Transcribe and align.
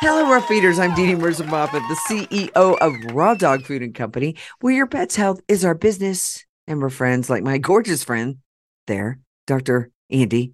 Hello, 0.00 0.30
Raw 0.32 0.40
Feeders. 0.40 0.78
I'm 0.78 0.94
Dee 0.94 1.08
Dee 1.08 1.14
Mercer 1.14 1.44
Moffat, 1.44 1.82
the 1.88 1.94
CEO 1.94 2.78
of 2.78 3.14
Raw 3.14 3.34
Dog 3.34 3.64
Food 3.66 3.82
and 3.82 3.94
Company, 3.94 4.34
where 4.60 4.72
your 4.72 4.86
pet's 4.86 5.14
health 5.14 5.40
is 5.46 5.62
our 5.62 5.74
business. 5.74 6.44
And 6.66 6.80
we're 6.80 6.88
friends 6.88 7.28
like 7.28 7.42
my 7.42 7.58
gorgeous 7.58 8.02
friend 8.02 8.38
there, 8.86 9.20
Dr. 9.46 9.90
Andi. 10.10 10.52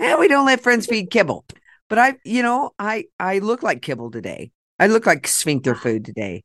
And 0.00 0.18
we 0.18 0.26
don't 0.26 0.46
let 0.46 0.62
friends 0.62 0.86
feed 0.86 1.10
kibble. 1.10 1.44
But 1.88 1.98
I, 2.00 2.16
you 2.24 2.42
know, 2.42 2.72
I 2.78 3.04
I 3.20 3.38
look 3.38 3.62
like 3.62 3.82
kibble 3.82 4.10
today. 4.10 4.50
I 4.80 4.88
look 4.88 5.06
like 5.06 5.28
sphincter 5.28 5.76
food 5.76 6.04
today. 6.04 6.42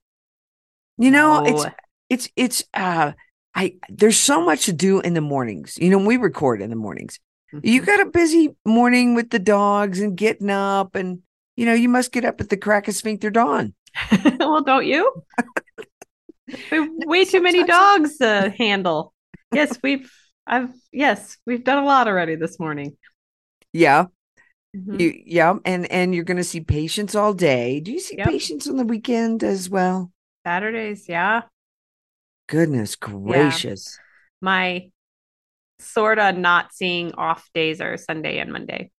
You 0.98 1.10
know, 1.12 1.42
it's 1.44 1.66
it's 2.10 2.30
it's 2.36 2.64
uh 2.74 3.14
I 3.56 3.76
there's 3.90 4.20
so 4.20 4.44
much 4.44 4.66
to 4.66 4.74
do 4.74 5.00
in 5.02 5.16
the 5.16 5.22
mornings. 5.22 5.78
You 5.80 5.90
know, 5.90 5.98
we 5.98 6.18
record 6.18 6.62
in 6.62 6.70
the 6.70 6.76
mornings. 6.76 7.20
You 7.64 7.82
Mm-hmm. 7.82 7.86
got 7.86 8.00
a 8.00 8.06
busy 8.06 8.56
morning 8.66 9.16
with 9.16 9.30
the 9.32 9.40
dogs 9.40 10.00
and 10.02 10.16
getting 10.16 10.50
up 10.50 10.96
and 10.96 11.20
you 11.56 11.66
know, 11.66 11.74
you 11.74 11.90
must 11.90 12.12
get 12.12 12.26
up 12.26 12.42
at 12.42 12.50
the 12.50 12.58
crack 12.58 12.88
of 12.88 12.96
sphincter 12.96 13.30
dawn. 13.30 13.74
well, 14.40 14.64
don't 14.64 14.86
you? 14.86 15.12
We 16.70 16.78
have 16.78 16.90
way 17.06 17.26
too 17.26 17.42
many 17.42 17.64
dogs 17.64 18.18
to 18.18 18.54
handle. 18.58 19.14
Yes, 19.54 19.78
we've 19.82 20.12
I've 20.46 20.70
yes, 20.92 21.38
we've 21.46 21.64
done 21.64 21.82
a 21.82 21.86
lot 21.86 22.08
already 22.08 22.36
this 22.36 22.60
morning. 22.60 22.98
Yeah. 23.72 24.08
Mhm. 24.76 25.00
You 25.00 25.22
yeah, 25.26 25.54
and 25.64 25.90
and 25.92 26.14
you're 26.14 26.26
gonna 26.26 26.44
see 26.44 26.60
patients 26.60 27.16
all 27.16 27.34
day. 27.34 27.80
Do 27.80 27.92
you 27.94 28.00
see 28.00 28.18
Yep. 28.18 28.28
patients 28.28 28.68
on 28.68 28.76
the 28.76 28.84
weekend 28.84 29.42
as 29.44 29.70
well? 29.70 30.12
Saturdays, 30.46 31.08
yeah. 31.08 31.44
Goodness 32.48 32.96
gracious. 32.98 33.98
My 34.42 34.90
sort 35.80 36.20
of 36.20 36.38
not 36.38 36.74
seeing 36.74 37.14
off 37.14 37.50
days 37.54 37.80
are 37.80 37.96
Sunday 37.98 38.40
and 38.40 38.52
Monday. 38.52 38.92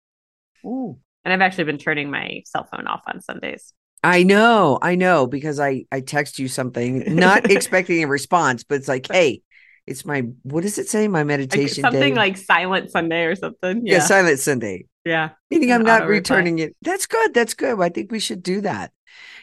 Ooh. 0.64 0.98
And 1.24 1.32
I've 1.32 1.40
actually 1.40 1.64
been 1.64 1.78
turning 1.78 2.10
my 2.10 2.42
cell 2.46 2.64
phone 2.70 2.86
off 2.86 3.02
on 3.06 3.20
Sundays. 3.20 3.72
I 4.02 4.22
know, 4.22 4.78
I 4.82 4.96
know, 4.96 5.26
because 5.26 5.58
I 5.58 5.86
I 5.90 6.00
text 6.00 6.38
you 6.38 6.48
something, 6.48 7.16
not 7.16 7.50
expecting 7.50 8.02
a 8.04 8.06
response, 8.08 8.62
but 8.64 8.76
it's 8.76 8.88
like, 8.88 9.08
hey, 9.10 9.42
it's 9.86 10.04
my 10.04 10.22
what 10.42 10.62
does 10.62 10.78
it 10.78 10.88
say? 10.88 11.08
My 11.08 11.20
Like, 11.20 11.26
meditation 11.28 11.82
something 11.82 12.14
day. 12.14 12.14
like 12.14 12.36
Silent 12.36 12.90
Sunday 12.90 13.24
or 13.24 13.34
something. 13.34 13.86
yeah, 13.86 13.94
Yeah. 13.94 14.00
silent 14.00 14.38
Sunday. 14.40 14.86
Yeah. 15.04 15.30
Meaning 15.50 15.70
An 15.70 15.76
I'm 15.80 15.82
not 15.82 16.06
returning 16.06 16.58
it. 16.58 16.76
That's 16.82 17.06
good. 17.06 17.34
That's 17.34 17.54
good. 17.54 17.80
I 17.80 17.88
think 17.88 18.10
we 18.12 18.18
should 18.20 18.42
do 18.42 18.60
that. 18.62 18.92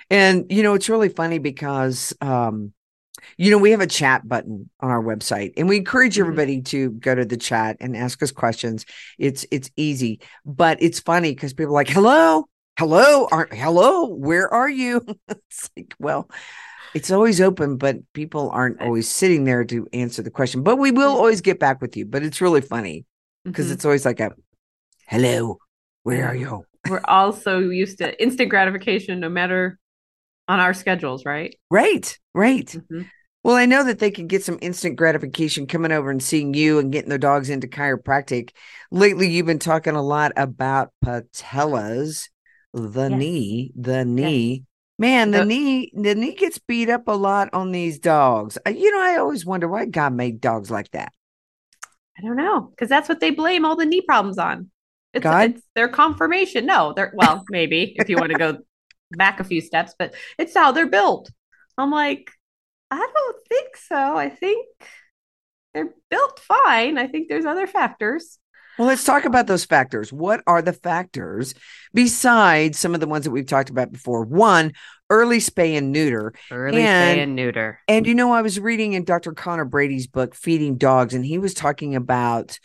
And 0.09 0.51
you 0.51 0.63
know, 0.63 0.73
it's 0.73 0.89
really 0.89 1.09
funny 1.09 1.39
because 1.39 2.13
um, 2.21 2.73
you 3.37 3.51
know, 3.51 3.57
we 3.57 3.71
have 3.71 3.81
a 3.81 3.87
chat 3.87 4.27
button 4.27 4.69
on 4.79 4.89
our 4.91 5.01
website 5.03 5.53
and 5.57 5.67
we 5.69 5.77
encourage 5.77 6.15
Mhm. 6.15 6.21
everybody 6.21 6.61
to 6.63 6.91
go 6.91 7.15
to 7.15 7.25
the 7.25 7.37
chat 7.37 7.77
and 7.79 7.95
ask 7.95 8.21
us 8.23 8.31
questions. 8.31 8.85
It's 9.17 9.45
it's 9.51 9.69
easy, 9.75 10.19
but 10.45 10.81
it's 10.81 10.99
funny 10.99 11.31
because 11.33 11.53
people 11.53 11.71
are 11.73 11.79
like, 11.81 11.89
hello, 11.89 12.47
hello, 12.77 13.27
are, 13.31 13.47
hello, 13.51 14.07
where 14.07 14.51
are 14.53 14.69
you? 14.69 15.05
it's 15.27 15.69
like, 15.77 15.93
well, 15.99 16.29
it's 16.93 17.11
always 17.11 17.39
open, 17.39 17.77
but 17.77 17.97
people 18.13 18.49
aren't 18.51 18.81
always 18.81 19.09
sitting 19.09 19.45
there 19.45 19.63
to 19.65 19.87
answer 19.93 20.21
the 20.21 20.31
question. 20.31 20.63
But 20.63 20.77
we 20.77 20.91
will 20.91 21.15
always 21.15 21.41
get 21.41 21.59
back 21.59 21.81
with 21.81 21.95
you. 21.95 22.05
But 22.05 22.23
it's 22.23 22.41
really 22.41 22.61
funny 22.61 23.05
because 23.45 23.69
Mhm. 23.69 23.73
it's 23.73 23.85
always 23.85 24.05
like 24.05 24.19
a 24.19 24.31
hello, 25.07 25.59
where 26.03 26.27
are 26.27 26.35
you? 26.35 26.65
We're 26.89 27.01
all 27.05 27.31
so 27.31 27.59
used 27.59 27.99
to 27.99 28.19
instant 28.21 28.49
gratification 28.49 29.19
no 29.19 29.29
matter 29.29 29.77
on 30.51 30.59
our 30.59 30.73
schedules, 30.73 31.23
right? 31.25 31.55
Right, 31.69 32.17
right. 32.33 32.65
Mhm. 32.65 33.09
Well, 33.43 33.55
I 33.55 33.65
know 33.65 33.83
that 33.85 33.99
they 33.99 34.11
can 34.11 34.27
get 34.27 34.43
some 34.43 34.59
instant 34.61 34.97
gratification 34.97 35.65
coming 35.65 35.91
over 35.91 36.11
and 36.11 36.21
seeing 36.21 36.53
you 36.53 36.77
and 36.77 36.91
getting 36.91 37.09
their 37.09 37.17
dogs 37.17 37.49
into 37.49 37.67
chiropractic. 37.67 38.51
Lately, 38.91 39.29
you've 39.29 39.47
been 39.47 39.57
talking 39.57 39.95
a 39.95 40.01
lot 40.01 40.33
about 40.35 40.91
patellas, 41.03 42.29
the 42.73 43.07
Yes. 43.09 43.17
knee, 43.19 43.71
the 43.75 44.05
knee. 44.05 44.65
Man, 44.99 45.31
the 45.31 45.39
The- 45.39 45.45
knee, 45.45 45.91
the 45.95 46.13
knee 46.13 46.35
gets 46.35 46.59
beat 46.59 46.89
up 46.89 47.07
a 47.07 47.13
lot 47.13 47.49
on 47.53 47.71
these 47.71 47.97
dogs. 47.97 48.57
Uh, 48.67 48.71
You 48.71 48.91
know, 48.91 49.01
I 49.01 49.17
always 49.17 49.45
wonder 49.45 49.67
why 49.67 49.85
God 49.85 50.13
made 50.13 50.41
dogs 50.41 50.69
like 50.69 50.91
that. 50.91 51.11
I 52.17 52.21
don't 52.21 52.35
know 52.35 52.69
because 52.71 52.89
that's 52.89 53.09
what 53.09 53.21
they 53.21 53.31
blame 53.31 53.65
all 53.65 53.75
the 53.75 53.85
knee 53.85 54.01
problems 54.01 54.37
on. 54.37 54.69
It's, 55.13 55.23
God? 55.23 55.51
it's 55.51 55.63
their 55.73 55.87
conformation. 55.89 56.65
No, 56.67 56.93
they're 56.95 57.11
well, 57.15 57.43
maybe 57.49 57.93
if 57.95 58.09
you 58.09 58.17
want 58.17 58.31
to 58.33 58.37
go 58.37 58.59
back 59.17 59.39
a 59.39 59.43
few 59.43 59.61
steps, 59.61 59.93
but 59.97 60.13
it's 60.37 60.53
how 60.53 60.71
they're 60.71 60.87
built. 60.87 61.29
I'm 61.77 61.91
like, 61.91 62.31
I 62.89 62.97
don't 62.97 63.47
think 63.47 63.77
so. 63.77 64.17
I 64.17 64.29
think 64.29 64.67
they're 65.73 65.93
built 66.09 66.39
fine. 66.39 66.97
I 66.97 67.07
think 67.07 67.29
there's 67.29 67.45
other 67.45 67.67
factors. 67.67 68.37
Well, 68.77 68.87
let's 68.87 69.03
talk 69.03 69.25
about 69.25 69.47
those 69.47 69.65
factors. 69.65 70.11
What 70.13 70.41
are 70.47 70.61
the 70.61 70.73
factors 70.73 71.53
besides 71.93 72.77
some 72.79 72.93
of 72.93 72.99
the 72.99 73.07
ones 73.07 73.25
that 73.25 73.31
we've 73.31 73.45
talked 73.45 73.69
about 73.69 73.91
before? 73.91 74.23
One, 74.23 74.73
early 75.09 75.37
spay 75.39 75.77
and 75.77 75.91
neuter. 75.91 76.33
Early 76.49 76.81
And- 76.81 77.19
spay 77.19 77.23
and 77.23 77.35
neuter. 77.35 77.79
And 77.87 78.07
you 78.07 78.15
know, 78.15 78.31
I 78.31 78.41
was 78.41 78.59
reading 78.59 78.93
in 78.93 79.03
Dr. 79.03 79.33
Conor 79.33 79.65
Brady's 79.65 80.07
book, 80.07 80.35
Feeding 80.35 80.77
Dogs, 80.77 81.13
and 81.13 81.25
he 81.25 81.37
was 81.37 81.53
talking 81.53 81.95
about 81.95 82.59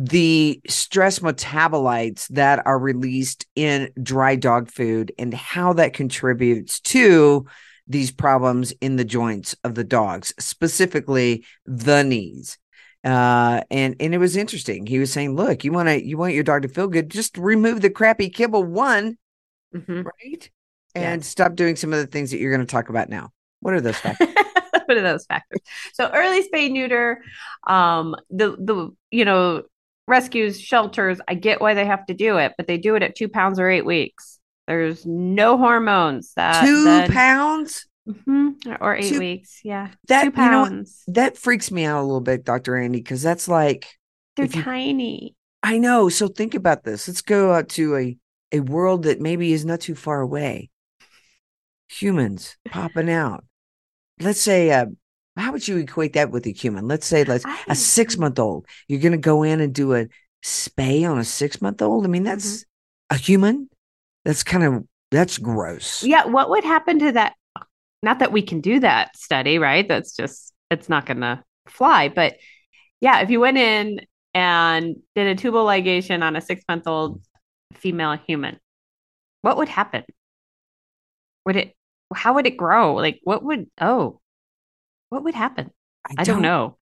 the 0.00 0.60
stress 0.68 1.18
metabolites 1.18 2.28
that 2.28 2.64
are 2.64 2.78
released 2.78 3.46
in 3.56 3.90
dry 4.00 4.36
dog 4.36 4.70
food 4.70 5.10
and 5.18 5.34
how 5.34 5.72
that 5.72 5.92
contributes 5.92 6.78
to 6.78 7.44
these 7.88 8.12
problems 8.12 8.72
in 8.80 8.94
the 8.94 9.04
joints 9.04 9.56
of 9.64 9.74
the 9.74 9.82
dogs, 9.82 10.32
specifically 10.38 11.44
the 11.66 12.04
knees. 12.04 12.58
Uh, 13.02 13.62
and 13.72 13.96
and 13.98 14.14
it 14.14 14.18
was 14.18 14.36
interesting. 14.36 14.86
He 14.86 15.00
was 15.00 15.12
saying, 15.12 15.34
"Look, 15.34 15.64
you 15.64 15.72
want 15.72 15.88
to 15.88 16.04
you 16.04 16.16
want 16.16 16.34
your 16.34 16.44
dog 16.44 16.62
to 16.62 16.68
feel 16.68 16.86
good, 16.86 17.10
just 17.10 17.36
remove 17.36 17.80
the 17.80 17.90
crappy 17.90 18.28
kibble 18.28 18.62
one, 18.64 19.18
Mhm. 19.74 20.04
right? 20.04 20.50
And 20.94 21.22
Yes. 21.22 21.28
stop 21.28 21.56
doing 21.56 21.74
some 21.74 21.92
of 21.92 21.98
the 21.98 22.06
things 22.06 22.30
that 22.30 22.38
you're 22.38 22.54
going 22.54 22.64
to 22.64 22.70
talk 22.70 22.88
about 22.88 23.08
now. 23.08 23.30
What 23.60 23.74
are 23.74 23.80
those 23.80 23.96
factors?" 23.96 24.28
what 24.86 24.96
are 24.96 25.02
those 25.02 25.26
factors? 25.26 25.60
So 25.92 26.08
early 26.14 26.48
spay 26.48 26.70
neuter, 26.70 27.22
um, 27.66 28.14
the 28.30 28.56
the 28.58 28.90
you 29.10 29.24
know 29.24 29.64
rescues 30.08 30.60
shelters. 30.60 31.20
I 31.28 31.34
get 31.34 31.60
why 31.60 31.74
they 31.74 31.84
have 31.86 32.04
to 32.06 32.14
do 32.14 32.38
it, 32.38 32.54
but 32.56 32.66
they 32.66 32.78
do 32.78 32.94
it 32.96 33.02
at 33.02 33.14
two 33.14 33.28
pounds 33.28 33.60
or 33.60 33.68
eight 33.70 33.84
weeks. 33.86 34.38
There's 34.66 35.06
no 35.06 35.56
hormones 35.56 36.32
that 36.36 36.64
Two 36.64 36.84
then- 36.84 37.10
pounds? 37.12 37.86
Mhm, 38.08 38.78
or 38.80 38.96
eight 38.96 39.10
Two- 39.12 39.18
weeks. 39.18 39.60
Yeah, 39.62 39.88
That 40.08 40.34
two 40.34 40.42
you 40.42 40.50
know 40.50 40.84
that 41.08 41.36
freaks 41.36 41.70
me 41.70 41.84
out 41.84 42.00
a 42.00 42.06
little 42.06 42.22
bit, 42.22 42.42
Dr. 42.42 42.72
Andi, 42.72 42.92
because 42.92 43.20
that's 43.22 43.48
like 43.48 43.86
They're 44.36 44.46
if 44.46 44.56
you- 44.56 44.62
tiny. 44.62 45.34
I 45.62 45.76
know. 45.76 46.08
So 46.08 46.28
think 46.28 46.54
about 46.54 46.84
this. 46.84 47.06
Let's 47.06 47.20
go 47.22 47.52
out 47.52 47.68
to 47.70 47.96
a 47.96 48.16
a 48.50 48.60
world 48.60 49.02
that 49.02 49.20
maybe 49.20 49.52
is 49.52 49.66
not 49.66 49.80
too 49.80 49.94
far 49.94 50.22
away. 50.22 50.70
Humans 51.90 52.56
popping 52.70 53.10
out. 53.10 53.44
Let's 54.20 54.40
say 54.40 54.70
uh 54.70 54.86
how 55.38 55.52
would 55.52 55.66
you 55.66 55.76
equate 55.78 56.14
that 56.14 56.30
with 56.30 56.46
a 56.46 56.52
human? 56.52 56.88
Let's 56.88 57.06
say 57.06 57.24
let's 57.24 57.44
I 57.44 57.64
a 57.68 57.74
six 57.74 58.16
month 58.16 58.38
old. 58.38 58.66
You're 58.88 59.00
gonna 59.00 59.16
go 59.16 59.42
in 59.42 59.60
and 59.60 59.74
do 59.74 59.94
a 59.94 60.08
spay 60.44 61.08
on 61.08 61.18
a 61.18 61.24
six 61.24 61.60
month 61.62 61.82
old. 61.82 62.04
I 62.04 62.08
mean, 62.08 62.24
that's 62.24 62.58
mm-hmm. 62.58 63.16
a 63.16 63.18
human. 63.18 63.70
That's 64.24 64.42
kind 64.42 64.64
of 64.64 64.84
that's 65.10 65.38
gross. 65.38 66.02
Yeah, 66.02 66.26
what 66.26 66.50
would 66.50 66.64
happen 66.64 66.98
to 67.00 67.12
that? 67.12 67.34
Not 68.02 68.20
that 68.20 68.32
we 68.32 68.42
can 68.42 68.60
do 68.60 68.80
that 68.80 69.16
study, 69.16 69.58
right? 69.58 69.86
That's 69.86 70.14
just 70.14 70.52
it's 70.70 70.88
not 70.88 71.06
gonna 71.06 71.44
fly. 71.68 72.08
But 72.08 72.36
yeah, 73.00 73.20
if 73.20 73.30
you 73.30 73.40
went 73.40 73.58
in 73.58 74.00
and 74.34 74.96
did 75.14 75.26
a 75.26 75.34
tubal 75.34 75.64
ligation 75.64 76.22
on 76.22 76.36
a 76.36 76.40
six 76.40 76.62
month 76.68 76.86
old 76.86 77.22
female 77.74 78.16
human, 78.26 78.58
what 79.42 79.56
would 79.56 79.68
happen? 79.68 80.04
Would 81.46 81.56
it? 81.56 81.74
How 82.14 82.34
would 82.34 82.46
it 82.46 82.56
grow? 82.56 82.94
Like, 82.94 83.20
what 83.22 83.42
would? 83.42 83.66
Oh, 83.80 84.20
what 85.08 85.24
would 85.24 85.34
happen? 85.34 85.70
I 86.16 86.24
don't 86.24 86.42
know. 86.42 86.76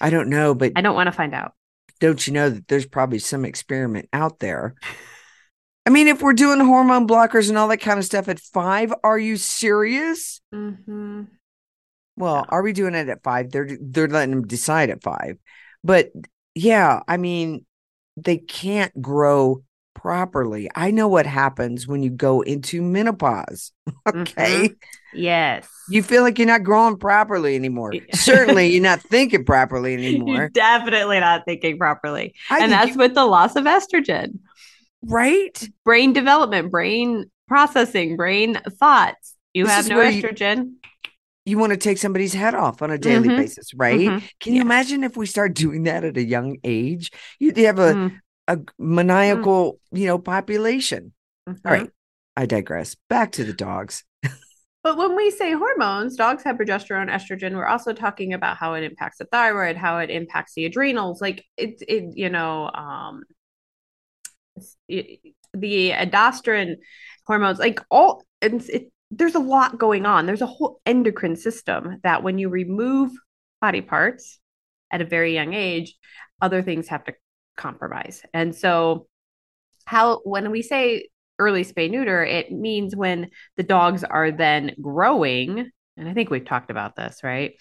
I 0.00 0.10
don't 0.10 0.28
know, 0.28 0.54
but 0.54 0.72
I 0.76 0.80
don't 0.80 0.94
want 0.94 1.08
to 1.08 1.12
find 1.12 1.34
out. 1.34 1.54
don't 2.00 2.24
you 2.26 2.32
know 2.32 2.50
that 2.50 2.68
there's 2.68 2.86
probably 2.86 3.18
some 3.18 3.44
experiment 3.44 4.08
out 4.12 4.38
there? 4.38 4.74
I 5.84 5.90
mean, 5.90 6.06
if 6.06 6.22
we're 6.22 6.32
doing 6.32 6.60
hormone 6.60 7.08
blockers 7.08 7.48
and 7.48 7.58
all 7.58 7.68
that 7.68 7.78
kind 7.78 7.98
of 7.98 8.04
stuff 8.04 8.28
at 8.28 8.38
five, 8.38 8.94
are 9.02 9.18
you 9.18 9.36
serious? 9.36 10.40
Mm-hmm. 10.54 11.24
Well, 12.16 12.46
are 12.48 12.62
we 12.62 12.72
doing 12.72 12.94
it 12.94 13.08
at 13.08 13.22
five? 13.22 13.50
They're 13.50 13.76
they're 13.80 14.08
letting 14.08 14.34
them 14.34 14.46
decide 14.46 14.90
at 14.90 15.02
five, 15.02 15.38
but 15.82 16.12
yeah, 16.54 17.00
I 17.08 17.16
mean, 17.16 17.64
they 18.16 18.36
can't 18.36 19.00
grow 19.00 19.64
properly. 20.02 20.68
I 20.74 20.90
know 20.90 21.06
what 21.08 21.26
happens 21.26 21.86
when 21.86 22.02
you 22.02 22.10
go 22.10 22.40
into 22.42 22.82
menopause. 22.82 23.72
Okay. 24.08 24.70
Yes. 25.14 25.68
You 25.88 26.02
feel 26.02 26.22
like 26.22 26.38
you're 26.38 26.46
not 26.48 26.64
growing 26.64 26.96
properly 26.96 27.54
anymore. 27.54 27.92
Certainly, 28.14 28.68
you're 28.72 28.82
not 28.82 29.00
thinking 29.00 29.44
properly 29.44 29.94
anymore. 29.94 30.34
You're 30.34 30.48
definitely 30.48 31.20
not 31.20 31.44
thinking 31.44 31.78
properly. 31.78 32.34
I 32.50 32.60
and 32.60 32.72
that's 32.72 32.90
you- 32.92 32.96
with 32.98 33.14
the 33.14 33.24
loss 33.24 33.54
of 33.56 33.64
estrogen. 33.64 34.38
right. 35.02 35.68
Brain 35.84 36.12
development, 36.12 36.70
brain 36.70 37.30
processing, 37.48 38.16
brain 38.16 38.58
thoughts. 38.80 39.34
You 39.54 39.64
This 39.64 39.72
have 39.72 39.88
no 39.88 39.96
where 39.96 40.10
you- 40.10 40.22
estrogen. 40.22 40.74
You 41.44 41.58
want 41.58 41.72
to 41.72 41.76
take 41.76 41.98
somebody's 41.98 42.32
head 42.34 42.54
off 42.54 42.82
on 42.82 42.90
a 42.92 42.98
daily 42.98 43.28
Mhm. 43.28 43.36
basis, 43.36 43.74
right? 43.74 43.98
Mhm. 44.08 44.22
Can 44.40 44.52
you 44.54 44.58
Yeah. 44.60 44.62
imagine 44.66 45.02
if 45.04 45.16
we 45.16 45.26
start 45.26 45.54
doing 45.54 45.82
that 45.84 46.04
at 46.04 46.16
a 46.16 46.22
young 46.24 46.56
age? 46.64 47.10
You'd 47.40 47.56
have 47.58 47.80
a, 47.80 47.94
Mm, 47.94 48.18
a 48.48 48.58
maniacal, 48.78 49.80
you 49.92 50.06
know, 50.06 50.18
population. 50.18 51.12
mhm. 51.48 51.58
All 51.64 51.72
right. 51.72 51.90
I 52.36 52.46
digress. 52.46 52.96
Back 53.08 53.32
to 53.32 53.44
the 53.44 53.52
dogs. 53.52 54.04
But 54.82 54.96
when 54.96 55.14
we 55.14 55.30
say 55.30 55.52
hormones, 55.52 56.16
dogs 56.16 56.42
have 56.42 56.56
progesterone, 56.56 57.08
estrogen. 57.08 57.54
We're 57.54 57.66
also 57.66 57.92
talking 57.92 58.32
about 58.32 58.56
how 58.56 58.74
it 58.74 58.82
impacts 58.82 59.18
the 59.18 59.26
thyroid, 59.26 59.76
how 59.76 59.98
it 59.98 60.10
impacts 60.10 60.54
the 60.54 60.64
adrenals. 60.64 61.20
Like 61.20 61.44
it, 61.56 61.80
it 61.86 62.16
you 62.16 62.28
know, 62.28 62.68
um, 62.74 63.22
it, 64.88 65.20
the 65.54 65.92
aldosterone 65.92 66.76
hormones, 67.26 67.60
like 67.60 67.80
all, 67.90 68.24
it's, 68.40 68.68
it, 68.68 68.90
there's 69.12 69.36
a 69.36 69.40
lot 69.40 69.78
going 69.78 70.04
on. 70.04 70.26
There's 70.26 70.42
a 70.42 70.46
whole 70.46 70.80
endocrine 70.84 71.36
system 71.36 72.00
that 72.02 72.22
when 72.24 72.38
you 72.38 72.48
remove 72.48 73.12
body 73.60 73.82
parts 73.82 74.40
at 74.90 75.00
a 75.00 75.04
very 75.04 75.32
young 75.32 75.54
age, 75.54 75.94
other 76.40 76.60
things 76.62 76.88
have 76.88 77.04
to 77.04 77.14
compromise. 77.56 78.22
And 78.32 78.54
so, 78.54 79.06
how 79.84 80.20
when 80.24 80.50
we 80.50 80.62
say 80.62 81.08
early 81.38 81.64
spay 81.64 81.90
neuter, 81.90 82.24
it 82.24 82.52
means 82.52 82.94
when 82.94 83.30
the 83.56 83.62
dogs 83.62 84.04
are 84.04 84.30
then 84.30 84.72
growing, 84.80 85.70
and 85.96 86.08
I 86.08 86.14
think 86.14 86.30
we've 86.30 86.44
talked 86.44 86.70
about 86.70 86.96
this, 86.96 87.20
right? 87.22 87.54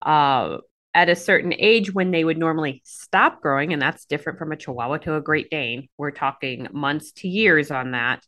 Uh, 0.00 0.58
at 0.94 1.08
a 1.08 1.16
certain 1.16 1.52
age 1.58 1.92
when 1.92 2.12
they 2.12 2.24
would 2.24 2.38
normally 2.38 2.80
stop 2.84 3.42
growing, 3.42 3.72
and 3.72 3.82
that's 3.82 4.04
different 4.04 4.38
from 4.38 4.52
a 4.52 4.56
Chihuahua 4.56 4.98
to 4.98 5.16
a 5.16 5.20
Great 5.20 5.50
Dane. 5.50 5.88
We're 5.98 6.12
talking 6.12 6.68
months 6.72 7.12
to 7.16 7.28
years 7.28 7.70
on 7.70 7.90
that. 7.90 8.22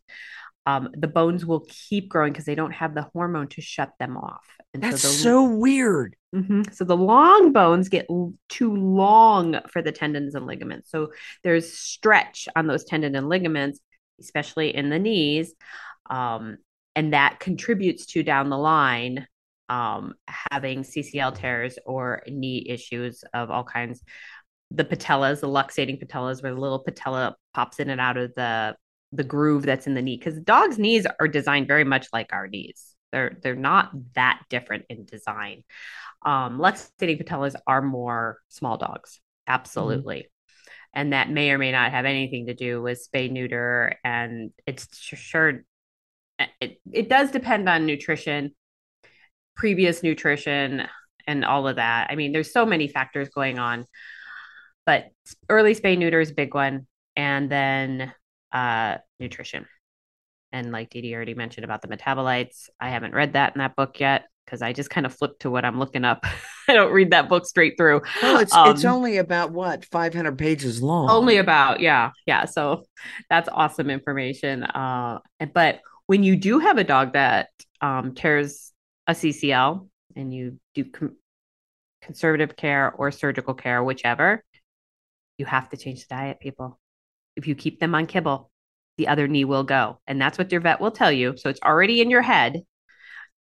Um, 0.67 0.89
the 0.93 1.07
bones 1.07 1.47
will 1.47 1.65
keep 1.69 2.09
growing 2.09 2.33
because 2.33 2.45
they 2.45 2.57
don't 2.57 2.73
have 2.73 2.95
the 2.95 3.09
hormone 3.15 3.49
to 3.49 3.61
shut 3.61 3.93
them 4.01 4.17
off. 4.17 4.45
And 4.75 4.83
That's 4.83 5.03
the, 5.03 5.09
so 5.09 5.45
weird. 5.45 6.17
Mhm. 6.35 6.75
So 6.75 6.85
the 6.85 6.97
long 6.97 7.53
bones 7.53 7.89
get 7.89 8.07
l- 8.11 8.35
too 8.49 8.75
long 8.75 9.61
for 9.71 9.81
the 9.81 9.93
tendons 9.93 10.35
and 10.35 10.45
ligaments. 10.45 10.91
So 10.91 11.13
there's 11.45 11.73
stretch 11.73 12.49
on 12.57 12.67
those 12.67 12.85
tendon 12.85 13.15
and 13.15 13.29
ligaments, 13.29 13.81
especially 14.21 14.75
in 14.75 14.91
the 14.91 14.99
knees. 14.99 15.55
Um, 16.11 16.59
and 16.97 17.13
that 17.13 17.39
contributes 17.41 18.07
to 18.07 18.23
down 18.23 18.51
the 18.51 18.59
line 18.59 19.27
um, 19.69 20.15
having 20.51 20.83
CCL 20.83 21.33
tears 21.33 21.79
or 21.85 22.23
knee 22.29 22.67
issues 22.69 23.25
of 23.35 23.51
all 23.51 23.65
kinds. 23.65 24.03
The 24.73 24.85
patellas, 24.85 25.41
the 25.41 25.49
luxating 25.49 26.03
patellas, 26.03 26.43
where 26.43 26.55
the 26.55 26.61
little 26.61 26.81
patella 26.81 27.37
pops 27.55 27.79
in 27.79 27.89
and 27.91 28.01
out 28.01 28.17
of 28.17 28.35
the 28.35 28.77
the 29.17 29.25
groove 29.25 29.63
that's 29.63 29.87
in 29.87 29.95
the 29.95 30.03
knee, 30.03 30.17
because 30.17 30.39
dogs' 30.41 30.79
knees 30.79 31.07
are 31.19 31.29
designed 31.29 31.69
very 31.69 31.85
much 31.85 32.09
like 32.13 32.33
our 32.33 32.47
knees. 32.49 32.95
They're 33.13 33.39
they're 33.43 33.55
not 33.55 33.91
that 34.15 34.43
different 34.51 34.85
in 34.89 35.05
design. 35.05 35.65
Um, 36.25 36.59
luxating 36.59 37.23
patellas 37.23 37.55
are 37.67 37.83
more 37.83 38.39
small 38.49 38.77
dogs, 38.77 39.21
absolutely. 39.47 40.29
And 40.93 41.13
that 41.13 41.31
may 41.31 41.51
or 41.51 41.59
may 41.59 41.73
not 41.73 41.93
have 41.93 42.05
anything 42.05 42.47
to 42.47 42.55
do 42.55 42.83
with 42.83 43.07
spay 43.07 43.31
neuter. 43.31 43.99
And 44.03 44.51
it's 44.67 44.99
sure 44.99 45.65
it, 46.61 46.81
it 46.91 47.09
does 47.09 47.31
depend 47.31 47.69
on 47.69 47.87
nutrition, 47.87 48.55
previous 49.55 50.03
nutrition, 50.03 50.89
and 51.27 51.45
all 51.45 51.69
of 51.69 51.77
that. 51.77 52.09
I 52.11 52.17
mean, 52.17 52.33
there's 52.33 52.53
so 52.53 52.65
many 52.65 52.89
factors 52.89 53.29
going 53.29 53.59
on, 53.59 53.85
but 54.85 55.07
early 55.49 55.75
spay 55.75 55.99
neuter 55.99 56.21
is 56.21 56.31
a 56.31 56.35
big 56.35 56.55
one. 56.55 56.87
And 57.15 57.51
then 57.51 58.13
uh, 58.57 58.99
nutrition. 59.21 59.67
And 60.53 60.73
like 60.73 60.91
Dee 60.91 61.15
already 61.15 61.35
mentioned 61.35 61.65
about 61.65 61.83
the 61.83 61.89
metabolites, 61.89 62.69
I 62.81 62.91
haven't 62.91 63.15
read 63.15 63.35
that 63.35 63.55
in 63.55 63.59
that 63.59 63.77
book 63.77 64.01
yet 64.01 64.27
because 64.45 64.63
I 64.63 64.73
just 64.73 64.91
kind 64.91 65.05
of 65.07 65.15
flipped 65.15 65.41
to 65.43 65.51
what 65.51 65.65
I'm 65.65 65.79
looking 65.79 66.05
up. 66.05 66.25
I 66.69 66.75
don't 66.75 66.93
read 66.93 67.11
that 67.11 67.29
book 67.29 67.47
straight 67.47 67.75
through. 67.77 68.03
Well, 68.23 68.39
it's 68.39 68.53
it's 68.65 68.85
Um, 68.85 68.93
only 68.95 69.19
about 69.19 69.53
what 69.53 69.85
500 69.85 70.39
pages 70.39 70.83
long. 70.83 71.11
only 71.11 71.37
about 71.39 71.81
yeah 71.81 72.11
yeah 72.27 72.45
so 72.47 72.85
that's 73.31 73.49
awesome 73.53 73.91
information 73.91 74.65
uh 74.65 75.19
but 75.55 75.81
when 76.07 76.23
you 76.23 76.37
do 76.37 76.59
have 76.59 76.79
a 76.79 76.85
dog 76.85 77.13
that 77.13 77.49
um 77.81 78.15
tears 78.15 78.73
a 79.07 79.13
ccl 79.13 79.89
and 80.17 80.33
you 80.35 80.59
do 80.75 80.85
com- 80.85 81.17
conservative 82.03 82.57
care 82.57 82.93
or 82.93 83.11
surgical 83.11 83.55
care 83.55 83.83
whichever 83.85 84.45
you 85.39 85.47
have 85.47 85.69
to 85.69 85.77
change 85.77 86.01
the 86.07 86.15
diet 86.15 86.41
people 86.41 86.79
if 87.37 87.47
you 87.47 87.55
keep 87.55 87.81
them 87.81 87.95
on 87.95 88.07
kibble 88.07 88.51
the 88.99 89.09
other 89.09 89.29
knee 89.29 89.45
will 89.45 89.65
go 89.65 90.01
and 90.07 90.21
that's 90.21 90.39
what 90.39 90.51
your 90.53 90.61
vet 90.61 90.81
will 90.81 90.91
tell 90.91 91.13
you 91.13 91.37
so 91.37 91.49
it's 91.51 91.61
already 91.65 92.01
in 92.01 92.11
your 92.11 92.23
head 92.23 92.63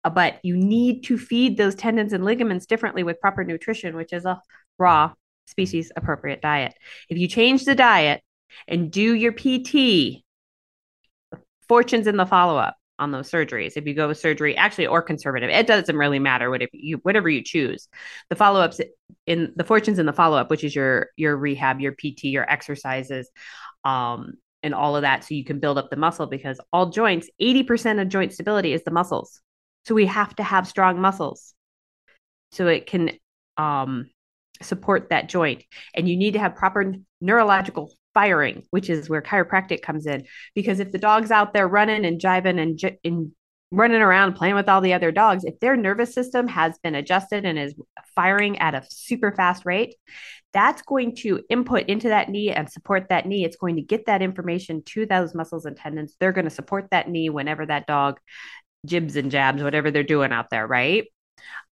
Uh, 0.03 0.09
but 0.09 0.39
you 0.43 0.57
need 0.57 1.03
to 1.05 1.17
feed 1.17 1.57
those 1.57 1.75
tendons 1.75 2.13
and 2.13 2.25
ligaments 2.25 2.65
differently 2.65 3.03
with 3.03 3.21
proper 3.21 3.43
nutrition 3.43 3.95
which 3.95 4.13
is 4.13 4.25
a 4.25 4.41
raw 4.77 5.13
species 5.47 5.91
appropriate 5.95 6.41
diet. 6.41 6.73
If 7.09 7.17
you 7.17 7.27
change 7.27 7.65
the 7.65 7.75
diet 7.75 8.21
and 8.67 8.91
do 8.91 9.13
your 9.13 9.33
PT, 9.33 10.23
fortunes 11.67 12.07
in 12.07 12.17
the 12.17 12.25
follow 12.25 12.57
up 12.57 12.75
on 12.99 13.11
those 13.11 13.29
surgeries. 13.29 13.73
If 13.75 13.85
you 13.87 13.93
go 13.93 14.07
with 14.07 14.19
surgery, 14.19 14.55
actually, 14.55 14.87
or 14.87 15.01
conservative, 15.01 15.49
it 15.49 15.67
doesn't 15.67 15.95
really 15.95 16.19
matter 16.19 16.49
whatever 16.49 16.71
you 16.73 16.97
whatever 17.03 17.29
you 17.29 17.43
choose. 17.43 17.87
The 18.29 18.35
follow 18.35 18.61
ups 18.61 18.79
in 19.25 19.53
the 19.55 19.63
fortunes 19.63 19.99
in 19.99 20.05
the 20.05 20.13
follow 20.13 20.37
up, 20.37 20.49
which 20.49 20.63
is 20.63 20.75
your 20.75 21.09
your 21.17 21.35
rehab, 21.35 21.79
your 21.81 21.93
PT, 21.93 22.25
your 22.25 22.49
exercises, 22.49 23.29
um, 23.83 24.33
and 24.61 24.73
all 24.73 24.95
of 24.95 25.01
that, 25.01 25.23
so 25.23 25.33
you 25.33 25.43
can 25.43 25.59
build 25.59 25.77
up 25.77 25.89
the 25.89 25.97
muscle 25.97 26.27
because 26.27 26.59
all 26.71 26.89
joints, 26.89 27.29
eighty 27.39 27.63
percent 27.63 27.99
of 27.99 28.09
joint 28.09 28.33
stability 28.33 28.73
is 28.73 28.83
the 28.83 28.91
muscles. 28.91 29.41
So 29.85 29.95
we 29.95 30.05
have 30.05 30.35
to 30.37 30.43
have 30.43 30.67
strong 30.67 31.01
muscles, 31.01 31.53
so 32.51 32.67
it 32.67 32.87
can 32.87 33.11
um 33.57 34.09
support 34.61 35.09
that 35.09 35.29
joint. 35.29 35.63
And 35.93 36.07
you 36.07 36.15
need 36.15 36.33
to 36.33 36.39
have 36.39 36.55
proper 36.55 36.93
neurological 37.19 37.93
firing 38.13 38.63
which 38.69 38.89
is 38.89 39.09
where 39.09 39.21
chiropractic 39.21 39.81
comes 39.81 40.05
in. 40.05 40.25
Because 40.55 40.79
if 40.79 40.91
the 40.91 40.97
dog's 40.97 41.31
out 41.31 41.53
there 41.53 41.67
running 41.67 42.05
and 42.05 42.21
jiving 42.21 42.61
and, 42.61 42.77
j- 42.77 42.99
and 43.03 43.31
running 43.73 44.01
around 44.01 44.33
playing 44.33 44.55
with 44.55 44.69
all 44.69 44.81
the 44.81 44.93
other 44.93 45.11
dogs 45.11 45.43
if 45.43 45.59
their 45.59 45.75
nervous 45.75 46.13
system 46.13 46.47
has 46.47 46.77
been 46.83 46.95
adjusted 46.95 47.43
and 47.45 47.57
is 47.57 47.73
firing 48.15 48.57
at 48.59 48.75
a 48.75 48.83
super 48.89 49.31
fast 49.31 49.65
rate 49.65 49.95
that's 50.53 50.83
going 50.83 51.15
to 51.15 51.41
input 51.49 51.89
into 51.89 52.09
that 52.09 52.29
knee 52.29 52.51
and 52.51 52.69
support 52.69 53.09
that 53.09 53.25
knee. 53.25 53.43
It's 53.43 53.55
going 53.55 53.75
to 53.77 53.81
get 53.81 54.05
that 54.05 54.21
information 54.21 54.83
to 54.83 55.07
those 55.07 55.33
muscles 55.33 55.65
and 55.65 55.75
tendons. 55.75 56.15
They're 56.19 56.31
going 56.31 56.45
to 56.45 56.51
support 56.51 56.89
that 56.91 57.09
knee 57.09 57.31
whenever 57.31 57.65
that 57.65 57.87
dog 57.87 58.19
jibs 58.85 59.15
and 59.15 59.31
jabs 59.31 59.63
whatever 59.63 59.89
they're 59.89 60.03
doing 60.03 60.31
out 60.31 60.49
there 60.51 60.67
right? 60.67 61.07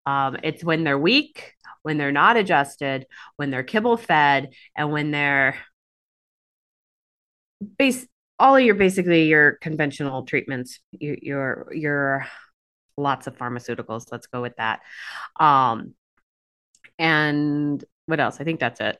Um, 0.04 0.38
it's 0.42 0.64
when 0.64 0.82
they're 0.82 0.98
weak 0.98 1.54
when 1.82 1.98
they're 1.98 2.12
not 2.12 2.36
adjusted, 2.36 3.06
when 3.36 3.50
they're 3.50 3.62
kibble 3.62 3.96
fed, 3.96 4.50
and 4.76 4.90
when 4.92 5.10
they're 5.10 5.56
base 7.78 8.06
all 8.42 8.56
of 8.56 8.62
your 8.62 8.74
basically 8.74 9.28
your 9.28 9.52
conventional 9.52 10.24
treatments, 10.24 10.80
your 10.90 11.16
your 11.22 11.68
your 11.72 12.26
lots 12.96 13.26
of 13.28 13.38
pharmaceuticals. 13.38 14.10
Let's 14.10 14.26
go 14.26 14.42
with 14.42 14.56
that. 14.56 14.80
Um, 15.38 15.94
and 16.98 17.82
what 18.06 18.18
else? 18.20 18.40
I 18.40 18.44
think 18.44 18.58
that's 18.60 18.80
it. 18.80 18.98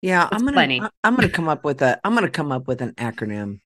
Yeah, 0.00 0.26
It's 0.26 0.32
I'm 0.34 0.40
gonna 0.40 0.52
plenty. 0.52 0.80
I'm 1.02 1.16
gonna 1.16 1.28
come 1.28 1.48
up 1.48 1.64
with 1.64 1.82
a 1.82 2.00
I'm 2.04 2.14
gonna 2.14 2.30
come 2.30 2.52
up 2.52 2.68
with 2.68 2.80
an 2.80 2.92
acronym. 2.92 3.60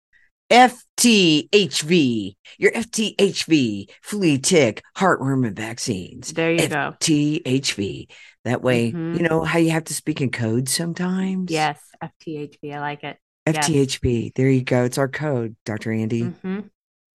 FTHV, 0.50 2.34
your 2.58 2.72
FTHV, 2.72 3.90
flea, 4.02 4.38
tick, 4.38 4.82
heartworm, 4.96 5.46
and 5.46 5.54
vaccines. 5.54 6.32
There 6.32 6.52
you 6.52 6.66
go. 6.68 6.94
FTHV. 7.00 8.08
That 8.44 8.62
way, 8.62 8.90
Mhm. 8.90 9.16
you 9.18 9.28
know 9.28 9.44
how 9.44 9.58
you 9.58 9.70
have 9.70 9.84
to 9.84 9.94
speak 9.94 10.20
in 10.20 10.30
code 10.30 10.68
sometimes. 10.68 11.52
Yes, 11.52 11.78
FTHV. 12.02 12.72
I 12.72 12.80
like 12.80 13.04
it. 13.04 13.18
Yes. 13.54 14.32
There 14.34 14.50
you 14.50 14.62
go. 14.62 14.84
It's 14.84 14.98
our 14.98 15.08
code, 15.08 15.56
Dr. 15.64 15.90
Andi. 15.90 16.34
hmm 16.40 16.60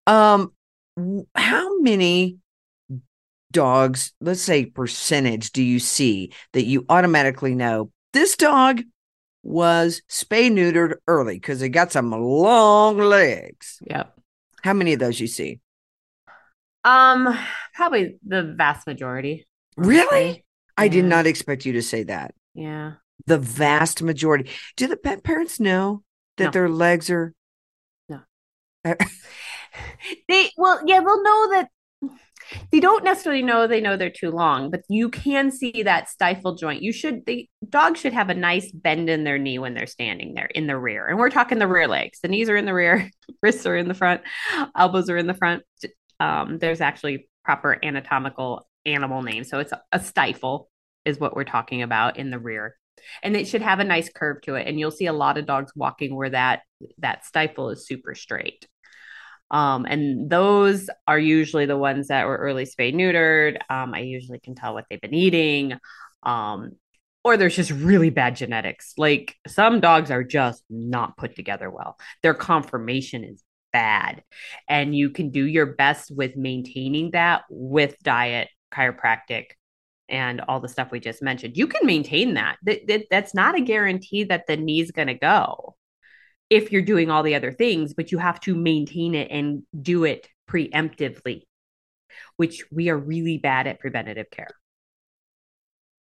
Um, 0.07 0.51
how 1.35 1.79
many 1.79 2.37
dogs, 3.51 4.13
let's 4.21 4.41
say 4.41 4.65
percentage, 4.65 5.51
do 5.51 5.63
you 5.63 5.79
see 5.79 6.31
that 6.53 6.65
you 6.65 6.85
automatically 6.89 7.55
know 7.55 7.91
this 8.13 8.35
dog 8.35 8.81
was 9.43 10.01
spay 10.09 10.51
neutered 10.51 10.95
early 11.07 11.35
because 11.35 11.61
it 11.61 11.69
got 11.69 11.91
some 11.91 12.11
long 12.11 12.97
legs? 12.97 13.79
Yep. 13.87 14.17
How 14.63 14.73
many 14.73 14.93
of 14.93 14.99
those 14.99 15.19
you 15.19 15.27
see? 15.27 15.59
Um, 16.83 17.37
probably 17.73 18.17
the 18.25 18.53
vast 18.57 18.87
majority. 18.87 19.47
Really? 19.75 20.25
honestly. 20.25 20.45
I 20.77 20.87
did 20.87 21.05
not 21.05 21.25
expect 21.25 21.65
you 21.65 21.73
to 21.73 21.81
say 21.81 22.03
that. 22.03 22.33
Yeah. 22.53 22.93
The 23.27 23.37
vast 23.37 24.01
majority. 24.01 24.49
Do 24.75 24.87
the 24.87 24.97
pet 24.97 25.23
parents 25.23 25.59
know 25.59 26.03
that 26.37 26.45
No. 26.45 26.51
their 26.51 26.69
legs 26.69 27.09
are 27.09 27.33
No. 28.09 28.21
They 30.29 30.51
well, 30.57 30.81
yeah, 30.85 30.99
they'll 30.99 31.23
know 31.23 31.49
that 31.51 31.69
they 32.71 32.79
don't 32.79 33.03
necessarily 33.03 33.41
know 33.41 33.65
they 33.67 33.81
know 33.81 33.97
they're 33.97 34.09
too 34.11 34.29
long, 34.29 34.69
but 34.69 34.81
you 34.87 35.09
can 35.09 35.51
see 35.51 35.83
that 35.83 36.09
stifle 36.09 36.55
joint. 36.55 36.83
You 36.83 36.93
should 36.93 37.25
the 37.25 37.49
dog 37.67 37.97
should 37.97 38.13
have 38.13 38.29
a 38.29 38.35
nice 38.35 38.71
bend 38.71 39.09
in 39.09 39.23
their 39.23 39.39
knee 39.39 39.57
when 39.59 39.73
they're 39.73 39.87
standing 39.87 40.33
there 40.35 40.45
in 40.45 40.67
the 40.67 40.77
rear. 40.77 41.07
And 41.07 41.17
we're 41.17 41.31
talking 41.31 41.57
the 41.57 41.67
rear 41.67 41.87
legs. 41.87 42.19
The 42.21 42.27
knees 42.27 42.49
are 42.49 42.55
in 42.55 42.65
the 42.65 42.73
rear, 42.73 43.09
wrists 43.41 43.65
are 43.65 43.75
in 43.75 43.87
the 43.87 43.93
front, 43.95 44.21
elbows 44.75 45.09
are 45.09 45.17
in 45.17 45.27
the 45.27 45.33
front. 45.33 45.63
Um, 46.19 46.59
there's 46.59 46.81
actually 46.81 47.27
proper 47.43 47.77
anatomical 47.83 48.67
animal 48.85 49.23
name. 49.23 49.43
So 49.43 49.59
it's 49.59 49.73
a 49.91 49.99
stifle 49.99 50.69
is 51.03 51.19
what 51.19 51.35
we're 51.35 51.43
talking 51.43 51.81
about 51.81 52.17
in 52.17 52.29
the 52.29 52.39
rear. 52.39 52.75
And 53.23 53.35
it 53.35 53.47
should 53.47 53.61
have 53.61 53.79
a 53.79 53.83
nice 53.83 54.09
curve 54.09 54.41
to 54.43 54.55
it. 54.55 54.67
And 54.67 54.79
you'll 54.79 54.91
see 54.91 55.07
a 55.07 55.13
lot 55.13 55.37
of 55.37 55.45
dogs 55.45 55.71
walking 55.75 56.15
where 56.15 56.29
that 56.29 56.61
that 56.99 57.25
stifle 57.25 57.69
is 57.69 57.87
super 57.87 58.15
straight. 58.15 58.67
Um, 59.51 59.85
and 59.85 60.29
those 60.29 60.89
are 61.07 61.19
usually 61.19 61.65
the 61.65 61.77
ones 61.77 62.07
that 62.07 62.27
were 62.27 62.37
early 62.37 62.65
spayed 62.65 62.95
neutered. 62.95 63.57
Um, 63.69 63.93
I 63.93 63.99
usually 63.99 64.39
can 64.39 64.55
tell 64.55 64.73
what 64.73 64.85
they've 64.89 65.01
been 65.01 65.13
eating. 65.13 65.77
Um, 66.23 66.71
or 67.23 67.37
there's 67.37 67.55
just 67.55 67.71
really 67.71 68.11
bad 68.11 68.35
genetics. 68.35 68.93
Like 68.97 69.35
some 69.47 69.79
dogs 69.79 70.11
are 70.11 70.23
just 70.23 70.63
not 70.69 71.17
put 71.17 71.35
together 71.35 71.69
well. 71.69 71.97
Their 72.21 72.35
conformation 72.35 73.23
is 73.23 73.43
bad. 73.73 74.23
And 74.69 74.95
you 74.95 75.09
can 75.09 75.31
do 75.31 75.43
your 75.43 75.65
best 75.65 76.11
with 76.15 76.37
maintaining 76.37 77.11
that 77.11 77.43
with 77.49 77.97
diet, 78.03 78.49
chiropractic, 78.71 79.45
and 80.09 80.41
all 80.41 80.59
the 80.59 80.69
stuff 80.69 80.91
we 80.91 80.99
just 80.99 81.21
mentioned. 81.21 81.57
You 81.57 81.67
can 81.67 81.85
maintain 81.85 82.35
that. 82.35 82.57
That, 82.63 82.87
that 82.87 83.05
that's 83.09 83.33
not 83.33 83.55
a 83.55 83.61
guarantee 83.61 84.25
that 84.25 84.47
the 84.47 84.57
knee's 84.57 84.91
going 84.91 85.07
to 85.07 85.13
go 85.13 85.75
if 86.49 86.71
you're 86.71 86.81
doing 86.81 87.09
all 87.09 87.23
the 87.23 87.35
other 87.35 87.51
things, 87.51 87.93
but 87.93 88.11
you 88.11 88.17
have 88.17 88.39
to 88.41 88.55
maintain 88.55 89.15
it 89.15 89.31
and 89.31 89.63
do 89.81 90.03
it 90.03 90.27
preemptively, 90.47 91.41
which 92.37 92.63
we 92.71 92.89
are 92.89 92.97
really 92.97 93.37
bad 93.37 93.67
at 93.67 93.79
preventative 93.79 94.29
care. 94.29 94.55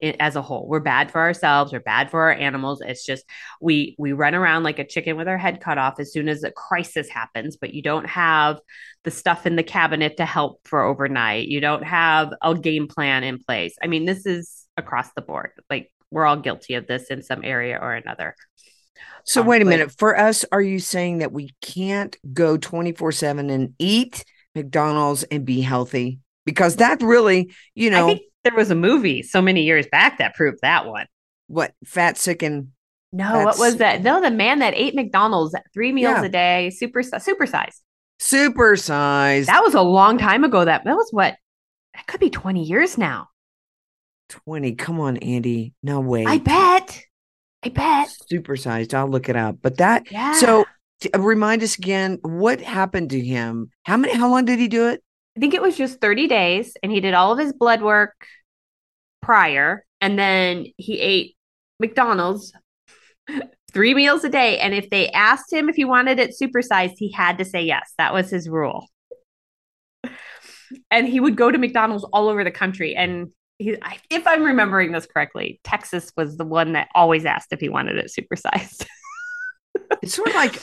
It, 0.01 0.17
as 0.19 0.35
a 0.35 0.41
whole, 0.41 0.67
we're 0.67 0.81
bad 0.81 1.09
for 1.09 1.21
ourselves. 1.21 1.71
We're 1.71 1.79
bad 1.79 2.11
for 2.11 2.21
our 2.23 2.33
animals. 2.33 2.81
It's 2.85 3.05
just 3.05 3.23
we 3.61 3.95
we 3.97 4.11
run 4.11 4.35
around 4.35 4.63
like 4.63 4.79
a 4.79 4.85
chicken 4.85 5.15
with 5.15 5.27
our 5.27 5.37
head 5.37 5.61
cut 5.61 5.77
off 5.77 5.99
as 5.99 6.11
soon 6.11 6.27
as 6.27 6.43
a 6.43 6.51
crisis 6.51 7.09
happens. 7.09 7.57
But 7.57 7.73
you 7.73 7.81
don't 7.81 8.07
have 8.07 8.59
the 9.03 9.11
stuff 9.11 9.45
in 9.45 9.55
the 9.55 9.63
cabinet 9.63 10.17
to 10.17 10.25
help 10.25 10.59
for 10.67 10.81
overnight. 10.83 11.47
You 11.47 11.61
don't 11.61 11.83
have 11.83 12.33
a 12.41 12.55
game 12.55 12.87
plan 12.87 13.23
in 13.23 13.39
place. 13.39 13.75
I 13.81 13.87
mean, 13.87 14.05
this 14.05 14.25
is 14.25 14.65
across 14.77 15.11
the 15.13 15.21
board. 15.21 15.51
Like 15.69 15.91
we're 16.11 16.25
all 16.25 16.37
guilty 16.37 16.75
of 16.75 16.87
this 16.87 17.07
in 17.07 17.23
some 17.23 17.43
area 17.43 17.79
or 17.81 17.93
another. 17.93 18.35
So 19.23 19.41
Um, 19.41 19.47
wait 19.47 19.61
a 19.61 19.65
minute. 19.65 19.91
For 19.97 20.17
us, 20.17 20.45
are 20.51 20.61
you 20.61 20.79
saying 20.79 21.19
that 21.19 21.31
we 21.31 21.55
can't 21.61 22.15
go 22.33 22.57
24/7 22.57 23.49
and 23.49 23.73
eat 23.79 24.23
McDonald's 24.53 25.23
and 25.23 25.45
be 25.45 25.61
healthy? 25.61 26.19
Because 26.45 26.77
that 26.77 27.01
really, 27.01 27.53
you 27.73 27.89
know, 27.89 28.07
think 28.07 28.21
there 28.45 28.55
was 28.55 28.71
a 28.71 28.75
movie 28.75 29.21
so 29.21 29.41
many 29.41 29.63
years 29.63 29.85
back 29.91 30.17
that 30.19 30.33
proved 30.35 30.59
that 30.61 30.85
one. 30.85 31.05
what 31.47 31.73
fat 31.85 32.17
sick 32.17 32.41
and 32.41 32.69
No, 33.11 33.31
That's- 33.31 33.45
what 33.45 33.59
was 33.59 33.77
that? 33.77 34.01
No, 34.03 34.19
the 34.21 34.31
man 34.31 34.59
that 34.59 34.73
ate 34.75 34.95
McDonald's 34.95 35.53
three 35.73 35.91
meals 35.91 36.17
Yeah. 36.19 36.23
a 36.25 36.29
day, 36.29 36.69
super 36.69 37.01
supersized. 37.01 37.81
supersized 38.19 39.45
That 39.47 39.63
was 39.63 39.73
a 39.73 39.81
long 39.81 40.17
time 40.17 40.43
ago. 40.43 40.65
That 40.65 40.83
that 40.85 40.95
was 40.95 41.09
what 41.11 41.35
that 41.93 42.07
could 42.07 42.19
be 42.19 42.29
twenty 42.29 42.63
years 42.63 42.97
now. 42.97 43.27
20. 44.29 44.73
Come 44.73 44.99
on, 44.99 45.17
Andi. 45.17 45.73
No 45.83 45.99
way. 45.99 46.25
I 46.25 46.39
bet. 46.39 46.99
I 47.63 47.69
bet. 47.69 48.09
Supersized. 48.31 48.93
I'll 48.93 49.07
look 49.07 49.29
it 49.29 49.35
up. 49.35 49.57
But 49.61 49.77
that 49.77 50.11
Yeah. 50.11 50.33
so 50.33 50.65
t- 50.99 51.09
remind 51.15 51.61
us 51.61 51.77
again 51.77 52.17
what 52.23 52.59
happened 52.59 53.11
to 53.11 53.19
him. 53.21 53.69
How 53.83 53.97
many 53.97 54.13
how 54.13 54.27
long 54.29 54.45
did 54.45 54.57
he 54.59 54.67
do 54.67 54.87
it? 54.89 55.03
I 55.35 55.39
think 55.39 55.53
it 55.53 55.61
was 55.61 55.77
just 55.77 55.99
thirty 55.99 56.27
days, 56.27 56.75
and 56.81 56.91
he 56.91 57.01
did 57.01 57.13
all 57.13 57.33
of 57.33 57.39
his 57.39 57.53
blood 57.53 57.81
work 57.81 58.27
prior, 59.21 59.85
and 60.01 60.17
then 60.17 60.67
he 60.77 60.99
ate 60.99 61.35
McDonald's 61.79 62.53
three 63.73 63.93
meals 63.93 64.23
a 64.23 64.29
day. 64.29 64.59
And 64.59 64.73
if 64.73 64.89
they 64.89 65.09
asked 65.09 65.51
him 65.51 65.69
if 65.69 65.75
he 65.75 65.85
wanted 65.85 66.19
it 66.19 66.35
supersized, 66.39 66.93
he 66.97 67.11
had 67.11 67.37
to 67.39 67.45
say 67.45 67.63
yes. 67.63 67.93
That 67.97 68.13
was 68.13 68.29
his 68.29 68.47
rule. 68.47 68.87
And 70.89 71.07
he 71.07 71.19
would 71.19 71.35
go 71.35 71.51
to 71.51 71.57
McDonald's 71.57 72.05
all 72.05 72.29
over 72.29 72.43
the 72.43 72.51
country. 72.51 72.95
And 72.95 73.29
he, 73.59 73.77
if 74.09 74.25
I'm 74.25 74.43
remembering 74.43 74.91
this 74.91 75.05
correctly, 75.05 75.59
Texas 75.63 76.11
was 76.17 76.37
the 76.37 76.45
one 76.45 76.73
that 76.73 76.89
always 76.95 77.25
asked 77.25 77.51
if 77.51 77.59
he 77.59 77.69
wanted 77.69 77.97
it 77.97 78.11
supersized. 78.11 78.85
It's 80.01 80.15
sort 80.15 80.29
of 80.29 80.35
like 80.35 80.59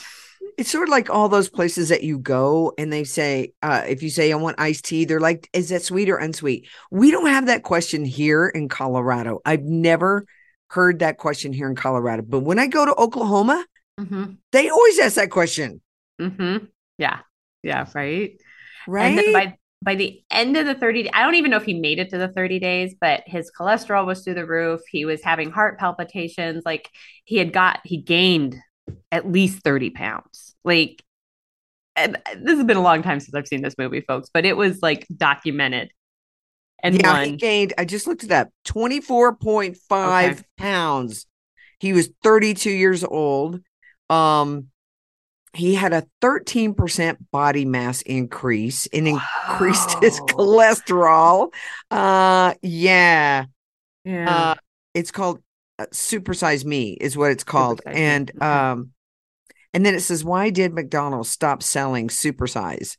it's 0.57 0.71
sort 0.71 0.87
of 0.87 0.91
like 0.91 1.09
all 1.09 1.29
those 1.29 1.49
places 1.49 1.89
that 1.89 2.03
you 2.03 2.19
go 2.19 2.73
and 2.77 2.91
they 2.91 3.03
say, 3.03 3.53
uh, 3.61 3.83
if 3.87 4.03
you 4.03 4.09
say 4.09 4.31
I 4.31 4.35
want 4.35 4.59
iced 4.59 4.85
tea, 4.85 5.05
they're 5.05 5.19
like, 5.19 5.49
is 5.53 5.69
that 5.69 5.83
sweet 5.83 6.09
or 6.09 6.17
unsweet? 6.17 6.67
We 6.91 7.11
don't 7.11 7.27
have 7.27 7.47
that 7.47 7.63
question 7.63 8.05
here 8.05 8.47
in 8.47 8.69
Colorado. 8.69 9.39
I've 9.45 9.63
never 9.63 10.25
heard 10.67 10.99
that 10.99 11.17
question 11.17 11.53
here 11.53 11.69
in 11.69 11.75
Colorado. 11.75 12.23
But 12.23 12.41
when 12.41 12.59
I 12.59 12.67
go 12.67 12.85
to 12.85 12.95
Oklahoma, 12.95 13.65
mm-hmm. 13.99 14.33
they 14.51 14.69
always 14.69 14.99
ask 14.99 15.15
that 15.15 15.31
question, 15.31 15.81
Mm-hmm. 16.21 16.65
Yeah. 16.97 17.19
Yeah. 17.63 17.85
Right. 17.93 18.39
right? 18.87 19.19
And 19.19 19.33
by 19.33 19.57
by 19.81 19.95
the 19.95 20.21
end 20.31 20.55
of 20.55 20.65
the 20.65 20.75
30 20.75 21.11
I 21.11 21.23
don't 21.23 21.35
even 21.35 21.51
know 21.51 21.57
if 21.57 21.65
he 21.65 21.79
made 21.79 21.99
it 21.99 22.09
to 22.11 22.17
the 22.17 22.29
30 22.29 22.59
days, 22.59 22.95
but 22.99 23.23
his 23.25 23.51
cholesterol 23.57 24.05
was 24.05 24.23
through 24.23 24.35
the 24.35 24.45
roof. 24.45 24.81
He 24.89 25.05
was 25.05 25.21
having 25.23 25.51
heart 25.51 25.77
palpitations. 25.77 26.63
Like 26.65 26.89
he 27.25 27.37
had 27.37 27.51
got 27.51 27.79
he 27.83 27.97
gained 27.97 28.55
at 29.11 29.31
least 29.31 29.63
30 29.63 29.91
pounds. 29.91 30.55
Like 30.63 31.03
and 31.95 32.17
this 32.37 32.57
has 32.57 32.65
been 32.65 32.77
a 32.77 32.81
long 32.81 33.03
time 33.03 33.19
since 33.19 33.35
I've 33.35 33.47
seen 33.47 33.61
this 33.61 33.77
movie, 33.77 34.01
folks, 34.01 34.29
but 34.33 34.45
it 34.45 34.57
was 34.57 34.81
like 34.81 35.05
documented. 35.15 35.91
And 36.81 36.99
yeah, 36.99 37.23
he 37.23 37.35
gained, 37.37 37.73
I 37.77 37.85
just 37.85 38.07
looked 38.07 38.23
it 38.23 38.31
up, 38.31 38.49
24.5 38.65 40.31
Okay. 40.31 40.41
pounds. 40.57 41.25
He 41.79 41.93
was 41.93 42.09
32 42.23 42.71
years 42.71 43.03
old. 43.03 43.61
Um, 44.09 44.67
he 45.53 45.75
had 45.75 45.93
a 45.93 46.03
13% 46.21 47.17
body 47.31 47.63
mass 47.63 48.01
increase 48.01 48.87
and 48.91 49.07
increased 49.07 50.01
his 50.01 50.19
cholesterol. 50.21 51.53
Uh, 51.91 52.55
yeah. 52.61 53.45
yeah. 54.03 54.29
Uh, 54.29 54.55
it's 54.93 55.11
called 55.11 55.41
Supersize 55.91 56.65
Me, 56.65 56.97
is 56.99 57.17
what 57.17 57.31
it's 57.31 57.43
called. 57.43 57.81
Supersize 57.85 57.95
And 57.95 58.31
okay. 58.37 58.45
um, 58.45 58.89
and 59.73 59.85
then 59.85 59.95
it 59.95 60.01
says, 60.01 60.23
why 60.23 60.49
did 60.51 60.73
McDonald's 60.73 61.29
stop 61.29 61.63
selling 61.63 62.07
Supersize? 62.09 62.97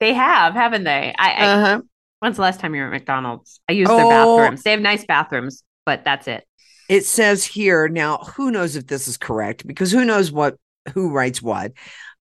they 0.00 0.12
have, 0.14 0.54
haven't 0.54 0.84
they? 0.84 1.14
I, 1.18 1.30
I 1.30 1.44
Uh-huh. 1.44 1.82
when's 2.20 2.36
the 2.36 2.42
last 2.42 2.60
time 2.60 2.74
you 2.74 2.80
were 2.82 2.88
at 2.88 2.92
McDonald's? 2.92 3.60
I 3.68 3.72
use 3.72 3.88
their 3.88 4.04
Oh. 4.04 4.08
bathrooms. 4.08 4.62
They 4.62 4.72
have 4.72 4.80
nice 4.80 5.04
bathrooms, 5.04 5.62
but 5.86 6.04
that's 6.04 6.28
it. 6.28 6.44
it 6.88 7.04
says 7.04 7.44
here 7.44 7.88
now 7.88 8.18
who 8.36 8.50
knows 8.50 8.76
if 8.76 8.86
this 8.86 9.08
is 9.08 9.16
correct 9.16 9.66
because 9.66 9.92
who 9.92 10.04
knows 10.04 10.32
what 10.32 10.56
who 10.94 11.10
writes 11.12 11.40
what 11.40 11.72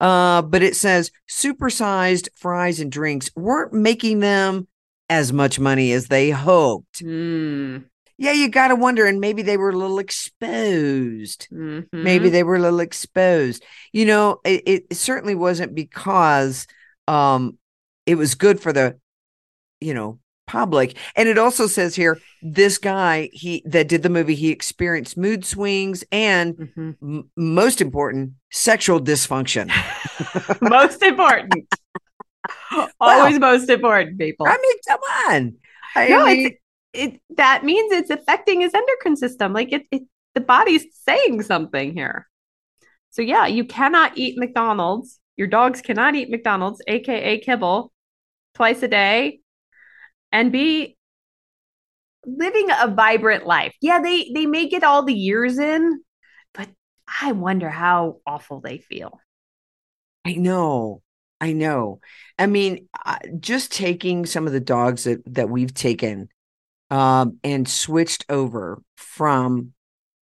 uh 0.01 0.43
but 0.43 0.63
it 0.63 0.77
says 0.77 1.11
supersized 1.29 2.29
fries 2.37 2.79
and 2.79 2.93
drinks 2.93 3.31
weren't 3.35 3.73
making 3.73 4.21
them 4.21 4.69
as 5.09 5.33
much 5.33 5.59
money 5.59 5.93
as 5.93 6.07
they 6.09 6.31
hoped 6.31 7.01
Hmm. 7.01 7.79
Yeah 8.21 8.33
you 8.33 8.49
gotta 8.49 8.77
wonder 8.77 9.07
and 9.07 9.19
maybe 9.21 9.43
they 9.43 9.57
were 9.57 9.71
a 9.71 9.77
little 9.77 9.99
exposed 9.99 11.49
Mhm. 11.51 11.87
maybe 11.93 12.29
they 12.29 12.45
were 12.45 12.57
a 12.57 12.61
little 12.61 12.81
exposed 12.81 13.65
you 13.93 14.05
know 14.07 14.41
it, 14.45 14.63
it 14.67 14.95
certainly 14.97 15.35
wasn't 15.35 15.75
because 15.75 16.67
um 17.09 17.59
it 18.07 18.15
was 18.15 18.35
good 18.37 18.61
for 18.61 18.73
the 18.73 18.97
you 19.81 19.95
know 19.95 20.19
public 20.47 20.97
and 21.17 21.29
it 21.29 21.39
also 21.39 21.67
says 21.69 21.95
here 21.95 22.19
this 22.43 22.77
guy 22.79 23.31
he 23.33 23.63
that 23.65 23.89
did 23.89 24.03
the 24.03 24.09
movie 24.11 24.35
he 24.35 24.51
experienced 24.51 25.17
mood 25.17 25.45
swings 25.45 26.03
and 26.13 26.57
Mhm. 26.57 26.97
m- 27.03 27.31
most 27.37 27.81
important 27.81 28.33
sexual 28.51 29.01
dysfunction 29.01 29.71
most 30.61 31.03
important. 31.03 31.55
Always 33.01 33.39
most 33.39 33.69
important, 33.71 34.19
people. 34.19 34.47
i 34.47 34.57
mean 34.61 34.77
come 34.89 35.01
on 35.29 35.55
I 35.97 36.09
no, 36.09 36.25
mean, 36.27 36.47
it's 36.47 36.57
it 36.93 37.21
that 37.37 37.65
means 37.65 37.93
it's 37.93 38.11
affecting 38.11 38.61
his 38.61 38.75
endocrine 38.75 39.17
system. 39.17 39.53
Like 39.53 39.73
it, 39.73 39.87
it 39.91 40.03
the 40.35 40.41
body's 40.41 40.87
saying 41.05 41.43
something 41.43 41.93
here. 41.93 42.29
So 43.11 43.23
yeah, 43.23 43.47
you 43.47 43.65
cannot 43.65 44.17
eat 44.17 44.39
McDonald's. 44.39 45.19
Your 45.37 45.49
dogs 45.49 45.81
cannot 45.81 46.15
eat 46.15 46.31
McDonald's, 46.31 46.83
aka 46.87 47.39
kibble, 47.39 47.93
twice 48.55 48.83
a 48.83 48.89
day, 48.89 49.41
and 50.33 50.53
be 50.53 50.97
living 52.25 52.69
a 52.71 52.89
vibrant 52.89 53.47
life. 53.47 53.75
Yeah, 53.81 54.01
they 54.01 54.31
they 54.35 54.47
may 54.47 54.69
get 54.69 54.85
all 54.85 55.03
the 55.03 55.15
years 55.15 55.59
in, 55.59 56.03
but 56.55 56.69
I 57.21 57.33
wonder 57.33 57.69
how 57.69 58.19
awful 58.27 58.61
they 58.61 58.79
feel. 58.79 59.21
I 60.25 60.35
know. 60.35 61.03
I 61.41 61.53
know. 61.53 62.01
I 62.39 62.47
mean, 62.47 62.89
uh, 63.07 63.17
just 63.39 63.73
taking 63.73 64.27
some 64.27 64.47
of 64.47 64.53
the 64.53 64.61
dogs 64.61 65.05
that 65.05 65.23
that 65.35 65.49
we've 65.49 65.73
taken 65.73 66.29
um 66.91 67.39
and 67.45 67.69
switched 67.69 68.25
over 68.29 68.83
from 68.97 69.73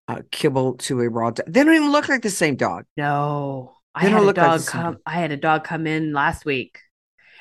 uh, 0.08 0.22
kibble 0.30 0.74
to 0.74 1.00
a 1.00 1.08
raw 1.08 1.30
dog. 1.30 1.46
They 1.52 1.64
don't 1.64 1.74
even 1.74 1.92
look 1.92 2.08
like 2.08 2.22
the 2.22 2.30
same 2.30 2.56
dog. 2.56 2.84
No, 2.96 3.76
I 3.94 4.04
They 4.04 4.10
had 4.10 4.16
don't 4.16 4.22
a 4.22 4.26
look 4.26 4.36
like 4.36 4.50
dog 4.50 4.60
same. 4.60 4.80
come. 4.82 4.98
I 5.06 5.12
had 5.12 5.32
a 5.32 5.36
dog 5.36 5.64
come 5.64 5.86
in 5.86 6.12
last 6.12 6.44
week, 6.44 6.78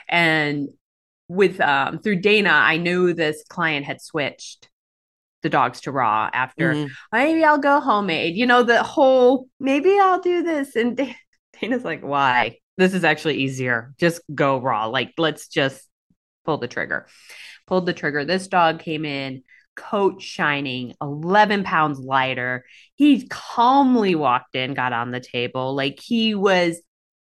and 0.09 0.69
with 1.27 1.59
um 1.61 1.99
through 1.99 2.21
Dana, 2.21 2.51
I 2.51 2.77
knew 2.77 3.13
this 3.13 3.43
client 3.49 3.85
had 3.85 4.01
switched 4.01 4.69
the 5.43 5.49
dogs 5.49 5.81
to 5.81 5.91
raw 5.91 6.29
after 6.33 6.73
Mhm. 6.73 6.91
maybe 7.13 7.43
I'll 7.43 7.59
go 7.59 7.79
homemade. 7.79 8.35
You 8.35 8.47
know, 8.47 8.63
the 8.63 8.83
whole 8.83 9.49
maybe 9.59 9.97
I'll 9.99 10.21
do 10.21 10.43
this. 10.43 10.75
And 10.75 10.97
Dana's 11.61 11.83
like, 11.85 12.01
why? 12.03 12.59
This 12.77 12.93
is 12.93 13.03
actually 13.03 13.37
easier. 13.37 13.93
Just 13.99 14.21
go 14.33 14.59
raw. 14.59 14.87
Like, 14.87 15.13
let's 15.17 15.47
just 15.47 15.87
pull 16.45 16.57
the 16.59 16.67
trigger. 16.67 17.07
Pulled 17.67 17.85
the 17.85 17.93
trigger. 17.93 18.25
This 18.25 18.47
dog 18.47 18.79
came 18.79 19.05
in, 19.05 19.43
coat 19.75 20.21
shining, 20.21 20.95
11 21.01 21.63
pounds 21.63 21.99
lighter. 21.99 22.65
He 22.95 23.27
calmly 23.27 24.15
walked 24.15 24.55
in, 24.55 24.73
got 24.73 24.93
on 24.93 25.11
the 25.11 25.19
table. 25.19 25.75
Like, 25.75 25.99
he 25.99 26.33
was 26.33 26.81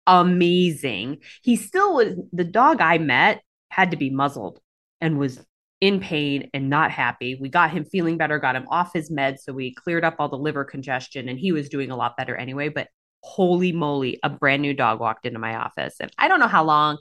amazing. 0.07 1.19
He 1.43 1.57
still 1.57 1.95
was 1.95 2.15
the 2.33 2.45
dog 2.45 2.81
I 2.81 2.99
met 2.99 3.43
had 3.71 3.91
to 3.91 3.97
be 3.97 4.11
muzzled 4.11 4.59
and 5.01 5.19
was 5.19 5.39
in 5.81 6.01
pain 6.01 6.51
and 6.55 6.71
not 6.71 6.91
happy. 6.91 7.37
We 7.41 7.49
got 7.49 7.71
him 7.71 7.85
feeling 7.85 8.17
better, 8.17 8.39
got 8.39 8.57
him 8.57 8.67
off 8.69 8.93
his 8.93 9.11
meds. 9.11 9.41
So 9.41 9.53
we 9.53 9.75
cleared 9.75 10.05
up 10.05 10.17
all 10.19 10.29
the 10.29 10.37
liver 10.37 10.65
congestion 10.65 11.29
and 11.29 11.39
he 11.39 11.53
was 11.53 11.69
doing 11.69 11.91
a 11.91 11.97
lot 11.97 12.17
better 12.17 12.35
anyway. 12.35 12.69
But 12.69 12.89
holy 13.23 13.73
moly, 13.73 14.19
a 14.23 14.31
brand 14.31 14.63
new 14.63 14.75
dog 14.75 14.99
walked 14.99 15.27
into 15.27 15.39
my 15.39 15.57
office. 15.57 15.97
And 16.01 16.11
I 16.19 16.27
don't 16.29 16.41
know 16.41 16.49
how 16.49 16.65
long 16.65 16.99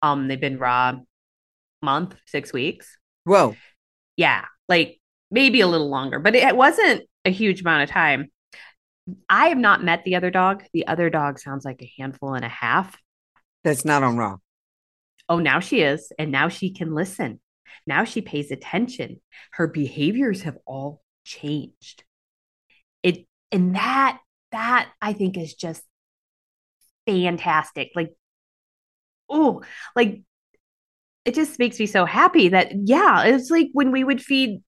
um 0.00 0.28
they've 0.28 0.40
been 0.40 0.58
raw 0.58 0.94
month, 1.84 2.14
six 2.26 2.52
weeks. 2.52 2.96
Whoa. 3.24 3.56
Yeah, 4.16 4.44
like 4.68 5.00
maybe 5.30 5.60
a 5.60 5.66
little 5.66 5.88
longer, 5.88 6.18
but 6.18 6.34
it 6.34 6.56
wasn't 6.56 7.02
a 7.24 7.30
huge 7.30 7.60
amount 7.60 7.84
of 7.84 7.90
time. 7.90 8.30
I 9.28 9.48
have 9.48 9.58
not 9.58 9.84
met 9.84 10.04
the 10.04 10.16
other 10.16 10.30
dog. 10.30 10.64
The 10.72 10.86
other 10.86 11.10
dog 11.10 11.38
sounds 11.38 11.64
like 11.64 11.82
a 11.82 11.92
handful 11.98 12.34
and 12.34 12.44
a 12.44 12.48
half. 12.48 12.96
That's 13.62 13.84
not 13.84 14.02
on 14.02 14.16
raw. 14.16 14.36
Oh, 15.28 15.38
now 15.38 15.60
she 15.60 15.82
is. 15.82 16.12
And 16.18 16.30
now 16.30 16.48
she 16.48 16.72
can 16.72 16.94
listen. 16.94 17.40
Now 17.86 18.04
she 18.04 18.20
pays 18.20 18.50
attention. 18.50 19.20
Her 19.52 19.66
behaviors 19.66 20.42
have 20.42 20.56
all 20.66 21.02
changed. 21.24 22.04
It 23.02 23.26
and 23.52 23.74
that 23.74 24.20
that 24.52 24.90
I 25.00 25.12
think 25.12 25.36
is 25.36 25.54
just 25.54 25.82
fantastic. 27.06 27.90
Like, 27.94 28.14
oh, 29.28 29.62
like 29.96 30.22
it 31.24 31.34
just 31.34 31.58
makes 31.58 31.78
me 31.78 31.86
so 31.86 32.04
happy 32.04 32.48
that 32.48 32.72
yeah, 32.84 33.24
it's 33.24 33.50
like 33.50 33.68
when 33.72 33.90
we 33.92 34.04
would 34.04 34.22
feed 34.22 34.62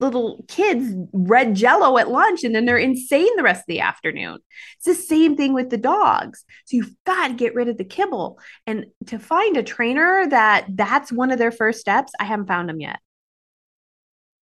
little 0.00 0.44
kids 0.48 0.94
red 1.12 1.54
jello 1.54 1.96
at 1.96 2.10
lunch 2.10 2.42
and 2.42 2.54
then 2.54 2.64
they're 2.66 2.76
insane 2.76 3.36
the 3.36 3.42
rest 3.42 3.60
of 3.60 3.66
the 3.68 3.80
afternoon. 3.80 4.38
It's 4.76 4.86
the 4.86 4.94
same 4.94 5.36
thing 5.36 5.54
with 5.54 5.70
the 5.70 5.78
dogs. 5.78 6.44
So 6.66 6.76
you've 6.76 6.94
got 7.06 7.28
to 7.28 7.34
get 7.34 7.54
rid 7.54 7.68
of 7.68 7.78
the 7.78 7.84
kibble. 7.84 8.38
And 8.66 8.86
to 9.06 9.18
find 9.18 9.56
a 9.56 9.62
trainer 9.62 10.26
that 10.28 10.66
that's 10.70 11.12
one 11.12 11.30
of 11.30 11.38
their 11.38 11.52
first 11.52 11.80
steps, 11.80 12.12
I 12.18 12.24
haven't 12.24 12.46
found 12.46 12.68
them 12.68 12.80
yet. 12.80 12.98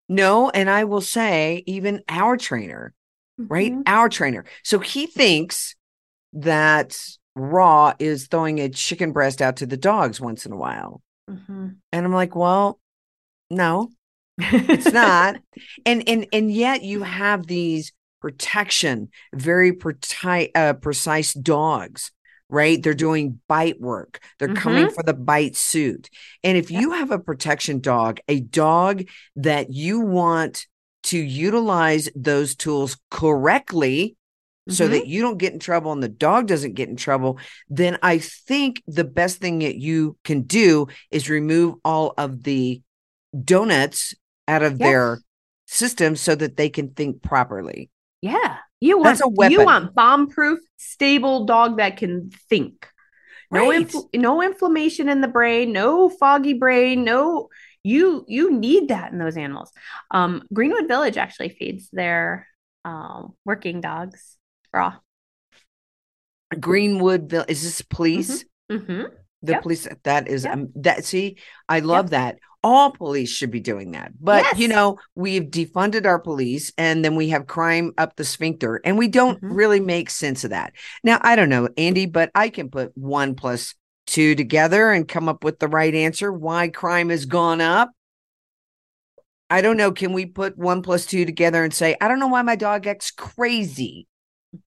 No, 0.08 0.50
and 0.50 0.68
I 0.68 0.84
will 0.84 1.00
say, 1.00 1.62
even 1.66 2.02
our 2.08 2.36
trainer, 2.36 2.92
right? 3.38 3.72
Mhm. 3.72 3.82
Our 3.86 4.08
trainer. 4.08 4.44
So 4.62 4.78
he 4.78 5.06
thinks 5.06 5.74
that 6.34 6.98
raw 7.34 7.94
is 7.98 8.28
throwing 8.28 8.60
a 8.60 8.68
chicken 8.68 9.12
breast 9.12 9.42
out 9.42 9.56
to 9.58 9.66
the 9.66 9.76
dogs 9.76 10.20
once 10.20 10.46
in 10.46 10.52
a 10.52 10.56
while. 10.56 11.02
Mhm. 11.30 11.76
And 11.92 12.04
I'm 12.06 12.12
like, 12.12 12.36
well, 12.36 12.80
no, 13.50 13.90
it's 14.38 14.92
not. 14.92 15.36
and 15.86 16.08
and 16.08 16.26
and 16.32 16.52
yet 16.52 16.82
you 16.82 17.02
have 17.02 17.46
these 17.46 17.92
protection, 18.20 19.08
very 19.34 19.72
preti- 19.72 20.50
uh, 20.54 20.74
precise 20.74 21.32
dogs. 21.34 22.10
Right, 22.50 22.80
they're 22.80 22.94
doing 22.94 23.40
bite 23.48 23.80
work. 23.80 24.20
They're 24.38 24.54
coming 24.54 24.90
for 24.90 25.02
the 25.02 25.14
bite 25.14 25.56
suit. 25.56 26.10
And 26.44 26.58
if 26.58 26.70
Yep. 26.70 26.80
you 26.82 26.92
have 26.92 27.10
a 27.10 27.18
protection 27.18 27.80
dog, 27.80 28.20
a 28.28 28.40
dog 28.40 29.04
that 29.36 29.72
you 29.72 30.00
want 30.00 30.66
to 31.04 31.18
utilize 31.18 32.10
those 32.14 32.54
tools 32.54 32.98
correctly, 33.10 34.16
so 34.68 34.86
Mhm. 34.86 34.90
that 34.92 35.06
you 35.06 35.20
don't 35.22 35.38
get 35.38 35.52
in 35.52 35.58
trouble 35.58 35.92
and 35.92 36.02
the 36.02 36.08
dog 36.08 36.46
doesn't 36.46 36.74
get 36.74 36.88
in 36.88 36.96
trouble, 36.96 37.38
then 37.68 37.98
I 38.02 38.18
think 38.18 38.82
the 38.86 39.04
best 39.04 39.38
thing 39.38 39.58
that 39.60 39.76
you 39.76 40.16
can 40.24 40.42
do 40.42 40.86
is 41.10 41.28
remove 41.28 41.74
all 41.84 42.14
of 42.16 42.42
the 42.44 42.80
donuts 43.44 44.14
out 44.48 44.62
of 44.62 44.78
Yeah. 44.78 44.86
their 44.86 45.20
system 45.66 46.16
so 46.16 46.34
that 46.34 46.56
they 46.56 46.68
can 46.68 46.90
think 46.90 47.22
properly. 47.22 47.90
Yeah. 48.22 48.58
You 48.80 48.98
want 48.98 49.18
That's 49.18 49.22
a 49.22 49.28
weapon. 49.28 49.52
you 49.52 49.64
want 49.64 49.94
bomb-proof, 49.94 50.60
stable 50.76 51.44
dog 51.46 51.78
that 51.78 51.96
can 51.96 52.30
think. 52.50 52.88
No 53.50 53.68
Right. 53.70 53.94
no 54.14 54.42
inflammation 54.42 55.08
in 55.08 55.20
the 55.20 55.28
brain, 55.28 55.72
no 55.72 56.08
foggy 56.08 56.54
brain, 56.54 57.04
no 57.04 57.48
you 57.82 58.24
you 58.28 58.50
need 58.50 58.88
that 58.88 59.12
in 59.12 59.18
those 59.18 59.36
animals. 59.36 59.70
Um 60.10 60.42
Greenwood 60.52 60.88
Village 60.88 61.16
actually 61.16 61.50
feeds 61.50 61.88
their 61.90 62.46
um 62.84 63.34
working 63.44 63.80
dogs 63.80 64.36
raw. 64.74 64.94
Greenwood 66.60 67.30
Ville 67.30 67.44
is 67.48 67.62
this 67.62 67.82
police? 67.82 68.44
Mm-hmm. 68.70 69.02
The 69.42 69.52
Yep. 69.52 69.62
police 69.62 69.88
that 70.04 70.28
is 70.28 70.44
Yep. 70.44 70.52
um, 70.52 70.68
that 70.76 71.04
see, 71.04 71.36
I 71.68 71.80
love 71.80 72.10
that. 72.10 72.38
All 72.62 72.92
police 72.92 73.28
should 73.28 73.50
be 73.50 73.60
doing 73.60 73.92
that. 73.92 74.12
But 74.18 74.58
you 74.58 74.68
know, 74.68 74.98
we've 75.14 75.44
defunded 75.44 76.06
our 76.06 76.18
police 76.18 76.72
and 76.78 77.04
then 77.04 77.14
we 77.14 77.28
have 77.28 77.46
crime 77.46 77.92
up 77.98 78.16
the 78.16 78.24
sphincter 78.24 78.80
and 78.84 78.96
we 78.96 79.08
don't 79.08 79.40
Mhm. 79.42 79.54
really 79.54 79.80
make 79.80 80.08
sense 80.08 80.44
of 80.44 80.50
that. 80.50 80.72
Now, 81.02 81.18
I 81.20 81.36
don't 81.36 81.50
know, 81.50 81.68
Andi, 81.76 82.10
but 82.10 82.30
I 82.34 82.48
can 82.48 82.70
put 82.70 82.96
one 82.96 83.34
plus 83.34 83.74
two 84.06 84.34
together 84.34 84.90
and 84.90 85.06
come 85.06 85.28
up 85.28 85.44
with 85.44 85.58
the 85.58 85.68
right 85.68 85.94
answer 85.94 86.32
why 86.32 86.68
crime 86.68 87.10
has 87.10 87.26
gone 87.26 87.60
up. 87.60 87.90
I 89.50 89.60
don't 89.60 89.76
know. 89.76 89.92
Can 89.92 90.14
we 90.14 90.24
put 90.24 90.56
one 90.56 90.80
plus 90.82 91.04
two 91.04 91.26
together 91.26 91.62
and 91.62 91.72
say, 91.72 91.96
I 92.00 92.08
don't 92.08 92.18
know 92.18 92.28
why 92.28 92.42
my 92.42 92.56
dog 92.56 92.86
acts 92.86 93.10
crazy? 93.10 94.06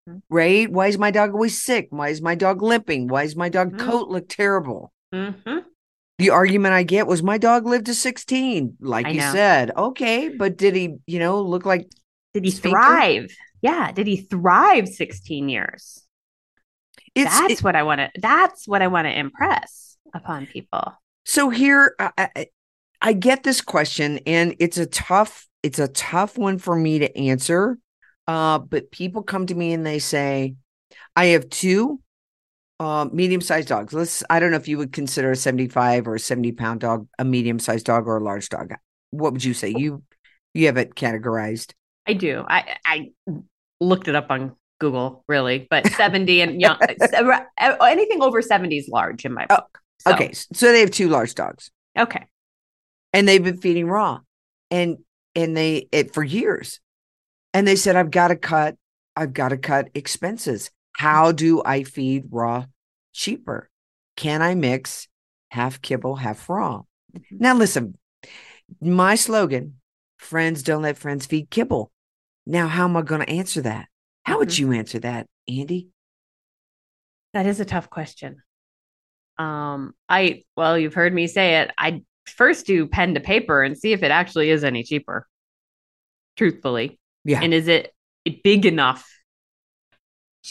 Mhm. 0.08 0.22
Right? 0.30 0.72
Why 0.72 0.88
is 0.88 0.98
my 0.98 1.12
dog 1.12 1.32
always 1.34 1.62
sick? 1.62 1.88
Why 1.90 2.10
is 2.10 2.22
my 2.22 2.36
dog 2.36 2.62
limping? 2.62 3.08
Why 3.08 3.24
does 3.24 3.36
my 3.36 3.50
dog 3.50 3.74
Mhm. 3.74 3.80
coat 3.80 4.10
look 4.10 4.28
terrible? 4.30 4.92
Mm-hmm. 5.14 5.60
The 6.20 6.30
argument 6.32 6.74
I 6.74 6.84
get 6.84 7.06
was 7.08 7.22
my 7.22 7.38
dog 7.38 7.66
lived 7.66 7.86
to 7.86 7.94
16, 7.94 8.76
like 8.82 9.06
I 9.06 9.10
you 9.12 9.20
know. 9.22 9.32
said. 9.34 9.72
Okay, 9.78 10.30
but 10.30 10.58
did 10.58 10.76
he, 10.76 10.96
you 11.06 11.20
know, 11.20 11.42
look 11.42 11.66
like 11.66 11.88
Did 12.34 12.44
he 12.44 12.52
Sphincter? 12.52 12.80
thrive? 12.82 13.36
Yeah. 13.62 13.92
Did 13.92 14.08
he 14.08 14.18
thrive 14.18 14.88
16 14.88 15.50
years? 15.50 16.04
it's 17.16 17.40
that's 17.40 17.54
it- 17.54 17.64
what 17.64 17.76
I 17.76 17.82
want 17.84 18.00
to 18.00 18.12
that's 18.20 18.68
what 18.68 18.82
I 18.84 18.88
want 18.88 19.06
to 19.08 19.18
impress 19.18 19.98
upon 20.14 20.46
people. 20.46 20.94
so 21.26 21.50
here 21.50 21.96
I, 22.00 22.12
I, 22.36 22.46
I 23.02 23.14
get 23.14 23.44
this 23.44 23.60
question 23.62 24.20
and 24.28 24.56
it's 24.60 24.78
a 24.78 24.86
tough 24.86 25.48
it's 25.64 25.80
a 25.80 25.88
tough 25.88 26.38
one 26.38 26.58
for 26.60 26.76
me 26.76 27.00
to 27.00 27.18
answer. 27.18 27.78
Uh, 28.28 28.60
but 28.60 28.92
people 28.92 29.24
come 29.24 29.46
to 29.48 29.56
me 29.56 29.74
and 29.74 29.86
they 29.86 30.00
say, 30.00 30.56
I 31.16 31.26
have 31.28 31.50
two 31.50 32.02
uh, 32.80 33.08
medium-sized 33.12 33.68
dogs. 33.68 33.94
Let's 33.94 34.24
I 34.30 34.40
don't 34.40 34.52
know 34.52 34.58
if 34.58 34.68
you 34.68 34.78
would 34.78 34.92
consider 34.94 35.32
a 35.32 35.36
75 35.36 36.08
or 36.08 36.16
a 36.16 36.20
70 36.20 36.52
pound 36.52 36.82
dog 36.82 37.08
a 37.18 37.26
medium-sized 37.26 37.86
dog 37.86 38.08
or 38.08 38.18
a 38.18 38.24
large 38.24 38.50
dog. 38.50 38.74
What 39.12 39.34
would 39.34 39.44
you 39.44 39.54
say? 39.54 39.74
You 39.76 40.04
you 40.54 40.66
have 40.68 40.78
it 40.78 40.94
categorized. 40.96 41.74
I 42.06 42.14
do. 42.14 42.44
I 42.48 42.76
I 42.86 43.12
looked 43.80 44.08
it 44.08 44.16
up 44.16 44.28
on 44.30 44.56
Google, 44.80 45.24
really, 45.28 45.66
but 45.70 45.88
70 45.94 46.42
and 46.42 46.62
young, 46.62 46.78
anything 47.60 48.22
over 48.22 48.42
70 48.42 48.78
is 48.78 48.88
large 48.90 49.26
in 49.26 49.34
my 49.34 49.48
Oh, 49.50 49.56
book. 49.56 49.80
So, 50.00 50.14
Okay, 50.14 50.32
so 50.34 50.72
they 50.72 50.82
have 50.82 50.92
two 50.92 51.10
large 51.10 51.34
dogs. 51.34 51.72
Okay. 51.98 52.26
and 53.14 53.28
they've 53.28 53.44
been 53.44 53.58
feeding 53.58 53.88
raw 53.88 54.20
and 54.70 54.98
and 55.34 55.58
they 55.58 55.88
it 55.92 56.14
for 56.14 56.24
years 56.24 56.80
and 57.58 57.68
they 57.68 57.76
said 57.76 57.96
i've 57.96 58.12
got 58.12 58.28
to 58.28 58.36
cut 58.36 58.76
i've 59.16 59.34
got 59.34 59.50
to 59.50 59.58
cut 59.58 59.90
expenses 59.96 60.70
how 60.94 61.32
do 61.32 61.62
i 61.66 61.84
feed 61.84 62.26
raw 62.30 62.64
cheaper 63.14 63.70
can 64.16 64.42
i 64.44 64.54
mix 64.54 65.08
half 65.50 65.82
kibble 65.82 66.16
half 66.18 66.48
raw 66.50 66.84
Mhm. 67.16 67.40
now 67.40 67.56
listen 67.56 67.98
my 68.80 69.16
slogan 69.16 69.80
friends 70.18 70.62
don't 70.62 70.84
let 70.84 70.98
friends 70.98 71.26
feed 71.26 71.50
kibble 71.50 71.92
now 72.46 72.68
how 72.68 72.84
am 72.84 72.96
i 72.98 73.02
going 73.02 73.22
to 73.26 73.30
answer 73.30 73.62
that 73.62 73.88
how 74.24 74.38
would 74.38 74.50
Mhm. 74.50 74.60
you 74.60 74.72
answer 74.74 75.00
that 75.00 75.28
andy 75.48 75.90
That 77.34 77.46
is 77.46 77.60
a 77.60 77.66
tough 77.66 77.90
question. 77.90 78.42
Um, 79.38 79.94
I 80.10 80.44
well, 80.56 80.78
you've 80.80 80.96
heard 80.96 81.14
me 81.14 81.28
say 81.28 81.58
it. 81.62 81.72
I 81.78 82.04
first 82.26 82.66
do 82.66 82.88
pen 82.88 83.14
to 83.14 83.20
paper 83.20 83.62
and 83.64 83.78
see 83.78 83.94
if 83.94 84.02
it 84.04 84.12
actually 84.12 84.50
is 84.50 84.64
any 84.64 84.84
cheaper. 84.84 85.28
Truthfully. 86.36 87.00
Yeah 87.28 87.42
And 87.44 87.54
is 87.54 87.68
it 87.68 87.94
big 88.44 88.66
enough 88.66 89.08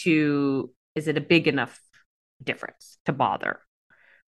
to 0.02 0.70
is 0.94 1.08
it 1.08 1.18
a 1.18 1.20
big 1.20 1.48
enough 1.48 1.80
difference 2.42 2.98
to 3.06 3.12
bother? 3.12 3.60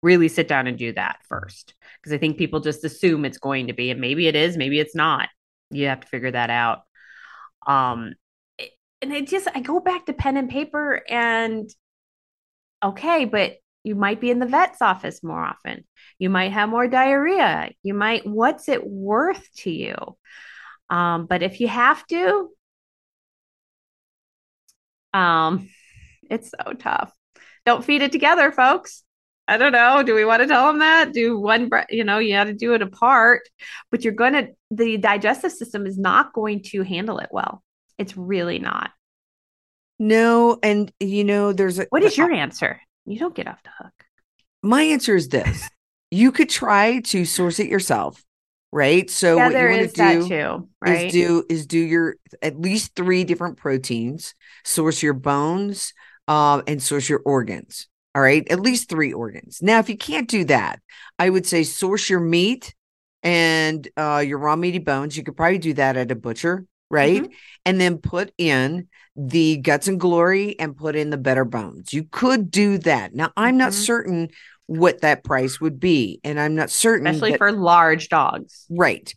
Really 0.02 0.28
sit 0.28 0.48
down 0.48 0.66
and 0.66 0.78
do 0.78 0.92
that 0.92 1.18
first. 1.28 1.74
Because 2.00 2.12
I 2.12 2.18
think 2.18 2.38
people 2.38 2.60
just 2.60 2.84
assume 2.84 3.24
it's 3.24 3.38
going 3.38 3.66
to 3.68 3.72
be, 3.72 3.90
and 3.90 4.00
maybe 4.00 4.28
it 4.28 4.36
is, 4.36 4.56
maybe 4.56 4.78
it's 4.78 4.94
not. 4.94 5.28
You 5.70 5.86
have 5.86 6.00
to 6.00 6.08
figure 6.08 6.30
that 6.30 6.50
out. 6.50 6.82
Um 7.66 8.14
and 9.00 9.12
it 9.12 9.28
just 9.28 9.48
I 9.54 9.60
go 9.60 9.78
back 9.80 10.06
to 10.06 10.12
pen 10.12 10.36
and 10.36 10.50
paper 10.50 11.02
and 11.08 11.70
okay, 12.82 13.24
but 13.24 13.56
you 13.84 13.94
might 13.94 14.20
be 14.20 14.30
in 14.30 14.38
the 14.38 14.46
vet's 14.46 14.82
office 14.82 15.22
more 15.22 15.42
often. 15.42 15.84
You 16.18 16.30
might 16.30 16.52
have 16.52 16.68
more 16.68 16.88
diarrhea. 16.88 17.70
You 17.82 17.94
might 17.94 18.26
what's 18.26 18.68
it 18.68 18.86
worth 18.86 19.46
to 19.58 19.70
you? 19.70 19.94
Um, 20.90 21.26
but 21.26 21.42
if 21.42 21.60
you 21.60 21.68
have 21.68 22.06
to, 22.06 22.50
um, 25.12 25.68
it's 26.30 26.50
so 26.50 26.72
tough. 26.72 27.12
Don't 27.66 27.84
feed 27.84 28.02
it 28.02 28.12
together, 28.12 28.50
folks. 28.52 29.04
I 29.46 29.56
don't 29.56 29.72
know. 29.72 30.02
Do 30.02 30.14
we 30.14 30.26
want 30.26 30.42
to 30.42 30.48
tell 30.48 30.66
them 30.66 30.80
that? 30.80 31.12
Do 31.12 31.38
one, 31.38 31.70
you 31.88 32.04
know, 32.04 32.18
you 32.18 32.34
got 32.34 32.44
to 32.44 32.52
do 32.52 32.74
it 32.74 32.82
apart, 32.82 33.48
but 33.90 34.04
you're 34.04 34.12
going 34.12 34.34
to, 34.34 34.48
the 34.70 34.98
digestive 34.98 35.52
system 35.52 35.86
is 35.86 35.98
not 35.98 36.34
going 36.34 36.62
to 36.64 36.82
handle 36.82 37.18
it 37.18 37.30
well. 37.30 37.62
It's 37.96 38.16
really 38.16 38.58
not. 38.58 38.90
No. 39.98 40.58
And, 40.62 40.92
you 41.00 41.24
know, 41.24 41.52
there's 41.52 41.78
a. 41.78 41.86
What 41.88 42.04
is 42.04 42.16
your 42.16 42.30
answer? 42.30 42.80
You 43.06 43.18
don't 43.18 43.34
get 43.34 43.48
off 43.48 43.62
the 43.62 43.70
hook. 43.78 43.92
My 44.62 44.82
answer 44.82 45.16
is 45.16 45.28
this 45.28 45.68
you 46.10 46.32
could 46.32 46.48
try 46.48 47.00
to 47.00 47.24
source 47.24 47.58
it 47.58 47.68
yourself. 47.68 48.22
Right. 48.70 49.08
So 49.10 49.38
yeah, 49.38 49.46
what 49.46 49.58
you 49.58 49.68
want 49.68 49.80
to 49.82 49.88
do 49.88 50.28
too, 50.28 50.68
right? 50.80 51.06
is 51.06 51.12
do 51.12 51.44
is 51.48 51.66
do 51.66 51.78
your 51.78 52.16
at 52.42 52.60
least 52.60 52.94
three 52.94 53.24
different 53.24 53.56
proteins, 53.56 54.34
source 54.64 55.02
your 55.02 55.14
bones, 55.14 55.94
um, 56.28 56.62
and 56.66 56.82
source 56.82 57.08
your 57.08 57.22
organs. 57.24 57.88
All 58.14 58.22
right, 58.22 58.46
at 58.50 58.60
least 58.60 58.88
three 58.88 59.12
organs. 59.12 59.60
Now, 59.62 59.78
if 59.78 59.88
you 59.88 59.96
can't 59.96 60.28
do 60.28 60.44
that, 60.44 60.80
I 61.18 61.30
would 61.30 61.46
say 61.46 61.62
source 61.62 62.10
your 62.10 62.20
meat 62.20 62.74
and 63.22 63.86
uh, 63.96 64.22
your 64.26 64.38
raw 64.38 64.56
meaty 64.56 64.78
bones. 64.78 65.16
You 65.16 65.22
could 65.22 65.36
probably 65.36 65.58
do 65.58 65.74
that 65.74 65.96
at 65.96 66.10
a 66.10 66.14
butcher, 66.14 66.64
right? 66.90 67.22
Mhm. 67.24 67.32
And 67.64 67.80
then 67.80 67.98
put 67.98 68.32
in 68.38 68.88
the 69.16 69.56
guts 69.58 69.88
and 69.88 69.98
glory 70.00 70.58
and 70.58 70.76
put 70.76 70.94
in 70.96 71.10
the 71.10 71.16
better 71.16 71.44
bones. 71.44 71.92
You 71.92 72.04
could 72.04 72.50
do 72.50 72.78
that. 72.78 73.14
Now, 73.14 73.32
I'm 73.36 73.56
not 73.56 73.72
Mhm. 73.72 73.74
certain 73.74 74.28
what 74.68 75.00
that 75.00 75.24
price 75.24 75.60
would 75.60 75.80
be, 75.80 76.20
and 76.22 76.38
I'm 76.38 76.54
not 76.54 76.70
certain 76.70 77.06
especially 77.06 77.32
that- 77.32 77.38
for 77.38 77.52
large 77.52 78.08
dogs. 78.08 78.64
Right. 78.70 79.12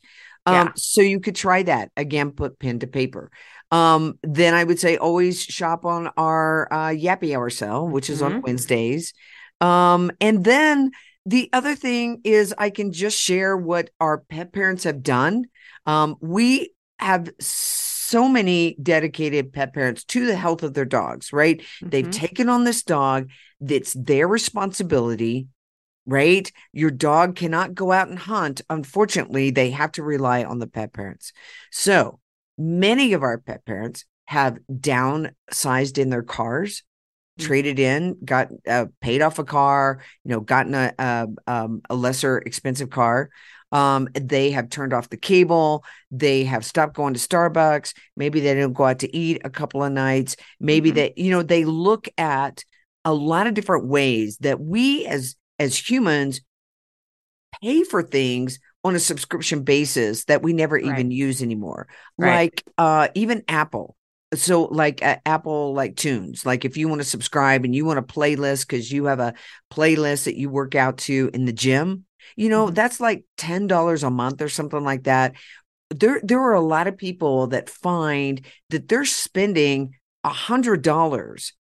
Um, 0.48 0.54
Yeah. 0.56 0.72
so 0.76 1.02
you 1.02 1.20
could 1.20 1.36
try 1.36 1.62
that 1.64 1.92
again, 1.96 2.32
put 2.32 2.58
pen 2.58 2.80
to 2.80 2.88
paper. 2.88 3.30
Um, 3.70 4.18
then 4.24 4.54
I 4.54 4.64
would 4.64 4.80
say 4.80 4.98
always 4.98 5.44
shop 5.44 5.86
on 5.86 6.10
our 6.18 6.68
uh 6.74 6.90
Yappy 6.90 7.36
Hour 7.36 7.50
sale, 7.50 7.88
which 7.88 8.10
is 8.10 8.22
on 8.22 8.34
Mhm. 8.42 8.44
Wednesdays. 8.44 9.14
Um, 9.62 10.10
and 10.20 10.44
then 10.44 10.92
the 11.26 11.50
other 11.54 11.76
thing 11.76 12.22
is 12.24 12.54
I 12.58 12.70
can 12.72 12.92
just 12.92 13.18
share 13.20 13.56
what 13.56 13.92
our 14.00 14.18
pet 14.18 14.52
parents 14.52 14.86
have 14.86 15.04
done. 15.04 15.46
Um, 15.86 16.16
we 16.20 16.74
have 16.98 17.30
so 17.40 17.91
many 18.28 18.76
dedicated 18.82 19.54
pet 19.54 19.74
parents 19.74 20.04
to 20.06 20.26
the 20.26 20.36
health 20.36 20.64
of 20.64 20.74
their 20.74 20.86
dogs, 20.86 21.32
right? 21.34 21.62
They've 21.82 22.06
Mhm. 22.06 22.12
taken 22.12 22.50
on 22.50 22.64
this 22.64 22.84
dog 22.84 23.30
that's 23.60 23.94
their 23.94 24.28
responsibility, 24.28 25.48
right? 26.06 26.52
Your 26.74 26.92
dog 26.92 27.36
cannot 27.36 27.76
go 27.76 27.92
out 27.92 28.10
and 28.10 28.20
hunt. 28.20 28.62
Unfortunately, 28.70 29.52
they 29.52 29.72
have 29.72 29.92
to 29.94 30.04
rely 30.04 30.44
on 30.44 30.60
the 30.60 30.68
pet 30.68 30.94
parents. 30.94 31.32
So 31.72 32.20
many 32.58 33.14
of 33.14 33.24
our 33.24 33.38
pet 33.38 33.66
parents 33.66 34.06
have 34.26 34.58
downsized 34.72 35.98
in 35.98 36.10
their 36.10 36.24
cars, 36.24 36.84
Mhm. 37.40 37.46
traded 37.46 37.80
in, 37.80 38.18
got 38.24 38.50
uh, 38.68 38.86
paid 39.00 39.22
off 39.22 39.40
a 39.40 39.44
car, 39.44 40.02
you 40.24 40.32
know, 40.32 40.40
gotten 40.42 40.74
a 40.74 40.94
a, 41.00 41.28
um, 41.48 41.82
a 41.90 41.96
lesser 41.96 42.38
expensive 42.40 42.90
car. 42.90 43.30
Um, 43.72 44.10
they 44.14 44.52
have 44.52 44.70
turned 44.70 44.94
off 44.94 45.10
the 45.10 45.18
cable. 45.18 45.84
They 46.12 46.44
have 46.44 46.66
stopped 46.66 46.96
going 46.96 47.14
to 47.14 47.20
Starbucks. 47.20 47.94
Maybe 48.18 48.40
they 48.42 48.54
don't 48.54 48.74
go 48.74 48.86
out 48.86 49.00
to 49.00 49.16
eat 49.16 49.42
a 49.46 49.50
couple 49.50 49.84
of 49.84 49.92
nights. 49.92 50.36
Maybe 50.60 50.92
Mhm. 50.92 50.96
they, 50.96 51.14
you 51.16 51.32
know, 51.32 51.44
they 51.44 51.66
look 51.66 52.08
at 52.18 52.64
a 53.06 53.14
lot 53.14 53.48
of 53.48 53.54
different 53.54 53.88
ways 53.88 54.38
that 54.42 54.60
we 54.60 55.06
as 55.06 55.36
as 55.60 55.78
humans 55.78 56.42
pay 57.62 57.84
for 57.84 58.02
things 58.04 58.60
on 58.84 58.96
a 58.96 59.00
subscription 59.00 59.64
basis 59.64 60.26
that 60.26 60.42
we 60.42 60.54
never 60.54 60.78
even 60.78 61.12
use 61.12 61.42
anymore. 61.42 61.88
Right. 62.18 62.52
Like 62.52 62.64
uh 62.78 63.10
even 63.16 63.44
Apple. 63.48 63.96
So 64.34 64.64
like 64.64 65.04
uh, 65.04 65.18
Apple 65.26 65.74
like 65.74 65.96
tunes, 65.98 66.46
like 66.46 66.66
if 66.66 66.78
you 66.78 66.88
want 66.88 67.02
to 67.02 67.08
subscribe 67.08 67.66
and 67.66 67.76
you 67.76 67.86
want 67.86 68.00
a 68.00 68.04
playlist 68.04 68.62
because 68.62 68.92
you 68.92 69.06
have 69.06 69.20
a 69.20 69.34
playlist 69.72 70.24
that 70.24 70.38
you 70.38 70.50
work 70.50 70.74
out 70.74 70.98
to 71.00 71.30
in 71.34 71.46
the 71.46 71.54
gym, 71.54 72.06
you 72.36 72.50
know, 72.50 72.68
Mhm. 72.68 72.76
that's 72.76 73.00
like 73.00 73.24
$10 73.38 74.04
a 74.04 74.10
month 74.12 74.42
or 74.42 74.50
something 74.50 74.84
like 74.84 75.04
that. 75.04 75.34
There 75.90 76.22
there 76.24 76.40
are 76.42 76.54
a 76.54 76.62
lot 76.62 76.88
of 76.88 76.98
people 76.98 77.48
that 77.48 77.70
find 77.70 78.46
that 78.70 78.88
they're 78.88 79.06
spending 79.06 79.96
a 80.24 80.30
hundred 80.30 80.82
dollars 80.84 81.54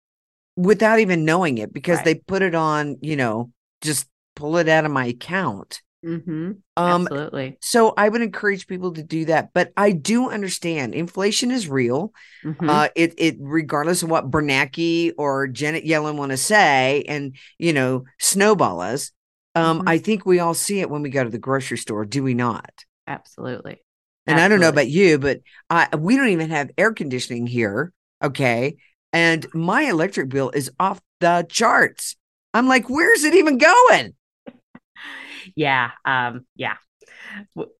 without 0.55 0.99
even 0.99 1.25
knowing 1.25 1.57
it 1.57 1.73
because 1.73 1.97
Right. 1.97 2.05
they 2.05 2.15
put 2.15 2.41
it 2.41 2.55
on, 2.55 2.97
you 3.01 3.15
know, 3.15 3.51
just 3.81 4.07
pull 4.35 4.57
it 4.57 4.69
out 4.69 4.85
of 4.85 4.91
my 4.91 5.07
account. 5.07 5.81
Mhm. 6.05 6.57
Um, 6.77 7.01
Absolutely. 7.03 7.57
so 7.61 7.93
I 7.95 8.09
would 8.09 8.21
encourage 8.23 8.65
people 8.67 8.91
to 8.93 9.03
do 9.03 9.25
that. 9.25 9.49
But 9.53 9.71
I 9.77 9.91
do 9.91 10.29
understand 10.31 10.95
inflation 10.95 11.51
is 11.51 11.69
real. 11.69 12.11
Mhm. 12.43 12.67
Uh, 12.69 12.89
it 12.95 13.13
it 13.17 13.35
regardless 13.39 14.01
of 14.01 14.09
what 14.09 14.31
Bernanke 14.31 15.13
or 15.17 15.47
Janet 15.47 15.85
Yellen 15.85 16.17
want 16.17 16.31
to 16.31 16.37
say, 16.37 17.03
and 17.07 17.35
you 17.59 17.73
know, 17.73 18.05
snowball 18.19 18.81
us. 18.81 19.11
Um, 19.55 19.81
Mhm. 19.81 19.89
I 19.89 19.97
think 19.97 20.25
we 20.25 20.39
all 20.39 20.53
see 20.53 20.79
it 20.79 20.89
when 20.89 21.01
we 21.01 21.09
go 21.09 21.23
to 21.23 21.29
the 21.29 21.37
grocery 21.37 21.77
store, 21.77 22.05
do 22.05 22.23
we 22.23 22.33
not? 22.33 22.85
Absolutely. 23.07 23.81
And 24.27 24.39
I 24.39 24.47
don't 24.47 24.59
know 24.61 24.69
about 24.69 24.87
you, 24.87 25.17
but 25.17 25.41
I 25.69 25.93
we 25.95 26.15
don't 26.15 26.29
even 26.29 26.49
have 26.51 26.71
air 26.77 26.93
conditioning 26.93 27.47
here. 27.47 27.91
Okay. 28.23 28.77
And 29.11 29.45
my 29.53 29.83
electric 29.83 30.29
bill 30.29 30.51
is 30.51 30.71
off 30.79 31.01
the 31.19 31.45
charts. 31.49 32.15
I'm 32.53 32.67
like, 32.67 32.89
where's 32.89 33.23
it 33.23 33.33
even 33.33 33.57
going? 33.57 34.13
yeah 35.55 35.91
um 36.05 36.45
yeah 36.55 36.75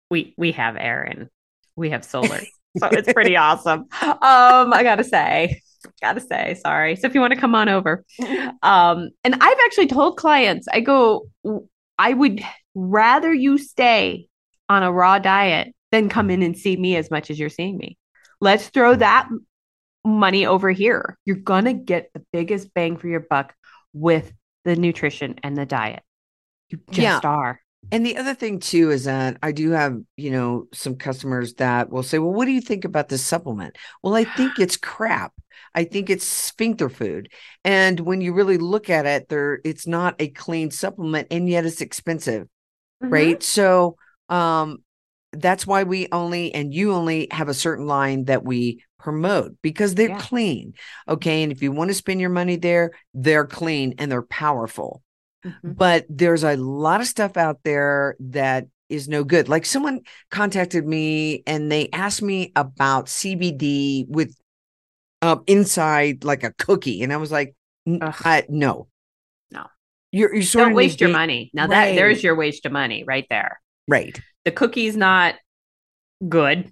we 0.09 0.33
we 0.37 0.51
have 0.51 0.75
air 0.77 1.03
and 1.03 1.29
we 1.75 1.89
have 1.91 2.03
solar 2.03 2.39
so 2.77 2.87
it's 2.87 3.11
pretty 3.11 3.35
awesome 3.37 3.81
um 4.01 4.73
i 4.73 4.81
gotta 4.83 5.03
say 5.03 5.61
gotta 6.01 6.21
say 6.21 6.55
sorry. 6.63 6.95
So 6.95 7.07
if 7.07 7.15
you 7.15 7.21
want 7.21 7.33
to 7.33 7.39
come 7.39 7.55
on 7.55 7.69
over. 7.69 8.03
Um 8.63 9.09
and 9.23 9.33
i've 9.35 9.57
actually 9.65 9.87
told 9.87 10.17
clients 10.17 10.67
i 10.71 10.79
go 10.81 11.27
i 11.97 12.13
would 12.13 12.41
rather 12.75 13.33
you 13.33 13.57
stay 13.57 14.27
on 14.69 14.83
a 14.83 14.91
raw 14.91 15.17
diet 15.19 15.73
than 15.91 16.09
come 16.09 16.29
in 16.29 16.41
and 16.43 16.55
see 16.57 16.77
me 16.77 16.95
as 16.95 17.09
much 17.11 17.29
as 17.29 17.39
you're 17.39 17.49
seeing 17.49 17.77
me. 17.77 17.97
Let's 18.39 18.69
throw 18.69 18.95
that 18.95 19.27
money 20.05 20.45
over 20.45 20.69
here. 20.71 21.17
You're 21.25 21.35
gonna 21.37 21.73
get 21.73 22.11
the 22.13 22.23
biggest 22.31 22.73
bang 22.73 22.97
for 22.97 23.07
your 23.07 23.19
buck 23.19 23.53
with 23.93 24.31
the 24.63 24.75
nutrition 24.75 25.35
and 25.43 25.57
the 25.57 25.65
diet. 25.65 26.03
You 26.69 26.79
just 26.91 27.23
Yeah. 27.23 27.29
are 27.29 27.59
And 27.91 28.05
the 28.05 28.17
other 28.17 28.33
thing 28.33 28.59
too 28.59 28.89
is 28.91 29.03
that 29.03 29.37
I 29.43 29.51
do 29.51 29.71
have, 29.71 29.99
you 30.15 30.31
know, 30.31 30.67
some 30.73 30.95
customers 30.95 31.55
that 31.55 31.89
will 31.89 32.03
say, 32.03 32.19
"Well, 32.19 32.31
what 32.33 32.45
do 32.45 32.51
you 32.51 32.61
think 32.61 32.85
about 32.85 33.09
this 33.09 33.23
supplement?" 33.23 33.77
Well, 34.01 34.15
I 34.15 34.23
think 34.23 34.59
it's 34.59 34.77
crap. 34.81 35.33
I 35.75 35.83
think 35.83 36.09
it's 36.09 36.25
sphincter 36.25 36.89
food. 36.89 37.29
And 37.65 37.99
when 38.01 38.21
you 38.21 38.33
really 38.33 38.57
look 38.57 38.89
at 38.89 39.05
it, 39.05 39.27
there 39.29 39.59
it's 39.65 39.87
not 39.87 40.15
a 40.19 40.29
clean 40.29 40.71
supplement 40.71 41.27
and 41.31 41.49
yet 41.49 41.65
it's 41.65 41.81
expensive, 41.81 42.47
Mhm. 43.01 43.09
right? 43.11 43.43
So, 43.43 43.97
um 44.29 44.83
that's 45.33 45.65
why 45.67 45.83
we 45.83 46.07
only 46.11 46.53
and 46.53 46.73
you 46.73 46.93
only 46.93 47.27
have 47.31 47.49
a 47.49 47.53
certain 47.53 47.87
line 47.87 48.25
that 48.25 48.43
we 48.45 48.83
promote 48.99 49.55
because 49.61 49.95
they're 49.95 50.09
Yeah. 50.09 50.17
clean. 50.19 50.73
Okay? 51.07 51.43
And 51.43 51.51
if 51.51 51.61
you 51.61 51.71
want 51.71 51.89
to 51.89 51.93
spend 51.95 52.21
your 52.21 52.29
money 52.29 52.57
there, 52.57 52.91
they're 53.13 53.45
clean 53.47 53.95
and 53.97 54.11
they're 54.11 54.21
powerful 54.23 55.03
Mhm. 55.45 55.75
but 55.77 56.05
there's 56.09 56.43
a 56.43 56.55
lot 56.55 57.01
of 57.01 57.07
stuff 57.07 57.35
out 57.37 57.59
there 57.63 58.15
that 58.19 58.67
is 58.89 59.07
no 59.07 59.23
good. 59.23 59.49
Like 59.49 59.65
someone 59.65 60.01
contacted 60.29 60.85
me 60.85 61.43
and 61.47 61.71
they 61.71 61.89
asked 61.93 62.21
me 62.21 62.51
about 62.55 63.05
CBD 63.09 64.05
with 64.07 64.35
um 65.21 65.43
inside 65.47 66.23
like 66.23 66.43
a 66.43 66.51
cookie, 66.57 67.01
and 67.03 67.11
I 67.13 67.17
was 67.17 67.31
like, 67.31 67.55
I, 67.87 68.43
no, 68.49 68.87
No. 69.51 69.65
You're 70.11 70.33
you're 70.33 70.43
sort 70.43 70.63
Don't 70.65 70.71
of 70.73 70.75
waste 70.75 71.01
your 71.01 71.09
money. 71.09 71.49
Now 71.53 71.67
that 71.67 71.95
there's 71.95 72.23
your 72.23 72.35
waste 72.35 72.65
of 72.65 72.71
money 72.71 73.03
right 73.03 73.25
there. 73.29 73.61
right? 73.87 74.19
The 74.45 74.51
cookie's 74.51 74.97
not 74.97 75.35
good. 76.27 76.71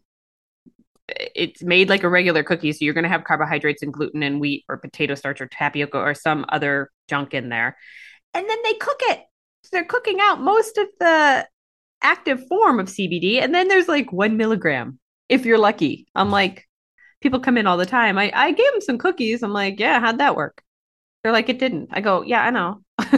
It's 1.36 1.64
made 1.64 1.90
like 1.90 2.04
a 2.04 2.10
regular 2.10 2.44
cookie, 2.44 2.72
so 2.72 2.86
you're 2.86 2.94
going 2.94 3.04
to 3.04 3.10
have 3.10 3.24
carbohydrates 3.24 3.82
and 3.82 3.92
gluten 3.92 4.22
and 4.22 4.40
wheat 4.40 4.64
or 4.70 4.78
potato 4.78 5.16
starch 5.16 5.42
or 5.42 5.48
tapioca 5.48 5.98
or 5.98 6.14
some 6.14 6.46
other 6.50 6.92
junk 7.08 7.34
in 7.34 7.50
there. 7.50 7.78
And 8.34 8.48
then 8.48 8.58
they 8.64 8.74
cook 8.74 9.00
it. 9.02 9.20
So 9.64 9.70
they're 9.74 9.86
cooking 9.86 10.20
out 10.22 10.40
most 10.42 10.78
of 10.78 10.88
the 11.00 11.48
active 12.02 12.48
form 12.48 12.80
of 12.80 12.88
CBD. 12.88 13.42
And 13.42 13.54
then 13.54 13.68
there's 13.68 13.88
like 13.88 14.12
one 14.12 14.38
milligram 14.38 15.00
if 15.28 15.46
you're 15.46 15.58
lucky. 15.58 16.08
I'm 16.16 16.32
like, 16.32 16.68
people 17.22 17.40
come 17.40 17.58
in 17.58 17.68
all 17.68 17.78
the 17.78 17.86
time. 17.86 18.18
I, 18.18 18.32
I 18.34 18.52
gave 18.52 18.72
them 18.72 18.82
some 18.82 18.98
cookies. 18.98 19.44
I'm 19.44 19.52
like, 19.54 19.80
yeah, 19.80 20.00
how'd 20.00 20.20
that 20.20 20.36
work? 20.36 20.62
They're 21.24 21.34
like, 21.34 21.50
it 21.50 21.60
didn't. 21.60 21.90
I 21.92 22.00
go, 22.02 22.22
yeah, 22.24 22.42
I 22.42 22.50
know. 22.50 22.82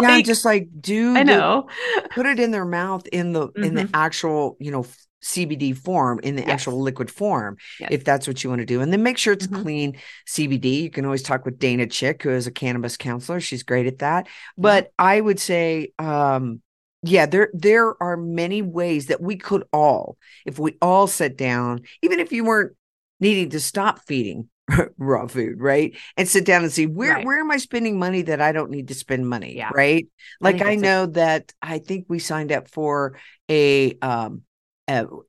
yeah, 0.00 0.20
just 0.20 0.44
like 0.44 0.68
do 0.78 1.16
I 1.16 1.24
the- 1.24 1.32
know. 1.36 1.68
put 2.10 2.26
it 2.26 2.38
in 2.38 2.50
their 2.50 2.66
mouth 2.66 3.06
in 3.06 3.32
the 3.32 3.48
in 3.56 3.74
the 3.74 3.84
Mhm. 3.84 3.90
actual 3.94 4.56
you 4.60 4.70
know 4.70 4.84
CBD 5.22 5.72
form 5.76 6.20
in 6.22 6.36
the 6.36 6.42
Yes. 6.42 6.50
actual 6.50 6.80
liquid 6.80 7.10
form 7.10 7.56
Yes. 7.80 7.88
if 7.92 8.04
that's 8.04 8.26
what 8.28 8.44
you 8.44 8.50
want 8.50 8.60
to 8.60 8.66
do 8.66 8.80
and 8.80 8.92
then 8.92 9.02
make 9.02 9.18
sure 9.18 9.32
it's 9.32 9.46
Mhm. 9.46 9.62
clean 9.62 9.96
CBD 10.26 10.82
you 10.82 10.90
can 10.90 11.04
always 11.04 11.22
talk 11.22 11.44
with 11.44 11.58
Dana 11.58 11.86
Chick 11.86 12.22
who 12.22 12.30
is 12.30 12.46
a 12.46 12.50
cannabis 12.52 12.96
counselor 12.96 13.40
she's 13.40 13.62
great 13.62 13.86
at 13.86 13.98
that 13.98 14.28
but 14.58 14.92
I 14.98 15.20
would 15.20 15.40
say 15.40 15.92
um 15.98 16.60
yeah 17.02 17.26
there 17.26 17.50
there 17.54 18.00
are 18.02 18.16
many 18.16 18.62
ways 18.62 19.06
that 19.06 19.20
we 19.20 19.36
could 19.36 19.64
all 19.72 20.16
if 20.44 20.58
we 20.58 20.76
all 20.82 21.06
sit 21.06 21.36
down 21.36 21.80
even 22.02 22.20
if 22.20 22.32
you 22.32 22.44
weren't 22.44 22.72
needing 23.20 23.50
to 23.50 23.60
stop 23.60 24.00
feeding 24.06 24.48
raw 24.98 25.26
food 25.26 25.60
right 25.60 25.96
and 26.16 26.28
sit 26.28 26.44
down 26.44 26.62
and 26.62 26.72
see 26.72 26.86
where 26.86 27.14
Right. 27.14 27.24
where 27.24 27.38
am 27.40 27.50
I 27.50 27.56
spending 27.58 27.98
money 27.98 28.22
that 28.22 28.40
I 28.40 28.52
don't 28.52 28.70
need 28.70 28.88
to 28.88 28.94
spend 28.94 29.28
money 29.28 29.56
Yeah. 29.56 29.70
right 29.74 30.06
like 30.40 30.60
I, 30.60 30.72
a- 30.72 30.76
know 30.76 31.06
that 31.06 31.52
I 31.62 31.78
think 31.78 32.06
we 32.08 32.18
signed 32.18 32.52
up 32.52 32.68
for 32.68 33.16
a 33.50 33.96
um 34.00 34.42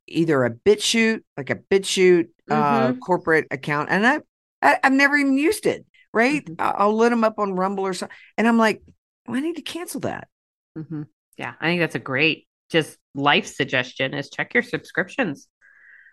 either 0.06 0.44
a 0.44 0.50
bit 0.50 0.78
BitChute, 0.80 1.22
like 1.36 1.50
a 1.50 1.56
BitChute 1.56 2.28
uh 2.50 2.92
Mhm. 2.92 3.00
corporate 3.00 3.46
account, 3.50 3.90
and 3.90 4.06
I, 4.06 4.20
I 4.62 4.78
I've 4.82 4.92
never 4.92 5.16
even 5.16 5.36
used 5.38 5.66
it. 5.66 5.84
Right? 6.14 6.44
Mhm. 6.44 6.56
I- 6.58 6.70
I'll 6.78 6.96
let 6.96 7.10
them 7.10 7.24
up 7.24 7.38
on 7.38 7.54
Rumble 7.54 7.86
or 7.86 7.94
something, 7.94 8.16
and 8.38 8.48
I'm 8.48 8.58
like, 8.58 8.82
"Oh, 9.28 9.34
I 9.34 9.40
need 9.40 9.56
to 9.56 9.62
cancel 9.62 10.00
that. 10.02 10.28
hmm 10.76 11.02
Yeah, 11.36 11.54
I 11.60 11.66
think 11.66 11.80
that's 11.80 11.94
a 11.94 11.98
great 12.00 12.46
just 12.70 12.98
life 13.14 13.46
suggestion 13.46 14.14
is 14.14 14.30
check 14.30 14.54
your 14.54 14.62
subscriptions. 14.62 15.48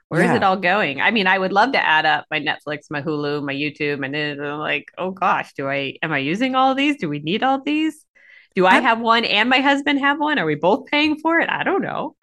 Where 0.10 0.24
is 0.24 0.32
Yeah. 0.32 0.36
it 0.36 0.44
all 0.44 0.58
going? 0.58 1.02
I 1.02 1.12
mean, 1.12 1.28
I 1.28 1.38
would 1.40 1.54
love 1.54 1.74
to 1.74 1.86
add 1.86 2.06
up 2.06 2.26
my 2.32 2.40
Netflix, 2.40 2.84
my 2.92 3.02
Hulu, 3.02 3.44
my 3.46 3.54
YouTube, 3.56 4.06
and 4.06 4.14
then 4.16 4.40
I'm 4.42 4.60
like, 4.60 4.86
oh 4.98 5.12
gosh, 5.12 5.54
do 5.56 5.68
I 5.70 5.96
am 6.04 6.12
I 6.14 6.20
using 6.20 6.56
all 6.56 6.76
these? 6.76 6.98
Do 6.98 7.10
we 7.10 7.20
need 7.20 7.44
all 7.44 7.62
these? 7.64 8.06
Do 8.56 8.66
I 8.68 8.80
have 8.80 9.02
one 9.02 9.26
and 9.26 9.50
my 9.50 9.60
husband 9.62 10.00
have 10.00 10.20
one? 10.20 10.40
Are 10.40 10.46
we 10.46 10.56
both 10.56 10.88
paying 10.88 11.20
for 11.20 11.40
it? 11.40 11.50
I 11.50 11.64
don't 11.64 11.82
know. 11.82 12.16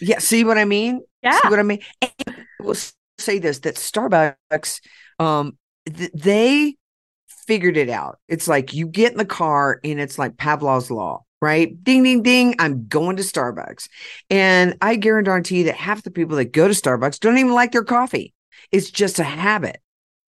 Yeah, 0.00 0.18
see 0.18 0.44
what 0.44 0.58
I 0.58 0.64
mean? 0.64 1.02
Yeah. 1.22 1.38
See 1.38 1.48
what 1.48 1.58
I 1.58 1.62
mean? 1.62 1.80
And 2.00 2.12
we'll 2.58 2.76
say 3.18 3.38
this 3.38 3.60
that 3.60 3.76
Starbucks, 3.76 4.80
um, 5.18 5.58
th- 5.86 6.10
they 6.14 6.76
figured 7.46 7.76
it 7.76 7.90
out. 7.90 8.18
It's 8.28 8.48
like 8.48 8.74
you 8.74 8.86
get 8.86 9.12
in 9.12 9.18
the 9.18 9.24
car 9.24 9.80
and 9.84 10.00
it's 10.00 10.18
like 10.18 10.36
Pavlov's 10.36 10.90
law, 10.90 11.24
right? 11.40 11.82
Ding, 11.82 12.02
ding, 12.02 12.22
ding. 12.22 12.54
I'm 12.58 12.86
going 12.88 13.16
to 13.16 13.22
Starbucks. 13.22 13.88
And 14.30 14.76
I 14.80 14.96
guarantee 14.96 15.58
you 15.58 15.64
that 15.64 15.76
half 15.76 16.02
the 16.02 16.10
people 16.10 16.36
that 16.36 16.52
go 16.52 16.68
to 16.68 16.74
Starbucks 16.74 17.20
don't 17.20 17.38
even 17.38 17.52
like 17.52 17.72
their 17.72 17.84
coffee. 17.84 18.34
It's 18.72 18.90
just 18.90 19.18
a 19.18 19.24
habit. 19.24 19.80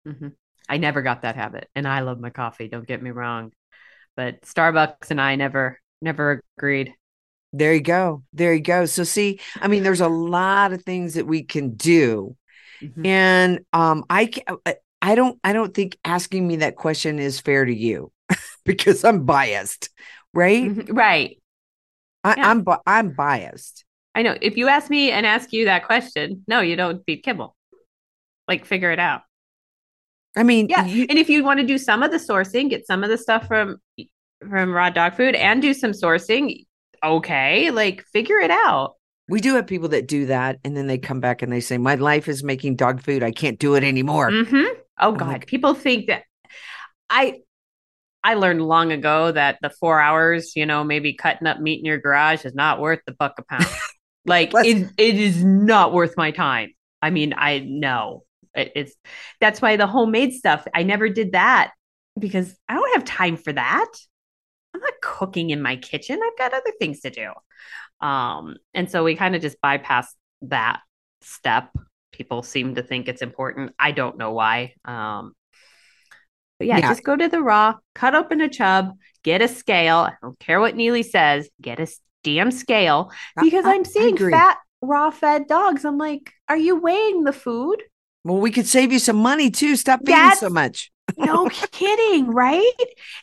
hmm 0.07 0.29
I 0.69 0.77
never 0.77 1.03
got 1.03 1.23
that 1.23 1.35
habit, 1.35 1.69
and 1.75 1.87
I 1.89 2.01
love 2.03 2.21
my 2.21 2.31
coffee. 2.31 2.69
Don't 2.69 2.87
get 2.87 3.03
me 3.03 3.11
wrong, 3.11 3.51
but 4.17 4.43
Starbucks 4.43 5.11
and 5.11 5.21
I 5.21 5.37
never 5.37 5.81
never 6.03 6.43
agreed. 6.59 6.95
There 7.53 7.75
you 7.75 7.81
go. 7.81 8.23
There 8.33 8.55
you 8.55 8.61
go. 8.61 8.87
So 8.87 9.05
see, 9.05 9.41
I 9.61 9.69
mean, 9.69 9.83
there's 9.83 10.01
a 10.01 10.09
lot 10.09 10.73
of 10.73 10.83
things 10.85 11.15
that 11.15 11.27
we 11.27 11.43
can 11.43 11.75
do. 11.75 12.37
Mhm. 12.81 13.07
And 13.07 13.61
um 13.73 14.05
I 14.09 14.27
ca- 14.27 14.57
I- 14.67 14.77
I 15.03 15.15
don't 15.15 15.39
I 15.43 15.53
don't 15.53 15.75
think 15.75 15.97
asking 16.05 16.47
me 16.47 16.57
that 16.57 16.77
question 16.77 17.19
is 17.19 17.41
fair 17.41 17.65
to 17.65 17.75
you 17.75 18.13
because 18.65 19.05
I'm 19.05 19.25
biased, 19.25 19.91
right? 20.35 20.65
Mhm. 20.71 20.97
Right. 20.97 21.39
I, 22.23 22.35
Yeah. 22.37 22.51
I'm 22.51 22.65
I'm 22.87 23.11
biased. 23.11 23.85
I 24.15 24.23
know. 24.23 24.37
If 24.41 24.57
you 24.57 24.69
ask 24.69 24.91
me 24.91 25.11
and 25.11 25.25
ask 25.27 25.53
you 25.53 25.65
that 25.67 25.87
question, 25.87 26.45
no, 26.47 26.61
you 26.61 26.77
don't 26.77 27.03
feed 27.07 27.19
kibble. 27.23 27.57
Like, 28.49 28.65
figure 28.67 28.91
it 28.91 28.99
out. 28.99 29.23
I 30.37 30.43
mean, 30.43 30.69
Yeah. 30.69 30.85
you- 30.85 31.07
and 31.09 31.19
if 31.19 31.29
you 31.31 31.45
want 31.45 31.61
to 31.61 31.67
do 31.67 31.79
some 31.79 32.03
of 32.03 32.11
the 32.11 32.17
sourcing, 32.19 32.69
get 32.71 32.87
some 32.87 33.03
of 33.05 33.11
the 33.11 33.19
stuff 33.19 33.47
from 33.47 33.79
from 34.49 34.73
raw 34.73 34.91
dog 34.91 35.15
food 35.15 35.35
and 35.35 35.61
do 35.63 35.73
some 35.75 35.93
sourcing, 35.93 36.65
okay. 37.03 37.71
Like, 37.71 38.05
figure 38.13 38.39
it 38.39 38.51
out. 38.51 38.95
we 39.29 39.41
do 39.41 39.55
have 39.55 39.67
people 39.67 39.89
that 39.91 40.09
do 40.09 40.27
that, 40.27 40.59
and 40.65 40.77
then 40.77 40.87
they 40.87 40.99
come 40.99 41.21
back 41.21 41.43
and 41.43 41.53
they 41.53 41.61
say, 41.61 41.79
"My 41.79 41.95
life 41.95 42.27
is 42.29 42.43
making 42.43 42.77
dog 42.77 43.01
food. 43.01 43.23
I 43.23 43.31
can't 43.31 43.59
do 43.59 43.75
it 43.77 43.85
anymore." 43.85 44.31
hmm 44.31 44.65
Oh 45.03 45.13
I'm 45.13 45.17
God, 45.17 45.29
like- 45.29 45.47
people 45.47 45.75
think 45.75 46.09
that 46.09 46.25
I 47.09 47.41
I 48.23 48.35
learned 48.35 48.61
long 48.61 48.93
ago 48.93 49.33
that 49.33 49.59
the 49.63 49.71
four 49.71 49.99
hours, 50.01 50.53
you 50.55 50.67
know, 50.67 50.85
maybe 50.85 51.15
cutting 51.15 51.47
up 51.47 51.59
meat 51.59 51.79
in 51.79 51.87
your 51.87 51.99
garage 51.99 52.45
is 52.45 52.55
not 52.55 52.79
worth 52.81 53.01
the 53.07 53.13
buck 53.13 53.35
a 53.39 53.43
pound. 53.43 53.67
like 54.27 54.53
it, 54.55 54.91
it 54.99 55.15
is 55.15 55.43
not 55.45 55.93
worth 55.95 56.17
my 56.19 56.31
time. 56.31 56.71
I 57.01 57.09
mean, 57.11 57.33
I 57.35 57.61
know 57.61 58.25
it, 58.55 58.73
it's 58.75 58.95
that's 59.41 59.63
why 59.63 59.77
the 59.77 59.87
homemade 59.87 60.35
stuff. 60.35 60.67
I 60.75 60.83
never 60.83 61.09
did 61.09 61.33
that 61.33 61.71
because 62.19 62.55
I 62.69 62.75
don't 62.75 62.93
have 62.95 63.05
time 63.07 63.37
for 63.39 63.53
that. 63.55 63.89
I'm 64.74 64.80
not 64.80 64.94
cooking 65.02 65.50
in 65.50 65.61
my 65.62 65.76
kitchen. 65.76 66.20
I've 66.24 66.38
got 66.38 66.52
other 66.54 66.72
things 66.78 67.00
to 67.00 67.11
do. 67.11 67.30
Um, 68.06 68.56
and 68.74 68.90
so 68.90 69.04
we 69.04 69.14
kind 69.16 69.35
of 69.35 69.42
just 69.42 69.61
bypass 69.61 70.14
that 70.42 70.80
step. 71.22 71.70
People 72.12 72.42
seem 72.42 72.74
to 72.76 72.83
think 72.83 73.09
it's 73.09 73.22
important. 73.22 73.72
I 73.78 73.92
don't 73.92 74.16
know 74.18 74.33
why. 74.33 74.74
Um, 74.85 75.33
but 76.59 76.66
yeah, 76.66 76.78
Yeah. 76.78 76.88
just 76.88 77.04
go 77.04 77.16
to 77.16 77.28
the 77.28 77.42
raw, 77.42 77.74
cut 77.94 78.14
open 78.14 78.40
a 78.40 78.48
chub, 78.48 78.92
get 79.22 79.42
a 79.42 79.48
scale. 79.48 79.96
I 79.98 80.12
don't 80.22 80.38
care 80.38 80.61
what 80.61 80.76
Neely 80.76 81.02
says, 81.02 81.48
get 81.61 81.80
a 81.80 81.87
damn 82.22 82.50
scale 82.50 83.11
because 83.40 83.64
I- 83.64 83.74
I'm 83.74 83.85
seeing 83.85 84.16
fat, 84.16 84.59
raw 84.83 85.11
fed 85.11 85.46
dogs. 85.46 85.85
I'm 85.85 85.98
like, 85.98 86.33
are 86.48 86.56
you 86.56 86.76
weighing 86.76 87.24
the 87.24 87.33
food? 87.33 87.83
Well, 88.24 88.38
we 88.40 88.50
could 88.50 88.66
save 88.66 88.92
you 88.92 88.98
some 88.98 89.16
money 89.16 89.50
too. 89.50 89.76
Stop 89.76 90.00
feeding 90.00 90.14
That's- 90.16 90.40
so 90.40 90.50
much. 90.50 90.90
No 91.16 91.49
kidding, 91.49 92.29
right? 92.29 92.70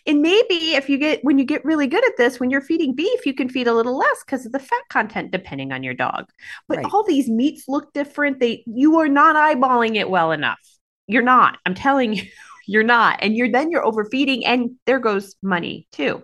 And 0.05 0.21
maybe 0.21 0.75
if 0.75 0.89
you 0.89 0.97
get 0.97 1.23
when 1.23 1.37
you 1.37 1.45
get 1.45 1.65
really 1.65 1.87
good 1.87 2.05
at 2.05 2.17
this, 2.17 2.39
when 2.39 2.49
you're 2.49 2.61
feeding 2.61 2.93
beef, 2.95 3.25
you 3.25 3.33
can 3.33 3.49
feed 3.49 3.67
a 3.67 3.73
little 3.73 3.97
less 3.97 4.23
because 4.25 4.45
of 4.45 4.51
the 4.51 4.59
fat 4.59 4.83
content, 4.89 5.31
depending 5.31 5.71
on 5.71 5.83
your 5.83 5.93
dog. 5.93 6.25
But 6.67 6.77
Right. 6.77 6.85
all 6.91 7.03
these 7.03 7.29
meats 7.29 7.65
look 7.67 7.93
different. 7.93 8.39
They 8.39 8.63
you 8.67 8.97
are 8.99 9.07
not 9.07 9.35
eyeballing 9.35 9.95
it 9.95 10.09
well 10.09 10.31
enough. 10.31 10.59
You're 11.07 11.23
not. 11.23 11.57
I'm 11.65 11.73
telling 11.75 12.13
you, 12.13 12.23
you're 12.67 12.83
not. 12.83 13.19
And 13.21 13.35
you're 13.35 13.51
then 13.51 13.71
you're 13.71 13.85
overfeeding, 13.85 14.45
and 14.45 14.71
there 14.85 14.99
goes 14.99 15.35
money 15.41 15.87
too. 15.91 16.23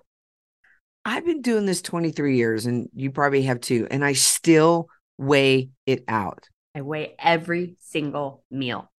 I've 1.05 1.25
been 1.25 1.41
doing 1.41 1.65
this 1.65 1.81
23 1.81 2.37
years, 2.37 2.65
and 2.65 2.89
you 2.95 3.11
probably 3.11 3.43
have 3.43 3.59
too, 3.59 3.87
and 3.91 4.05
I 4.05 4.13
still 4.13 4.87
weigh 5.17 5.69
it 5.85 6.03
out. 6.07 6.49
I 6.75 6.81
weigh 6.81 7.15
every 7.19 7.75
single 7.79 8.43
meal. 8.49 8.89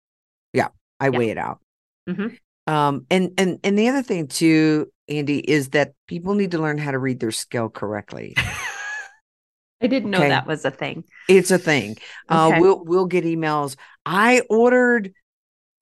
Yeah, 0.53 0.69
I 1.01 1.11
Yeah. 1.11 1.19
weigh 1.19 1.31
it 1.31 1.39
out. 1.39 1.61
Mhm. 2.09 2.37
Um, 2.67 3.07
and 3.11 3.33
and 3.39 3.59
and 3.63 3.79
the 3.79 3.89
other 3.89 4.03
thing 4.03 4.27
too, 4.29 4.91
Andi, 5.11 5.43
is 5.45 5.71
that 5.71 5.93
people 6.07 6.35
need 6.35 6.53
to 6.53 6.59
learn 6.59 6.79
how 6.79 6.91
to 6.93 6.99
read 6.99 7.21
their 7.21 7.31
scale 7.31 7.69
correctly. 7.69 8.35
I 9.83 9.87
didn't 9.87 10.11
know 10.11 10.19
Okay. 10.19 10.29
that 10.31 10.47
was 10.47 10.65
a 10.65 10.71
thing. 10.71 11.05
it's 11.29 11.51
a 11.51 11.59
thing. 11.59 11.97
Uh, 12.29 12.57
we'll 12.59 12.83
we'll 12.85 13.07
get 13.07 13.25
emails. 13.25 13.77
I 14.07 14.41
ordered 14.49 15.13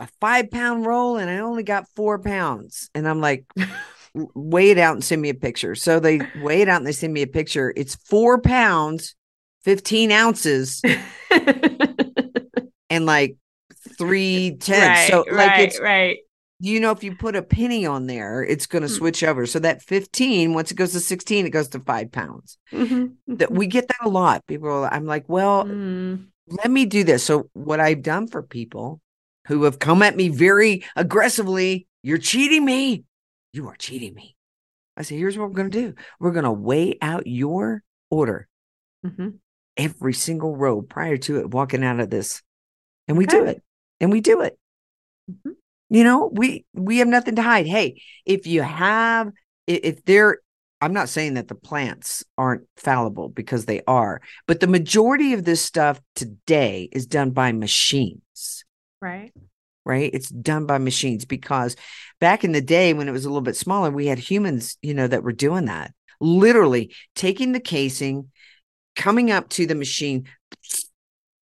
a 0.00 0.08
five 0.20 0.50
pound 0.50 0.84
roll 0.86 1.18
and 1.18 1.30
I 1.30 1.38
only 1.38 1.62
got 1.62 1.86
four 1.94 2.18
pounds, 2.18 2.90
and 2.96 3.08
I'm 3.08 3.20
like, 3.20 3.44
"W- 4.14 4.30
weigh 4.34 4.70
it 4.70 4.78
out 4.78 4.94
and 4.94 5.04
send 5.04 5.22
me 5.22 5.28
a 5.28 5.34
picture. 5.34 5.76
So 5.76 6.00
they 6.00 6.20
weigh 6.40 6.62
it 6.62 6.68
out 6.68 6.78
and 6.78 6.86
they 6.86 6.92
send 6.92 7.12
me 7.12 7.22
a 7.22 7.28
picture. 7.28 7.72
It's 7.76 7.94
four 7.94 8.40
pounds, 8.40 9.14
fifteen 9.62 10.10
ounces, 10.10 10.82
and 12.90 13.06
like 13.06 13.36
three 13.96 14.56
tenths. 14.58 15.08
so 15.08 15.18
like 15.30 15.32
right, 15.50 15.60
it's 15.60 15.80
right. 15.80 16.18
You 16.64 16.78
know, 16.78 16.92
if 16.92 17.02
you 17.02 17.16
put 17.16 17.34
a 17.34 17.42
penny 17.42 17.84
on 17.84 18.06
there, 18.06 18.42
it's 18.42 18.66
going 18.66 18.82
to 18.82 18.88
Hmm. 18.88 18.94
switch 18.94 19.24
over. 19.24 19.46
So 19.46 19.58
that 19.58 19.82
15, 19.82 20.54
once 20.54 20.70
it 20.70 20.76
goes 20.76 20.92
to 20.92 21.00
16, 21.00 21.44
it 21.44 21.50
goes 21.50 21.68
to 21.70 21.80
five 21.80 22.12
pounds. 22.12 22.56
Mhm, 22.72 23.16
That 23.26 23.50
mhm. 23.50 23.56
we 23.58 23.66
get 23.66 23.88
that 23.88 24.06
a 24.06 24.08
lot. 24.08 24.46
People, 24.46 24.68
are, 24.68 24.92
I'm 24.92 25.04
like, 25.04 25.28
well, 25.28 25.64
Mm. 25.64 26.28
let 26.46 26.70
me 26.70 26.86
do 26.86 27.02
this. 27.02 27.24
So 27.24 27.50
what 27.52 27.80
I've 27.80 28.02
done 28.02 28.28
for 28.28 28.42
people 28.42 29.00
who 29.48 29.64
have 29.64 29.80
come 29.80 30.02
at 30.02 30.16
me 30.16 30.28
very 30.28 30.84
aggressively, 30.94 31.88
you're 32.04 32.18
cheating 32.18 32.64
me. 32.64 33.04
You 33.52 33.66
are 33.68 33.76
cheating 33.76 34.14
me. 34.14 34.36
I 34.96 35.02
say, 35.02 35.16
here's 35.18 35.36
what 35.36 35.48
we're 35.48 35.54
going 35.56 35.70
to 35.70 35.82
do. 35.82 35.94
We're 36.20 36.30
going 36.32 36.44
to 36.44 36.52
weigh 36.52 36.96
out 37.02 37.26
your 37.26 37.82
order 38.08 38.46
Mhm. 39.04 39.38
every 39.76 40.12
single 40.14 40.54
row 40.54 40.80
prior 40.82 41.16
to 41.16 41.38
it 41.40 41.50
walking 41.50 41.82
out 41.82 41.98
of 41.98 42.08
this. 42.08 42.40
And 43.08 43.18
we 43.18 43.26
do 43.26 43.44
it. 43.46 43.62
And 44.00 44.12
we 44.12 44.20
do 44.20 44.42
it. 44.42 44.56
Mhm. 45.28 45.56
You 45.92 46.04
know, 46.04 46.30
we 46.32 46.64
we 46.72 46.98
have 46.98 47.08
nothing 47.08 47.36
to 47.36 47.42
hide. 47.42 47.66
Hey, 47.66 48.00
if 48.24 48.46
you 48.46 48.62
have 48.62 49.30
if 49.66 50.02
they're 50.06 50.38
I'm 50.80 50.94
not 50.94 51.10
saying 51.10 51.34
that 51.34 51.48
the 51.48 51.54
plants 51.54 52.24
aren't 52.38 52.62
fallible 52.76 53.28
because 53.28 53.66
they 53.66 53.82
are, 53.86 54.22
but 54.46 54.60
the 54.60 54.66
majority 54.66 55.34
of 55.34 55.44
this 55.44 55.60
stuff 55.60 56.00
today 56.14 56.88
is 56.92 57.06
done 57.06 57.30
by 57.30 57.52
machines, 57.52 58.64
Right. 59.02 59.34
right? 59.84 60.10
It's 60.14 60.30
done 60.30 60.64
by 60.64 60.78
machines 60.78 61.26
because 61.26 61.76
back 62.20 62.42
in 62.42 62.52
the 62.52 62.62
day 62.62 62.94
when 62.94 63.06
it 63.06 63.12
was 63.12 63.26
a 63.26 63.28
little 63.28 63.42
bit 63.42 63.56
smaller, 63.56 63.90
we 63.90 64.06
had 64.06 64.18
humans, 64.18 64.78
you 64.80 64.94
know, 64.94 65.06
that 65.06 65.22
were 65.22 65.32
doing 65.32 65.66
that. 65.66 65.92
Literally 66.20 66.94
taking 67.14 67.52
the 67.52 67.60
casing, 67.60 68.30
coming 68.96 69.30
up 69.30 69.50
to 69.50 69.66
the 69.66 69.74
machine, 69.74 70.26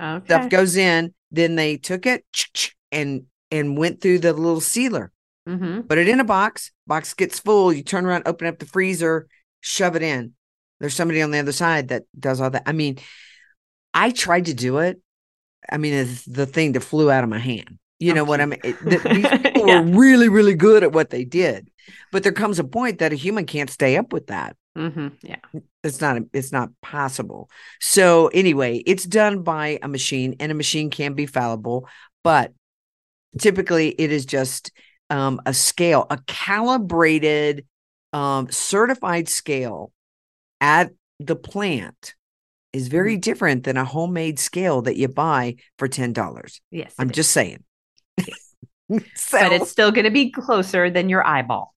Okay. 0.00 0.24
stuff 0.24 0.50
goes 0.50 0.76
in, 0.76 1.14
then 1.30 1.54
they 1.54 1.76
took 1.76 2.04
it 2.04 2.24
and 2.90 3.26
and 3.50 3.76
went 3.76 4.00
through 4.00 4.18
the 4.20 4.32
little 4.32 4.60
sealer 4.60 5.12
Mm-hmm. 5.48 5.80
Put 5.88 5.96
it 5.98 6.06
in 6.06 6.20
a 6.20 6.24
box. 6.24 6.70
Box 6.86 7.14
gets 7.14 7.38
full. 7.40 7.72
You 7.72 7.82
turn 7.82 8.04
around, 8.04 8.24
open 8.26 8.46
up 8.46 8.58
the 8.58 8.66
freezer, 8.66 9.26
shove 9.62 9.96
it 9.96 10.02
in. 10.02 10.34
There's 10.78 10.94
somebody 10.94 11.22
on 11.22 11.30
the 11.30 11.38
other 11.38 11.50
side 11.50 11.88
that 11.88 12.04
does 12.16 12.40
all 12.42 12.50
that. 12.50 12.64
I 12.66 12.72
mean, 12.72 12.98
I 13.94 14.10
tried 14.10 14.44
to 14.46 14.54
do 14.54 14.78
it. 14.78 15.00
I 15.68 15.78
mean, 15.78 15.94
it's 15.94 16.24
the 16.26 16.46
thing 16.46 16.72
that 16.72 16.80
flew 16.80 17.10
out 17.10 17.24
of 17.24 17.30
my 17.30 17.38
hand. 17.38 17.78
You 17.98 18.12
Oh, 18.12 18.16
know 18.16 18.24
what 18.24 18.40
I 18.40 18.46
mean? 18.46 18.60
It- 18.62 18.76
th- 18.88 19.02
these 19.02 19.28
people 19.40 19.66
Yeah. 19.66 19.80
were 19.80 19.98
really, 19.98 20.28
really 20.28 20.54
good 20.54 20.84
at 20.84 20.92
what 20.92 21.10
they 21.10 21.24
did, 21.24 21.70
but 22.12 22.22
there 22.22 22.32
comes 22.32 22.58
a 22.58 22.64
point 22.64 22.98
that 22.98 23.12
a 23.12 23.16
human 23.16 23.46
can't 23.46 23.70
stay 23.70 23.96
up 23.96 24.12
with 24.12 24.28
that. 24.28 24.56
Mm-hmm. 24.76 25.08
Yeah. 25.22 25.36
It's 25.82 26.00
not. 26.02 26.20
It's 26.32 26.52
not 26.52 26.68
possible. 26.82 27.50
So 27.80 28.28
anyway, 28.28 28.82
it's 28.86 29.04
done 29.04 29.42
by 29.42 29.78
a 29.82 29.88
machine, 29.88 30.36
and 30.38 30.52
a 30.52 30.54
machine 30.54 30.90
can 30.90 31.14
be 31.14 31.26
fallible, 31.26 31.88
but 32.22 32.52
typically 33.38 33.88
it 33.88 34.12
is 34.12 34.26
just 34.26 34.72
um, 35.08 35.40
a 35.46 35.54
scale, 35.54 36.06
a 36.10 36.18
calibrated, 36.26 37.66
um, 38.12 38.50
certified 38.50 39.28
scale 39.28 39.92
at 40.60 40.90
the 41.18 41.36
plant 41.36 42.14
is 42.72 42.88
very 42.88 43.16
different 43.16 43.64
than 43.64 43.76
a 43.76 43.84
homemade 43.84 44.38
scale 44.38 44.82
that 44.82 44.96
you 44.96 45.08
buy 45.08 45.56
for 45.78 45.88
ten 45.88 46.12
dollars. 46.12 46.60
Yes. 46.70 46.94
I'm 46.98 47.10
is. 47.10 47.16
just 47.16 47.32
saying. 47.32 47.64
so, 49.14 49.38
but 49.38 49.52
it's 49.52 49.70
still 49.70 49.90
going 49.90 50.04
to 50.04 50.10
be 50.10 50.30
closer 50.30 50.90
than 50.90 51.08
your 51.08 51.26
eyeball. 51.26 51.74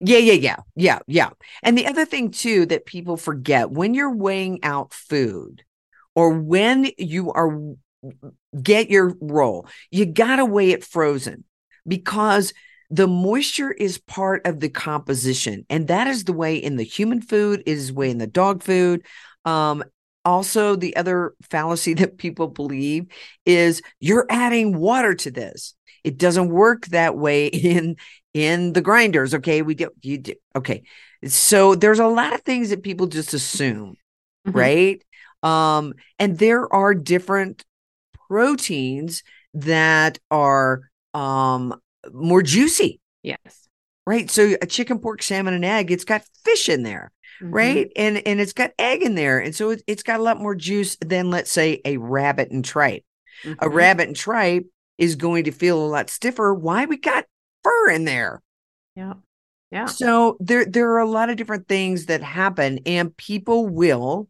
Yeah, 0.00 0.18
yeah, 0.18 0.34
yeah, 0.34 0.56
yeah, 0.74 0.98
yeah. 1.06 1.30
And 1.62 1.78
the 1.78 1.86
other 1.86 2.04
thing 2.04 2.30
too 2.30 2.66
that 2.66 2.84
people 2.84 3.16
forget 3.16 3.70
when 3.70 3.94
you're 3.94 4.14
weighing 4.14 4.62
out 4.62 4.92
food 4.92 5.64
or 6.14 6.30
when 6.30 6.90
you 6.98 7.32
are 7.32 7.74
get 8.62 8.90
your 8.90 9.14
roll, 9.20 9.66
you 9.90 10.06
got 10.06 10.36
to 10.36 10.44
weigh 10.44 10.70
it 10.70 10.84
frozen 10.84 11.44
because 11.86 12.52
the 12.90 13.06
moisture 13.06 13.72
is 13.72 13.98
part 13.98 14.46
of 14.46 14.60
the 14.60 14.68
composition 14.68 15.64
and 15.70 15.88
that 15.88 16.06
is 16.06 16.24
the 16.24 16.32
way 16.32 16.56
in 16.56 16.76
the 16.76 16.82
human 16.84 17.20
food 17.20 17.60
it 17.66 17.72
is 17.72 17.88
the 17.88 17.94
way 17.94 18.10
in 18.10 18.18
the 18.18 18.26
dog 18.26 18.62
food. 18.62 19.04
Um 19.44 19.82
also 20.24 20.74
the 20.76 20.96
other 20.96 21.34
fallacy 21.50 21.94
that 22.00 22.18
people 22.18 22.48
believe 22.48 23.06
is 23.44 23.82
you're 24.00 24.26
adding 24.30 24.78
water 24.78 25.14
to 25.14 25.30
this. 25.30 25.74
It 26.02 26.18
doesn't 26.18 26.48
work 26.48 26.86
that 26.86 27.16
way 27.16 27.46
in 27.74 27.96
in 28.32 28.72
the 28.72 28.82
grinders 28.82 29.34
okay? 29.34 29.62
We 29.62 29.74
do 29.74 29.88
you 30.02 30.18
do 30.18 30.34
okay. 30.56 30.82
So 31.26 31.74
there's 31.74 32.00
a 32.00 32.06
lot 32.06 32.34
of 32.34 32.42
things 32.42 32.70
that 32.70 32.82
people 32.82 33.06
just 33.06 33.34
assume 33.34 33.96
Mhm. 34.46 34.54
right? 34.54 35.02
Um 35.42 35.94
and 36.18 36.38
there 36.38 36.72
are 36.72 36.94
different 36.94 37.64
proteins 38.28 39.22
that 39.54 40.18
are 40.30 40.82
um 41.14 41.74
more 42.12 42.42
juicy 42.42 43.00
Yes. 43.22 43.68
right 44.06 44.30
so 44.30 44.54
a 44.60 44.66
chicken 44.66 44.98
pork 44.98 45.22
salmon 45.22 45.54
and 45.54 45.64
egg 45.64 45.90
it's 45.90 46.04
got 46.04 46.22
fish 46.44 46.68
in 46.68 46.82
there 46.82 47.10
Mhm. 47.42 47.54
right 47.54 47.92
and 47.96 48.18
and 48.26 48.40
it's 48.40 48.52
got 48.52 48.72
egg 48.78 49.02
in 49.02 49.14
there 49.14 49.38
and 49.38 49.54
so 49.54 49.70
it, 49.70 49.82
it's 49.86 50.02
got 50.02 50.20
a 50.20 50.22
lot 50.22 50.40
more 50.40 50.54
juice 50.54 50.96
than 51.04 51.30
let's 51.30 51.50
say 51.50 51.80
a 51.84 51.96
rabbit 51.96 52.50
and 52.50 52.64
tripe 52.64 53.04
a 53.44 53.48
Mhm. 53.68 53.72
rabbit 53.74 54.06
and 54.08 54.16
tripe 54.16 54.66
is 54.98 55.16
going 55.16 55.44
to 55.44 55.50
feel 55.52 55.84
a 55.84 55.86
lot 55.86 56.10
stiffer 56.10 56.52
why 56.54 56.84
we 56.84 56.96
got 56.96 57.24
fur 57.62 57.90
in 57.90 58.04
there 58.04 58.42
Yeah. 58.94 59.14
Yeah. 59.70 59.86
so 59.86 60.36
there 60.40 60.64
there 60.64 60.90
are 60.92 61.00
a 61.00 61.08
lot 61.08 61.30
of 61.30 61.36
different 61.36 61.66
things 61.66 62.06
that 62.06 62.22
happen 62.22 62.80
and 62.86 63.16
people 63.16 63.66
will 63.68 64.28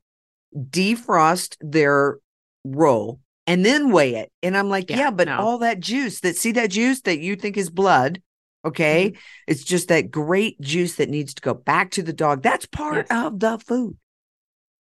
defrost 0.57 1.57
their 1.61 2.19
roll 2.65 3.21
and 3.47 3.65
then 3.65 3.91
weigh 3.93 4.15
it 4.15 4.33
and 4.43 4.57
i'm 4.57 4.69
like 4.69 4.91
yeah, 4.91 4.97
Yeah, 4.99 5.11
but 5.11 5.29
no. 5.29 5.37
all 5.39 5.59
that 5.59 5.81
juice 5.81 6.21
that 6.21 6.37
see 6.37 6.53
that 6.53 6.71
juice 6.71 7.01
that 7.03 7.19
you 7.21 7.37
think 7.37 7.57
is 7.57 7.71
blood 7.71 8.21
okay 8.65 9.11
Mm-hmm. 9.11 9.19
it's 9.47 9.65
just 9.65 9.89
that 9.89 10.11
great 10.11 10.61
juice 10.61 10.97
that 10.97 11.11
needs 11.11 11.35
to 11.35 11.43
go 11.43 11.55
back 11.55 11.91
to 11.93 12.03
the 12.03 12.13
dog 12.13 12.43
that's 12.43 12.67
part 12.67 13.07
Yes. 13.11 13.25
of 13.25 13.39
the 13.41 13.59
food 13.59 13.97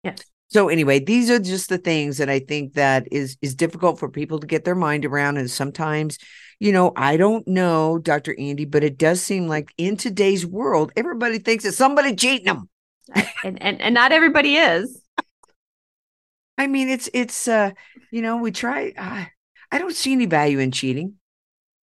Yes. 0.03 0.19
so 0.49 0.69
anyway 0.69 0.99
these 0.99 1.31
are 1.31 1.39
just 1.39 1.69
the 1.69 1.79
things 1.79 2.19
that 2.19 2.29
i 2.31 2.39
think 2.41 2.75
that 2.75 3.07
is 3.13 3.37
is 3.43 3.55
difficult 3.55 3.99
for 3.99 4.09
people 4.09 4.39
to 4.41 4.47
get 4.47 4.65
their 4.65 4.75
mind 4.75 5.05
around 5.05 5.37
and 5.37 5.51
sometimes 5.51 6.19
you 6.59 6.73
know 6.73 6.93
i 6.97 7.17
don't 7.17 7.47
know 7.47 7.99
dr 7.99 8.35
andi 8.35 8.69
but 8.69 8.83
it 8.83 8.99
does 8.99 9.21
seem 9.23 9.47
like 9.47 9.71
in 9.79 9.97
today's 9.97 10.45
world 10.45 10.91
everybody 10.97 11.39
thinks 11.39 11.65
that 11.65 11.73
somebody 11.73 12.15
cheating 12.15 12.47
them 12.47 12.69
And, 13.45 13.63
and 13.63 13.81
and 13.81 13.95
not 13.95 14.13
everybody 14.13 14.57
is. 14.57 15.01
I 16.59 16.67
mean 16.67 16.89
it's 16.89 17.09
it's 17.15 17.49
uh 17.49 17.71
you 18.11 18.23
know 18.23 18.37
we 18.39 18.51
try 18.51 18.93
uh, 18.97 19.25
i 19.73 19.79
don't 19.79 19.95
see 19.97 20.13
any 20.13 20.27
value 20.27 20.59
in 20.59 20.71
cheating 20.71 21.15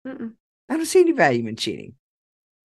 Mm-mm. 0.07 0.35
i 0.69 0.77
don't 0.77 0.87
see 0.87 1.01
any 1.01 1.13
value 1.13 1.47
in 1.49 1.57
cheating 1.57 1.95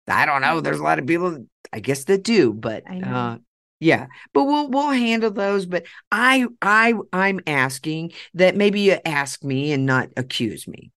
i 0.08 0.24
don't 0.26 0.40
know 0.42 0.61
there's 0.61 0.80
a 0.80 0.82
lot 0.84 0.98
of 0.98 1.06
people 1.06 1.44
i 1.72 1.80
guess 1.80 2.04
that 2.04 2.22
do 2.22 2.52
but 2.52 2.84
uh 3.02 3.37
yeah 3.80 4.06
but 4.32 4.44
we'll 4.44 4.68
we'll 4.70 4.90
handle 4.90 5.30
those 5.30 5.66
but 5.66 5.84
i 6.11 6.46
i 6.62 6.94
i'm 7.12 7.40
asking 7.46 8.12
that 8.34 8.56
maybe 8.56 8.80
you 8.80 8.98
ask 9.04 9.44
me 9.44 9.72
and 9.72 9.87
not 9.87 10.08
accuse 10.16 10.66
me 10.66 10.90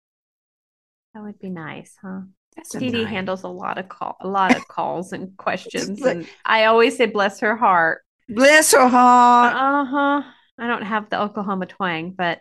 That 1.14 1.22
would 1.24 1.38
be 1.40 1.50
nice, 1.50 1.96
huh? 2.00 2.20
That's 2.56 2.70
Dee 2.70 2.90
Dee 2.90 3.02
nice- 3.02 3.10
handles 3.10 3.42
a 3.42 3.48
lot 3.48 3.78
of 3.78 3.88
call, 3.88 4.16
a 4.20 4.28
lot 4.28 4.56
of 4.56 4.66
calls 4.68 5.12
and 5.12 5.36
questions, 5.36 6.00
and 6.00 6.26
I 6.44 6.64
always 6.66 6.96
say, 6.96 7.06
"Bless 7.06 7.40
her 7.40 7.56
heart." 7.56 8.02
bless 8.28 8.70
her 8.72 8.88
heart 8.88 9.54
Uh 9.54 9.84
huh. 9.84 10.22
I 10.60 10.66
don't 10.66 10.82
have 10.82 11.10
the 11.10 11.20
Oklahoma 11.20 11.66
twang, 11.66 12.10
but 12.12 12.40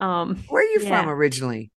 um, 0.00 0.36
where 0.48 0.62
are 0.62 0.66
you 0.66 0.80
yeah. 0.82 1.02
from 1.02 1.08
originally 1.10 1.70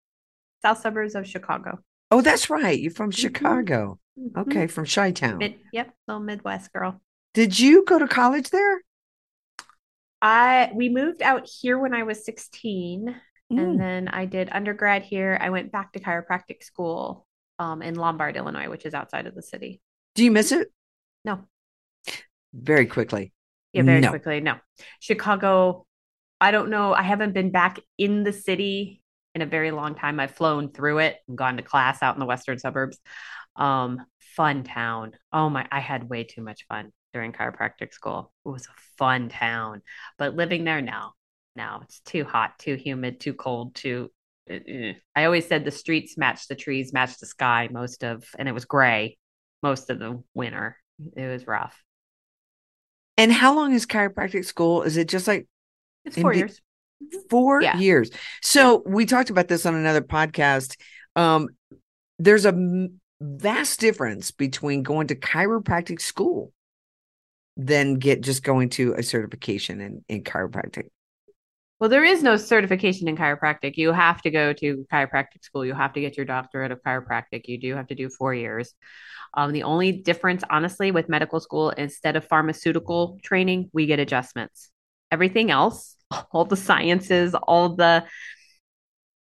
south 0.63 0.80
suburbs 0.82 1.15
of 1.15 1.28
Chicago. 1.28 1.80
oh 2.12 2.22
that's 2.22 2.50
right 2.50 2.80
you're 2.80 2.91
from 2.91 3.12
Mhm. 3.12 3.17
chicago 3.17 4.00
Mhm. 4.17 4.38
okay 4.41 4.65
from 4.67 4.86
chi-town 4.86 5.38
Mid, 5.38 5.56
yep, 5.72 5.93
little 6.08 6.22
Midwest 6.22 6.74
girl. 6.74 7.00
did 7.36 7.60
you 7.60 7.86
go 7.86 8.00
to 8.00 8.08
college 8.08 8.50
there 8.50 8.82
I 10.22 10.72
we 10.74 10.89
moved 10.89 11.22
out 11.22 11.48
here 11.48 11.78
when 11.78 11.93
I 11.93 12.04
was 12.04 12.26
16, 12.26 13.15
Mm. 13.52 13.60
and 13.62 13.80
then 13.80 14.08
I 14.10 14.26
did 14.26 14.50
undergrad 14.52 15.04
here. 15.04 15.38
I 15.39 15.52
went 15.52 15.72
back 15.72 15.93
to 15.93 16.00
chiropractic 16.02 16.63
school 16.63 17.26
um, 17.60 17.82
in 17.82 17.96
Lombard, 17.96 18.36
Illinois, 18.36 18.70
which 18.70 18.86
is 18.86 18.93
outside 18.93 19.26
of 19.28 19.36
the 19.36 19.41
city. 19.43 19.80
do 20.15 20.24
you 20.24 20.32
miss 20.32 20.52
it 20.52 20.72
No, 21.24 21.48
very 22.54 22.88
quickly 22.88 23.32
yeah, 23.77 23.83
very 23.83 24.01
No. 24.01 24.09
quickly. 24.09 24.39
No, 24.41 24.55
Chicago. 24.99 25.85
I 26.39 26.51
don't 26.51 26.69
know. 26.69 26.93
I 26.93 27.01
haven't 27.01 27.33
been 27.33 27.51
back 27.51 27.79
in 27.97 28.23
the 28.23 28.33
city 28.33 29.01
in 29.33 29.41
a 29.41 29.45
very 29.47 29.71
long 29.71 29.95
time. 29.95 30.19
I've 30.19 30.35
flown 30.35 30.71
through 30.71 30.99
it 30.99 31.17
and 31.27 31.37
gone 31.37 31.57
to 31.57 31.63
class 31.63 32.03
out 32.03 32.15
in 32.15 32.19
the 32.19 32.25
western 32.27 32.59
suburbs. 32.59 32.99
Um, 33.55 34.05
fun 34.35 34.63
town. 34.63 35.13
Oh 35.33 35.49
my, 35.49 35.67
I 35.71 35.79
had 35.79 36.09
way 36.09 36.23
too 36.25 36.43
much 36.43 36.65
fun 36.67 36.91
during 37.13 37.31
chiropractic 37.31 37.91
school. 37.93 38.31
It 38.45 38.49
was 38.49 38.67
a 38.67 38.79
fun 38.99 39.29
town, 39.29 39.81
but 40.19 40.35
living 40.35 40.63
there 40.63 40.81
now, 40.81 41.13
now 41.55 41.81
it's 41.83 42.01
too 42.01 42.23
hot, 42.23 42.59
too 42.59 42.75
humid, 42.75 43.19
too 43.19 43.33
cold, 43.33 43.73
too. 43.73 44.11
eh, 44.47 44.59
eh. 44.67 44.93
I 45.15 45.25
always 45.25 45.47
said 45.47 45.65
the 45.65 45.71
streets 45.71 46.17
match 46.17 46.47
the 46.47 46.55
trees, 46.55 46.93
match 46.93 47.17
the 47.17 47.25
sky 47.25 47.67
most 47.71 48.03
of, 48.03 48.23
and 48.37 48.47
it 48.47 48.51
was 48.51 48.65
gray 48.65 49.17
most 49.63 49.89
of 49.89 49.97
the 49.97 50.21
winter. 50.35 50.77
It 51.15 51.25
was 51.25 51.47
rough. 51.47 51.81
And 53.17 53.32
how 53.32 53.56
long 53.56 53.73
is 53.73 53.86
chiropractic 53.86 54.45
school? 54.45 54.84
Is 54.84 54.97
it 54.97 55.08
just 55.08 55.27
like 55.27 55.47
It's 56.06 56.17
four 56.17 56.32
be- 56.32 56.38
years. 56.39 56.62
four 57.30 57.62
Yeah. 57.62 57.77
years. 57.77 58.10
So 58.41 58.84
we 58.86 59.06
talked 59.06 59.30
about 59.30 59.47
this 59.47 59.65
on 59.65 59.75
another 59.75 60.01
podcast. 60.01 60.77
Um 61.15 61.49
there's 62.19 62.45
a 62.45 62.88
vast 63.21 63.80
difference 63.80 64.32
between 64.32 64.84
going 64.84 65.08
to 65.08 65.15
chiropractic 65.15 66.01
school 66.01 66.51
than 67.56 67.95
get 67.95 68.21
just 68.21 68.43
going 68.43 68.69
to 68.69 68.93
a 68.93 69.03
certification 69.03 69.82
in, 69.82 70.06
in 70.08 70.23
chiropractic 70.23 70.88
Well, 71.79 71.89
there 71.91 72.03
is 72.03 72.23
no 72.23 72.37
certification 72.37 73.07
in 73.07 73.15
chiropractic. 73.15 73.77
You 73.77 73.91
have 73.91 74.21
to 74.23 74.31
go 74.31 74.51
to 74.51 74.85
chiropractic 74.91 75.43
school. 75.43 75.63
You 75.63 75.75
have 75.75 75.93
to 75.93 76.01
get 76.01 76.17
your 76.17 76.25
doctorate 76.25 76.71
of 76.71 76.81
chiropractic. 76.81 77.47
You 77.47 77.59
do 77.59 77.75
have 77.75 77.87
to 77.87 77.95
do 77.95 78.09
four 78.09 78.33
years. 78.33 78.73
Um, 79.35 79.51
the 79.51 79.63
only 79.63 79.91
difference, 79.91 80.43
honestly, 80.49 80.89
with 80.89 81.07
medical 81.07 81.39
school, 81.39 81.69
instead 81.69 82.15
of 82.15 82.25
pharmaceutical 82.27 83.19
training, 83.23 83.69
we 83.73 83.85
get 83.85 83.99
adjustments. 83.99 84.71
Everything 85.11 85.51
else, 85.51 85.95
all 86.31 86.45
the 86.45 86.57
sciences, 86.57 87.35
all 87.35 87.75
the 87.75 88.05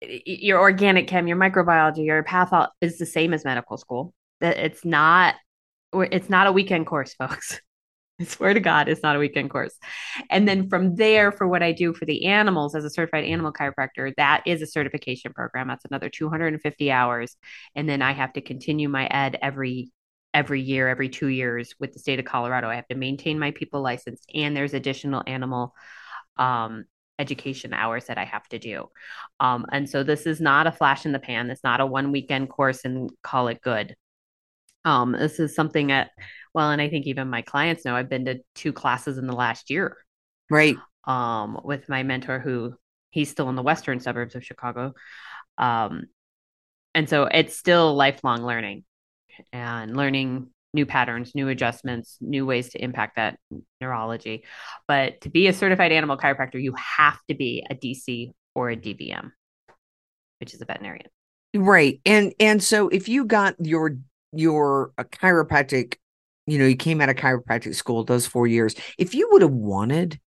your 0.01 0.61
organic 0.61 1.09
chem, 1.09 1.27
your 1.27 1.37
microbiology, 1.37 2.07
your 2.07 2.23
patho 2.23 2.69
is 2.81 2.99
the 2.99 3.07
same 3.07 3.35
as 3.35 3.45
medical 3.45 3.77
school. 3.77 4.15
It's 4.41 4.85
not, 4.85 5.35
it's 5.93 6.31
not 6.31 6.47
a 6.47 6.53
weekend 6.53 6.87
course, 6.87 7.13
folks. 7.19 7.61
I 8.21 8.25
swear 8.25 8.55
to 8.55 8.61
God, 8.61 8.89
it's 8.89 9.03
not 9.03 9.17
a 9.17 9.19
weekend 9.19 9.51
course. 9.51 9.77
And 10.31 10.49
then 10.49 10.69
from 10.69 10.97
there, 10.97 11.31
for 11.31 11.47
what 11.47 11.63
I 11.63 11.73
do 11.73 11.93
for 11.95 12.05
the 12.05 12.27
animals 12.27 12.75
as 12.75 12.85
a 12.85 12.91
certified 12.91 13.25
animal 13.25 13.53
chiropractor, 13.53 14.13
that 14.17 14.43
is 14.47 14.61
a 14.63 14.67
certification 14.67 15.33
program. 15.33 15.69
That's 15.69 15.85
another 15.85 16.09
250 16.09 16.91
hours. 16.91 17.37
And 17.75 17.89
then 17.89 18.03
I 18.03 18.13
have 18.13 18.33
to 18.35 18.41
continue 18.41 18.89
my 18.89 19.07
ed 19.07 19.39
every 19.41 19.93
every 20.35 20.61
year, 20.61 20.89
every 20.89 21.09
two 21.09 21.29
years 21.29 21.75
with 21.81 21.93
the 21.93 21.99
state 21.99 22.19
of 22.19 22.25
Colorado. 22.25 22.69
I 22.69 22.77
have 22.77 22.89
to 22.89 22.95
maintain 22.95 23.39
my 23.39 23.51
people 23.53 23.81
license, 23.81 24.23
and 24.35 24.57
there's 24.57 24.75
additional 24.75 25.23
animal 25.27 25.75
um, 26.37 26.85
education 27.19 27.73
hours 27.73 28.05
that 28.07 28.19
I 28.19 28.25
have 28.25 28.47
to 28.49 28.59
do. 28.59 28.91
Um, 29.41 29.67
and 29.73 29.89
so 29.89 30.03
this 30.03 30.27
is 30.27 30.41
not 30.41 30.67
a 30.67 30.73
flash 30.73 31.07
in 31.07 31.13
the 31.13 31.19
pan. 31.19 31.51
It's 31.51 31.65
not 31.65 31.81
a 31.81 31.87
one 31.87 32.13
weekend 32.13 32.51
course 32.51 32.85
and 32.85 33.11
call 33.23 33.49
it 33.49 33.61
good. 33.61 33.97
Um, 34.85 35.13
this 35.13 35.41
is 35.41 35.55
something 35.55 35.89
that, 35.89 36.11
well, 36.55 36.71
and 36.71 36.81
I 36.81 36.89
think 36.89 37.07
even 37.07 37.29
my 37.29 37.43
clients 37.43 37.85
know 37.85 37.95
I've 37.95 38.09
been 38.09 38.25
to 38.27 38.41
two 38.55 38.73
classes 38.73 39.19
in 39.19 39.27
the 39.27 39.35
last 39.35 39.71
year. 39.71 39.97
Right. 40.51 40.77
Um, 41.05 41.61
with 41.65 41.89
my 41.89 42.03
mentor 42.03 42.39
who 42.39 42.75
he's 43.11 43.31
still 43.31 43.49
in 43.49 43.57
the 43.57 43.63
western 43.63 44.01
suburbs 44.01 44.35
of 44.35 44.45
Chicago. 44.45 44.95
Um, 45.57 46.05
and 46.95 47.09
so 47.09 47.25
it's 47.25 47.57
still 47.57 47.95
lifelong 47.95 48.45
learning 48.45 48.85
and 49.53 49.97
learning 49.97 50.51
new 50.75 50.87
patterns, 50.87 51.35
new 51.35 51.49
adjustments, 51.49 52.19
new 52.21 52.45
ways 52.45 52.71
to 52.71 52.83
impact 52.83 53.17
that 53.17 53.39
neurology. 53.81 54.45
But 54.87 55.21
to 55.23 55.31
be 55.31 55.47
a 55.47 55.53
certified 55.53 55.93
animal 55.93 56.17
chiropractor, 56.17 56.63
you 56.63 56.75
have 56.77 57.19
to 57.29 57.35
be 57.35 57.65
a 57.71 57.75
DC 57.75 58.33
or 58.55 58.71
a 58.71 58.77
DVM, 58.77 59.31
which 60.41 60.55
is 60.55 60.61
a 60.61 60.65
veterinarian. 60.65 61.07
Right. 61.55 62.01
And 62.05 62.35
and 62.39 62.63
so 62.63 62.89
if 62.89 63.09
you 63.09 63.25
got 63.25 63.55
your 63.59 63.97
your 64.33 64.93
a 64.99 65.05
chiropractic, 65.05 65.95
you 66.51 66.59
know, 66.59 66.67
you 66.67 66.77
came 66.77 67.01
out 67.01 67.09
of 67.09 67.17
chiropractic 67.17 67.75
school 67.75 68.05
those 68.05 68.27
4 68.27 68.47
years, 68.47 68.75
if 68.99 69.15
you 69.15 69.29
would 69.33 69.43
have 69.43 69.53
wanted 69.53 70.21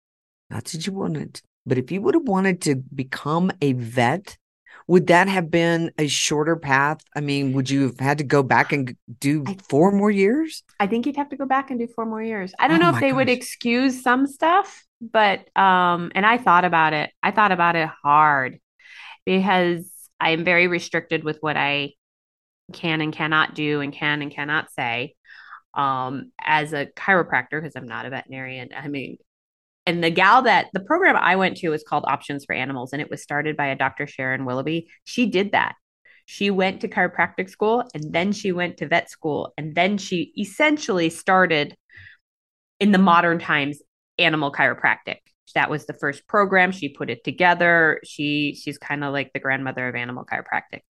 not 0.50 0.64
that 0.64 0.86
you 0.86 0.92
wanted, 0.92 1.40
but 1.66 1.78
if 1.78 1.90
you 1.90 2.00
would 2.02 2.14
have 2.14 2.26
wanted 2.26 2.62
to 2.62 2.76
become 2.76 3.50
a 3.60 3.72
vet, 3.74 4.38
would 4.86 5.08
that 5.08 5.28
have 5.28 5.50
been 5.50 5.92
a 5.98 6.06
shorter 6.06 6.56
path? 6.56 7.00
I 7.14 7.20
mean, 7.20 7.52
would 7.52 7.68
you 7.68 7.82
have 7.82 8.00
had 8.00 8.18
to 8.18 8.24
go 8.24 8.42
back 8.42 8.72
and 8.72 8.96
do 9.20 9.44
four 9.68 9.92
more 9.92 10.10
years? 10.10 10.62
I 10.80 10.86
think 10.86 11.04
you'd 11.04 11.16
have 11.16 11.28
to 11.28 11.36
go 11.36 11.44
back 11.44 11.70
and 11.70 11.78
do 11.78 11.86
four 11.86 12.06
more 12.06 12.22
years. 12.22 12.54
I 12.58 12.68
don't 12.68 12.82
Oh 12.82 12.90
know 12.90 12.96
if 12.96 13.00
they 13.00 13.12
would 13.12 13.28
excuse 13.28 14.02
some 14.02 14.26
stuff, 14.26 14.86
but 15.00 15.40
um 15.56 16.10
and 16.14 16.24
I 16.24 16.38
thought 16.38 16.64
about 16.64 16.94
it. 16.94 17.10
I 17.22 17.32
thought 17.32 17.52
about 17.52 17.76
it 17.76 17.90
hard 18.02 18.60
because 19.26 19.90
I 20.18 20.30
am 20.30 20.44
very 20.44 20.68
restricted 20.68 21.22
with 21.22 21.36
what 21.40 21.58
I 21.58 21.92
can 22.72 23.02
and 23.02 23.12
cannot 23.12 23.54
do 23.54 23.82
and 23.82 23.92
can 23.92 24.22
and 24.22 24.30
cannot 24.30 24.72
say. 24.72 25.14
Um 25.74 26.32
as 26.40 26.72
a 26.72 26.86
chiropractor 26.86 27.60
because 27.60 27.76
I'm 27.76 27.86
not 27.86 28.06
a 28.06 28.10
veterinarian. 28.10 28.70
I 28.76 28.88
mean, 28.88 29.18
and 29.86 30.02
the 30.02 30.10
gal 30.10 30.42
that 30.42 30.68
the 30.72 30.80
program 30.80 31.16
I 31.16 31.36
went 31.36 31.56
to 31.58 31.70
was 31.70 31.82
called 31.82 32.04
Options 32.06 32.44
for 32.44 32.54
Animals, 32.54 32.92
and 32.92 33.00
it 33.02 33.10
was 33.10 33.22
started 33.22 33.56
by 33.56 33.68
a 33.68 33.76
Dr. 33.76 34.06
Sharon 34.06 34.44
Willoughby. 34.44 34.88
She 35.04 35.26
did 35.26 35.52
that. 35.52 35.74
She 36.26 36.50
went 36.50 36.82
to 36.82 36.88
chiropractic 36.88 37.48
school 37.48 37.84
and 37.94 38.12
then 38.12 38.32
she 38.32 38.52
went 38.52 38.76
to 38.78 38.86
vet 38.88 39.10
school, 39.10 39.52
and 39.56 39.74
then 39.74 39.98
she 39.98 40.32
essentially 40.38 41.10
started 41.10 41.74
in 42.80 42.92
the 42.92 42.98
modern 42.98 43.38
times 43.38 43.80
animal 44.18 44.52
chiropractic. 44.52 45.18
That 45.54 45.70
was 45.70 45.86
the 45.86 45.94
first 45.94 46.26
program. 46.26 46.72
She 46.72 46.90
put 46.90 47.10
it 47.10 47.24
together. 47.24 48.00
She 48.04 48.58
she's 48.60 48.78
kind 48.78 49.02
of 49.02 49.12
like 49.12 49.32
the 49.32 49.40
grandmother 49.40 49.88
of 49.88 49.94
animal 49.94 50.24
chiropractic. 50.24 50.80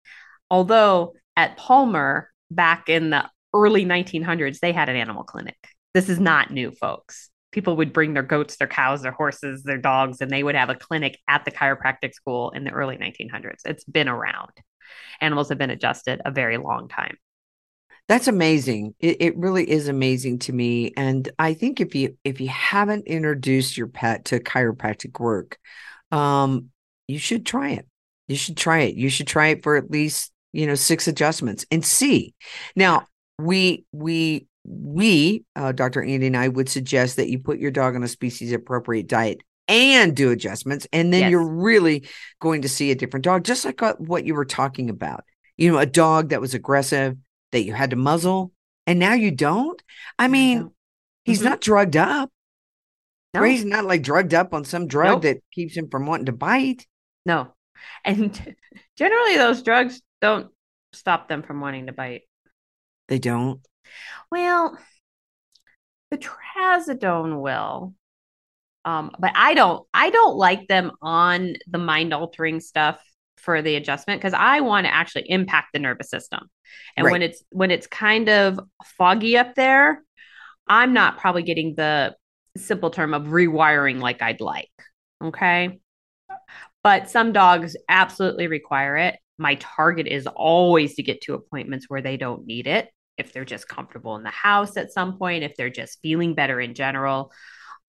Although 0.51 1.14
at 1.37 1.57
Palmer 1.57 2.31
back 2.51 2.89
in 2.89 3.11
the 3.11 3.31
early 3.53 3.85
1900s, 3.85 4.61
they 4.61 4.73
had 4.73 4.89
an 4.89 4.97
animal 4.97 5.25
clinic. 5.25 5.57
This 5.95 6.09
is 6.09 6.21
not 6.21 6.51
new, 6.51 6.71
folks 6.71 7.31
people 7.51 7.77
would 7.77 7.93
bring 7.93 8.15
their 8.15 8.23
goats, 8.23 8.57
their 8.57 8.69
cows, 8.69 9.03
their 9.03 9.13
horses, 9.13 9.63
their 9.63 9.79
dogs, 9.79 10.21
and 10.21 10.31
they 10.31 10.43
would 10.43 10.55
have 10.55 10.71
a 10.71 10.75
clinic 10.75 11.19
at 11.29 11.45
the 11.45 11.51
chiropractic 11.51 12.15
school 12.15 12.51
in 12.51 12.65
the 12.65 12.71
early 12.71 12.97
1900s. 12.97 13.61
It's 13.65 13.85
been 13.85 14.09
around. 14.09 14.51
Animals 15.21 15.49
have 15.49 15.59
been 15.59 15.71
adjusted 15.71 16.21
a 16.25 16.31
very 16.31 16.57
long 16.57 16.89
time. 16.89 17.17
That's 18.07 18.29
amazing. 18.29 18.95
It, 19.01 19.19
it 19.21 19.37
really 19.37 19.69
is 19.69 19.89
amazing 19.89 20.39
to 20.41 20.53
me. 20.53 20.93
And 20.97 21.29
I 21.39 21.53
think 21.53 21.81
if 21.81 21.95
you 21.95 22.17
if 22.25 22.41
you 22.41 22.49
haven't 22.49 23.07
introduced 23.07 23.77
your 23.77 23.89
pet 23.89 24.27
to 24.27 24.41
chiropractic 24.41 25.21
work, 25.21 25.59
um, 26.11 26.71
you 27.07 27.19
should 27.19 27.45
try 27.45 27.71
it. 27.71 27.87
You 28.27 28.37
should 28.37 28.57
try 28.57 28.81
it. 28.81 28.95
You 28.95 29.11
should 29.11 29.27
try 29.27 29.49
it 29.49 29.63
for 29.63 29.77
at 29.77 29.91
least, 29.91 30.33
you 30.53 30.67
know, 30.67 30.75
six 30.75 31.07
adjustments 31.07 31.67
and 31.71 31.85
see. 31.85 32.35
Now, 32.75 33.07
we 33.39 33.84
we 33.93 34.47
we, 34.70 35.45
uh, 35.57 35.72
Dr. 35.72 36.03
Andi 36.03 36.26
and 36.26 36.36
I 36.36 36.49
would 36.49 36.68
suggest 36.68 37.16
that 37.16 37.30
you 37.30 37.39
put 37.39 37.59
your 37.59 37.70
dog 37.70 37.95
on 37.97 38.03
a 38.03 38.09
species 38.09 38.53
appropriate 38.53 39.07
diet 39.07 39.39
and 39.66 40.14
do 40.14 40.30
adjustments. 40.30 40.86
And 40.93 41.11
then 41.12 41.22
Yes. 41.22 41.30
you're 41.30 41.49
really 41.49 42.07
going 42.41 42.62
to 42.62 42.68
see 42.68 42.91
a 42.91 42.95
different 42.95 43.24
dog, 43.24 43.45
just 43.45 43.64
like 43.64 43.82
uh, 43.82 43.95
what 43.99 44.26
you 44.26 44.34
were 44.34 44.45
talking 44.45 44.91
about. 44.91 45.24
You 45.57 45.72
know, 45.72 45.78
a 45.78 45.86
dog 45.86 46.30
that 46.30 46.41
was 46.43 46.53
aggressive 46.55 47.16
that 47.53 47.62
you 47.62 47.72
had 47.72 47.91
to 47.91 47.97
muzzle, 47.97 48.53
and 48.86 48.99
now 48.99 49.14
you 49.14 49.30
don't. 49.30 49.82
I 50.18 50.28
mean, 50.28 50.70
he's 51.24 51.41
Mhm. 51.41 51.45
not 51.45 51.61
drugged 51.62 51.97
up. 51.97 52.30
No, 53.34 53.41
Right? 53.41 53.53
He's 53.53 53.64
not 53.64 53.84
like 53.86 54.03
drugged 54.03 54.34
up 54.34 54.53
on 54.53 54.64
some 54.64 54.86
drug 54.86 55.09
Nope. 55.09 55.22
that 55.22 55.39
keeps 55.53 55.74
him 55.76 55.89
from 55.89 56.07
wanting 56.07 56.26
to 56.26 56.32
bite. 56.32 56.86
no. 57.24 57.55
And 58.05 58.57
generally, 58.97 59.36
those 59.36 59.62
drugs 59.62 60.03
don't 60.20 60.51
stop 60.93 61.28
them 61.28 61.43
from 61.43 61.61
wanting 61.61 61.86
to 61.86 61.93
bite. 61.93 62.22
They 63.09 63.19
don't. 63.19 63.61
Well, 64.31 64.79
the 66.11 66.19
trazodone 66.19 67.41
will. 67.41 67.95
Um, 68.85 69.11
but 69.19 69.33
I 69.35 69.55
don't 69.55 69.87
I 69.93 70.11
don't 70.11 70.37
like 70.37 70.67
them 70.69 70.93
on 71.03 71.55
the 71.67 71.79
mind 71.79 72.15
altering 72.15 72.61
stuff 72.61 73.03
for 73.37 73.61
the 73.61 73.77
adjustment 73.77 74.21
because 74.21 74.35
I 74.35 74.61
want 74.61 74.87
to 74.87 74.95
actually 74.95 75.29
impact 75.31 75.69
the 75.73 75.79
nervous 75.79 76.11
system. 76.11 76.49
And 76.97 77.05
when 77.05 77.23
it's 77.23 77.43
when 77.51 77.71
it's 77.71 77.87
kind 77.87 78.29
of 78.29 78.61
foggy 78.97 79.37
up 79.37 79.55
there, 79.55 80.03
I'm 80.67 80.93
not 80.93 81.19
probably 81.19 81.43
getting 81.43 81.75
the 81.75 82.15
simple 82.57 82.91
term 82.91 83.15
of 83.15 83.25
rewiring 83.25 84.01
like 84.01 84.23
I'd 84.23 84.41
like. 84.41 84.71
Okay. 85.23 85.81
But 86.83 87.11
some 87.11 87.33
dogs 87.33 87.77
absolutely 87.89 88.47
require 88.47 88.97
it. 88.97 89.17
My 89.37 89.57
target 89.57 90.07
is 90.07 90.27
always 90.27 90.95
to 90.95 91.03
get 91.03 91.21
to 91.23 91.35
appointments 91.35 91.87
where 91.89 92.03
they 92.03 92.17
don't 92.17 92.47
need 92.47 92.67
it. 92.67 92.89
If 93.19 93.33
they're 93.33 93.45
just 93.45 93.69
comfortable 93.69 94.16
in 94.16 94.23
the 94.23 94.31
house 94.31 94.77
at 94.77 94.93
some 94.93 95.19
point, 95.19 95.45
if 95.45 95.57
they're 95.57 95.71
just 95.71 96.01
feeling 96.01 96.35
better 96.35 96.61
in 96.61 96.75
general. 96.75 97.33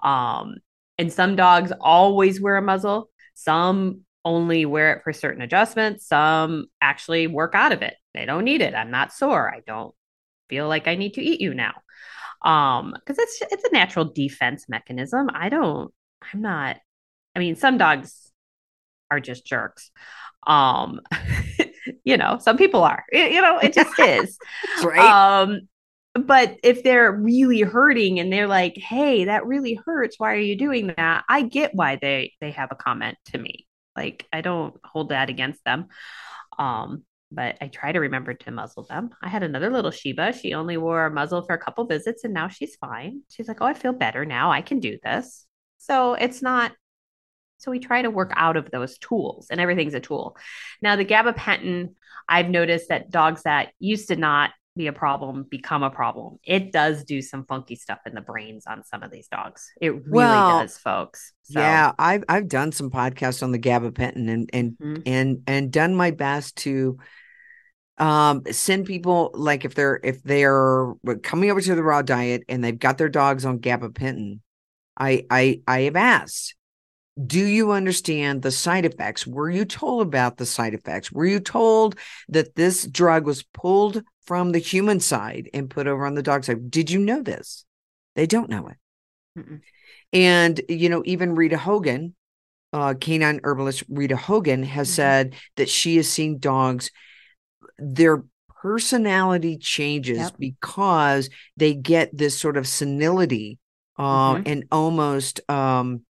Um, 0.01 0.55
and 0.97 1.11
some 1.11 1.35
dogs 1.35 1.71
always 1.79 2.41
wear 2.41 2.57
a 2.57 2.61
muzzle. 2.61 3.09
Some 3.33 4.01
only 4.25 4.65
wear 4.65 4.93
it 4.93 5.03
for 5.03 5.13
certain 5.13 5.41
adjustments. 5.41 6.07
Some 6.07 6.65
actually 6.81 7.27
work 7.27 7.55
out 7.55 7.71
of 7.71 7.81
it. 7.81 7.95
They 8.13 8.25
don't 8.25 8.43
need 8.43 8.61
it. 8.61 8.73
I'm 8.73 8.91
not 8.91 9.13
sore. 9.13 9.49
I 9.49 9.61
don't 9.65 9.93
feel 10.49 10.67
like 10.67 10.87
I 10.87 10.95
need 10.95 11.13
to 11.13 11.21
eat 11.21 11.41
you 11.41 11.53
now. 11.53 11.73
Um, 12.41 12.93
because 12.93 13.17
it's 13.19 13.41
it's 13.51 13.63
a 13.65 13.71
natural 13.71 14.05
defense 14.05 14.67
mechanism. 14.69 15.29
I 15.33 15.49
don't, 15.49 15.93
I'm 16.33 16.41
not, 16.41 16.77
I 17.35 17.39
mean, 17.39 17.55
some 17.55 17.77
dogs 17.77 18.31
are 19.11 19.19
just 19.19 19.45
jerks. 19.45 19.91
Um, 20.45 21.01
you 22.09 22.17
know, 22.17 22.39
some 22.41 22.57
people 22.57 22.83
are, 22.83 23.05
you 23.11 23.39
know, 23.39 23.59
it 23.59 23.73
just 23.73 23.97
is. 23.99 24.37
Right. 24.83 24.99
Um, 24.99 25.61
but 26.15 26.57
if 26.63 26.83
they're 26.83 27.11
really 27.11 27.61
hurting 27.61 28.19
and 28.19 28.33
they're 28.33 28.47
like, 28.47 28.75
"Hey, 28.75 29.25
that 29.25 29.45
really 29.45 29.75
hurts. 29.75 30.15
Why 30.17 30.33
are 30.33 30.39
you 30.39 30.57
doing 30.57 30.87
that?" 30.97 31.23
I 31.29 31.43
get 31.43 31.75
why 31.75 31.97
they 32.01 32.33
they 32.41 32.51
have 32.51 32.69
a 32.71 32.75
comment 32.75 33.17
to 33.25 33.37
me. 33.37 33.67
Like 33.95 34.25
I 34.33 34.41
don't 34.41 34.75
hold 34.83 35.09
that 35.09 35.29
against 35.29 35.63
them. 35.65 35.87
Um, 36.57 37.03
but 37.31 37.57
I 37.61 37.67
try 37.67 37.91
to 37.91 37.99
remember 37.99 38.33
to 38.33 38.51
muzzle 38.51 38.83
them. 38.83 39.11
I 39.21 39.29
had 39.29 39.43
another 39.43 39.69
little 39.69 39.91
Shiba. 39.91 40.33
She 40.33 40.55
only 40.55 40.77
wore 40.77 41.05
a 41.05 41.11
muzzle 41.11 41.43
for 41.43 41.53
a 41.53 41.59
couple 41.59 41.85
visits 41.85 42.23
and 42.23 42.33
now 42.33 42.47
she's 42.47 42.75
fine. 42.75 43.21
She's 43.29 43.47
like, 43.47 43.61
"Oh, 43.61 43.67
I 43.67 43.75
feel 43.75 43.93
better 43.93 44.25
now. 44.25 44.51
I 44.51 44.61
can 44.61 44.79
do 44.79 44.97
this." 45.03 45.45
So 45.77 46.15
it's 46.15 46.41
not 46.41 46.71
so 47.59 47.71
we 47.71 47.79
try 47.79 48.01
to 48.01 48.09
work 48.09 48.31
out 48.35 48.57
of 48.57 48.71
those 48.71 48.97
tools, 48.97 49.47
and 49.51 49.59
everything's 49.61 49.93
a 49.93 49.99
tool. 49.99 50.37
Now, 50.81 50.95
the 50.95 51.05
gabapentin, 51.05 51.93
I've 52.27 52.49
noticed 52.49 52.89
that 52.89 53.11
dogs 53.11 53.43
that 53.43 53.69
used 53.79 54.07
to 54.09 54.15
not 54.15 54.51
be 54.75 54.87
a 54.87 54.93
problem 54.93 55.43
become 55.49 55.83
a 55.83 55.89
problem. 55.89 56.39
It 56.43 56.71
does 56.71 57.03
do 57.03 57.21
some 57.21 57.45
funky 57.45 57.75
stuff 57.75 57.99
in 58.05 58.13
the 58.13 58.21
brains 58.21 58.65
on 58.65 58.83
some 58.85 59.03
of 59.03 59.11
these 59.11 59.27
dogs. 59.27 59.69
It 59.81 60.05
really 60.07 60.41
Well, 60.41 60.43
does, 60.43 60.77
folks. 60.77 61.33
So, 61.43 61.83
Yeah, 61.83 61.93
I've 61.99 62.23
I've 62.29 62.47
done 62.49 62.71
some 62.71 62.91
podcasts 62.91 63.43
on 63.43 63.51
the 63.51 63.59
gabapentin 63.59 64.29
and 64.29 64.49
and 64.53 64.77
Mhm. 64.79 65.03
and 65.05 65.43
and 65.47 65.71
done 65.71 65.95
my 65.95 66.11
best 66.11 66.57
to 66.57 66.99
um 67.97 68.43
send 68.51 68.85
people 68.85 69.31
like 69.33 69.65
if 69.65 69.75
they're 69.75 69.99
if 70.03 70.23
they're 70.23 70.93
coming 71.23 71.51
over 71.51 71.61
to 71.61 71.75
the 71.75 71.83
raw 71.83 72.01
diet 72.01 72.43
and 72.47 72.63
they've 72.63 72.79
got 72.79 72.97
their 72.97 73.09
dogs 73.09 73.45
on 73.45 73.59
gabapentin, 73.59 74.39
I 74.97 75.25
I 75.29 75.61
I 75.67 75.81
have 75.81 75.97
asked, 75.97 76.55
do 77.25 77.43
you 77.43 77.71
understand 77.71 78.41
the 78.41 78.51
side 78.51 78.85
effects? 78.85 79.27
Were 79.27 79.49
you 79.49 79.65
told 79.65 80.01
about 80.07 80.37
the 80.37 80.45
side 80.45 80.73
effects? 80.73 81.11
Were 81.11 81.25
you 81.25 81.39
told 81.39 81.95
that 82.29 82.55
this 82.55 82.85
drug 82.85 83.25
was 83.25 83.43
pulled 83.43 84.03
from 84.25 84.51
the 84.51 84.59
human 84.59 84.99
side 84.99 85.49
and 85.53 85.69
put 85.69 85.87
over 85.87 86.05
on 86.05 86.15
the 86.15 86.23
dog 86.23 86.43
side? 86.43 86.71
Did 86.71 86.89
you 86.91 86.99
know 86.99 87.21
this? 87.21 87.65
They 88.15 88.25
don't 88.25 88.49
know 88.49 88.67
it. 88.67 88.77
Mm-mm. 89.37 89.61
And, 90.13 90.61
you 90.69 90.89
know, 90.89 91.03
even 91.05 91.35
Rita 91.35 91.57
Hogan, 91.57 92.15
uh, 92.71 92.93
canine 92.99 93.41
herbalist 93.43 93.83
Rita 93.89 94.15
Hogan 94.15 94.63
has 94.63 94.89
Mhm. 94.89 94.93
said 94.93 95.35
that 95.55 95.69
she 95.69 95.97
has 95.97 96.07
seen 96.07 96.39
dogs, 96.39 96.91
their 97.77 98.23
personality 98.61 99.57
changes 99.57 100.17
Yep. 100.17 100.35
because 100.37 101.29
they 101.57 101.73
get 101.73 102.15
this 102.15 102.37
sort 102.37 102.57
of 102.57 102.67
senility 102.67 103.57
uh, 103.97 104.35
Mhm. 104.35 104.43
and 104.45 104.63
almost 104.71 105.41
um, 105.49 106.05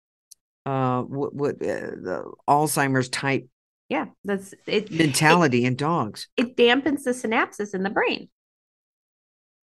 uh 0.70 1.02
what, 1.02 1.34
what 1.34 1.54
uh, 1.56 1.96
the 2.06 2.32
Alzheimer's 2.48 3.08
type 3.08 3.48
Yeah, 3.88 4.06
that's 4.24 4.54
it. 4.66 4.90
mentality 4.90 5.64
in 5.64 5.76
dogs. 5.76 6.28
It, 6.36 6.48
it 6.48 6.56
dampens 6.56 7.04
the 7.04 7.10
synapses 7.12 7.74
in 7.74 7.82
the 7.82 7.90
brain. 7.90 8.28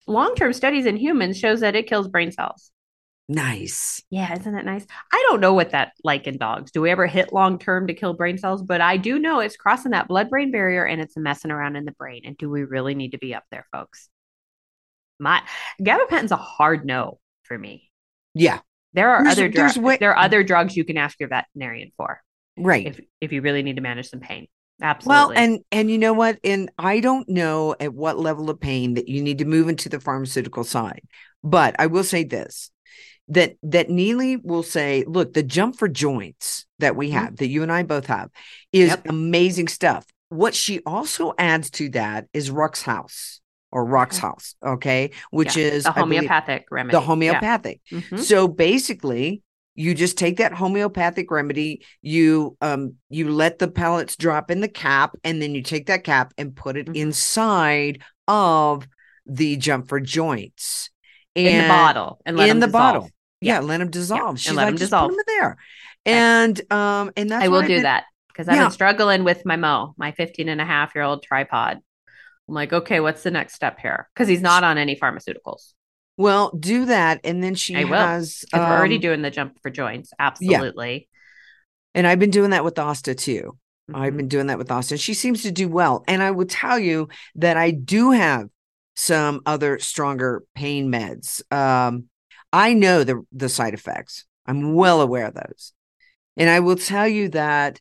Long-term 0.06 0.52
studies 0.54 0.86
in 0.86 0.96
humans 0.96 1.38
shows 1.38 1.60
that 1.60 1.76
it 1.76 1.86
kills 1.86 2.08
brain 2.08 2.32
cells. 2.32 2.70
Nice. 3.28 4.02
Yeah, 4.08 4.32
isn't 4.40 4.54
it 4.54 4.64
nice? 4.64 4.86
I 5.12 5.26
don't 5.28 5.40
know 5.40 5.52
what 5.52 5.72
that 5.72 5.92
like 6.02 6.26
in 6.26 6.38
dogs. 6.38 6.70
Do 6.70 6.80
we 6.80 6.90
ever 6.90 7.06
hit 7.06 7.30
long 7.30 7.58
term 7.58 7.86
to 7.88 7.94
kill 7.94 8.14
brain 8.14 8.38
cells? 8.38 8.62
But 8.62 8.80
I 8.80 8.96
do 8.96 9.18
know 9.18 9.40
it's 9.40 9.56
crossing 9.56 9.90
that 9.92 10.08
blood 10.08 10.30
brain 10.30 10.50
barrier 10.50 10.86
and 10.86 10.98
it's 11.00 11.14
messing 11.16 11.50
around 11.50 11.76
in 11.76 11.84
the 11.84 11.92
brain. 11.92 12.22
And 12.24 12.38
do 12.38 12.48
we 12.48 12.64
really 12.64 12.94
need 12.94 13.12
to 13.12 13.18
be 13.18 13.34
up 13.34 13.44
there, 13.50 13.66
folks? 13.70 14.08
My 15.18 15.42
gabapentin's 15.82 16.32
a 16.32 16.36
hard 16.36 16.86
no 16.86 17.18
for 17.42 17.58
me. 17.58 17.90
Yeah. 18.34 18.60
There 18.98 19.10
are 19.10 19.22
There's- 19.22 19.38
other 19.38 19.48
drugs. 19.48 19.78
wa- 19.78 19.96
there 20.00 20.10
are 20.10 20.18
other 20.24 20.42
drugs 20.42 20.76
you 20.76 20.84
can 20.84 20.96
ask 20.96 21.20
your 21.20 21.28
veterinarian 21.28 21.92
for 21.96 22.20
Right. 22.56 22.86
if 22.88 23.00
if 23.20 23.32
you 23.32 23.40
really 23.42 23.62
need 23.62 23.76
to 23.76 23.82
manage 23.82 24.08
some 24.10 24.18
pain. 24.18 24.48
Absolutely. 24.82 25.14
Well, 25.16 25.32
and 25.32 25.60
and 25.70 25.88
you 25.90 25.98
know 25.98 26.12
what? 26.12 26.38
And 26.42 26.70
I 26.78 26.98
don't 26.98 27.28
know 27.28 27.76
at 27.78 27.94
what 27.94 28.18
level 28.18 28.50
of 28.50 28.58
pain 28.60 28.94
that 28.94 29.06
you 29.08 29.22
need 29.22 29.38
to 29.38 29.44
move 29.44 29.68
into 29.68 29.88
the 29.88 30.00
pharmaceutical 30.00 30.64
side. 30.64 31.02
But 31.44 31.76
I 31.78 31.86
will 31.86 32.02
say 32.04 32.24
this 32.24 32.70
that 33.28 33.54
that 33.62 33.88
Neely 33.90 34.36
will 34.36 34.62
say, 34.64 35.04
look, 35.06 35.32
the 35.34 35.42
jump 35.44 35.78
for 35.78 35.86
joints 35.86 36.66
that 36.80 36.96
we 36.96 37.10
Mhm. 37.10 37.12
have, 37.12 37.36
that 37.36 37.48
you 37.48 37.62
and 37.62 37.70
I 37.70 37.82
both 37.84 38.06
have, 38.06 38.30
is 38.72 38.88
Yep. 38.88 39.06
amazing 39.08 39.68
stuff. 39.68 40.06
What 40.30 40.54
she 40.54 40.80
also 40.84 41.34
adds 41.38 41.70
to 41.72 41.88
that 41.90 42.26
is 42.32 42.50
Rux 42.50 42.82
House 42.82 43.40
or 43.70 43.84
Rock's 43.84 44.18
House, 44.18 44.54
okay, 44.64 45.10
which 45.30 45.56
Yeah, 45.56 45.64
is 45.66 45.84
the 45.84 45.90
I 45.90 46.00
believe, 46.02 46.18
homeopathic 46.20 46.66
remedy. 46.70 46.96
the 46.96 47.00
homeopathic. 47.00 47.80
Yeah. 47.90 48.00
Mhm. 48.00 48.18
So 48.20 48.48
basically, 48.48 49.42
you 49.74 49.94
just 49.94 50.18
take 50.18 50.38
that 50.38 50.52
homeopathic 50.52 51.30
remedy, 51.30 51.84
you 52.02 52.56
um 52.60 52.94
you 53.10 53.30
let 53.30 53.58
the 53.58 53.68
pellets 53.68 54.16
drop 54.16 54.50
in 54.50 54.60
the 54.60 54.68
cap, 54.68 55.16
and 55.22 55.40
then 55.40 55.54
you 55.54 55.62
take 55.62 55.86
that 55.86 56.02
cap 56.04 56.32
and 56.38 56.54
put 56.56 56.76
it 56.76 56.86
Mhm. 56.86 56.96
inside 56.96 58.02
of 58.26 58.88
the 59.26 59.56
jump 59.56 59.88
for 59.88 60.00
joints. 60.00 60.90
in 61.34 61.62
the 61.62 61.68
bottle 61.68 62.20
and 62.26 62.36
let 62.36 62.44
in 62.48 62.48
them 62.58 62.60
the 62.60 62.66
dissolve. 62.66 62.94
bottle. 62.94 63.10
Yeah, 63.40 63.60
let 63.60 63.78
them 63.78 63.90
dissolve. 63.90 64.40
She's 64.40 64.52
let 64.52 64.56
like, 64.64 64.66
'em 64.72 64.76
just 64.76 64.90
dissolve. 64.90 65.10
put 65.10 65.16
them 65.18 65.24
there. 65.28 65.56
And 66.04 66.60
um 66.72 67.12
and 67.16 67.30
that's 67.30 67.44
I 67.44 67.48
will 67.48 67.60
do 67.62 67.68
been- 67.68 67.82
that 67.84 68.04
because 68.26 68.48
I've 68.48 68.56
Yeah. 68.56 68.62
been 68.64 68.70
struggling 68.72 69.22
with 69.22 69.44
my 69.46 69.54
Mo, 69.54 69.94
my 69.96 70.10
15 70.10 70.48
and 70.48 70.60
a 70.60 70.64
half 70.64 70.96
year 70.96 71.04
old 71.04 71.22
tripod. 71.22 71.78
I'm 72.48 72.54
like, 72.54 72.72
okay, 72.72 73.00
what's 73.00 73.22
the 73.22 73.30
next 73.30 73.54
step 73.54 73.78
here? 73.78 74.08
Because 74.14 74.28
he's 74.28 74.40
not 74.40 74.64
on 74.64 74.78
any 74.78 74.96
pharmaceuticals. 74.96 75.74
Well, 76.16 76.50
do 76.58 76.86
that, 76.86 77.20
and 77.24 77.42
then 77.44 77.54
she 77.54 77.76
I 77.76 77.84
will, 77.84 77.92
has 77.98 78.44
we're 78.52 78.60
already 78.60 78.96
um, 78.96 79.00
doing 79.00 79.22
the 79.22 79.30
jump 79.30 79.60
for 79.62 79.70
joints. 79.70 80.12
Absolutely. 80.18 81.08
and 81.94 82.06
I've 82.06 82.18
been 82.18 82.30
doing 82.30 82.50
that 82.50 82.64
with 82.64 82.78
Asta 82.78 83.14
too. 83.14 83.56
I've 83.94 84.14
Mhm. 84.14 84.16
been 84.16 84.28
doing 84.28 84.46
that 84.48 84.58
with 84.58 84.70
Austin. 84.70 84.98
She 84.98 85.14
seems 85.14 85.42
to 85.42 85.50
do 85.50 85.68
well. 85.68 86.04
And 86.08 86.22
I 86.22 86.30
will 86.32 86.46
tell 86.46 86.78
you 86.78 87.08
that 87.36 87.56
I 87.56 87.70
do 87.70 88.10
have 88.10 88.48
some 88.96 89.40
other 89.46 89.78
stronger 89.78 90.42
pain 90.54 90.90
meds. 90.90 91.40
Um, 91.52 92.04
I 92.52 92.74
know 92.74 93.04
the 93.04 93.22
the 93.32 93.48
side 93.48 93.74
effects. 93.74 94.24
I'm 94.46 94.74
well 94.74 95.00
aware 95.00 95.26
of 95.26 95.34
those. 95.34 95.72
And 96.36 96.48
I 96.50 96.60
will 96.60 96.76
tell 96.76 97.06
you 97.08 97.28
that 97.30 97.80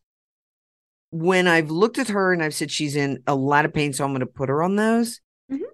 when 1.12 1.48
I've 1.48 1.72
looked 1.72 1.98
at 1.98 2.10
her 2.10 2.34
and 2.34 2.44
I've 2.44 2.54
said 2.54 2.72
she's 2.72 2.96
in 2.96 3.24
a 3.28 3.36
lot 3.36 3.66
of 3.66 3.74
pain, 3.74 3.94
so 3.94 4.04
I'm 4.04 4.12
going 4.12 4.20
to 4.20 4.26
put 4.26 4.50
her 4.50 4.62
on 4.62 4.76
those, 4.76 5.22
Mhm. 5.52 5.66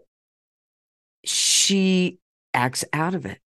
she 1.24 2.20
acts 2.54 2.86
out 2.94 3.16
of 3.16 3.26
it. 3.26 3.40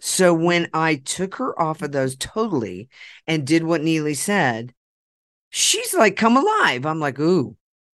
So 0.00 0.34
when 0.34 0.68
I 0.74 0.96
took 0.96 1.36
her 1.36 1.60
off 1.60 1.80
of 1.82 1.92
those 1.92 2.16
totally 2.16 2.88
and 3.26 3.46
did 3.46 3.62
what 3.62 3.82
Neely 3.82 4.14
said, 4.14 4.74
she's 5.50 5.94
like 5.94 6.16
come 6.16 6.36
alive. 6.36 6.84
I'm 6.84 6.98
like, 6.98 7.20
ooh, 7.20 7.56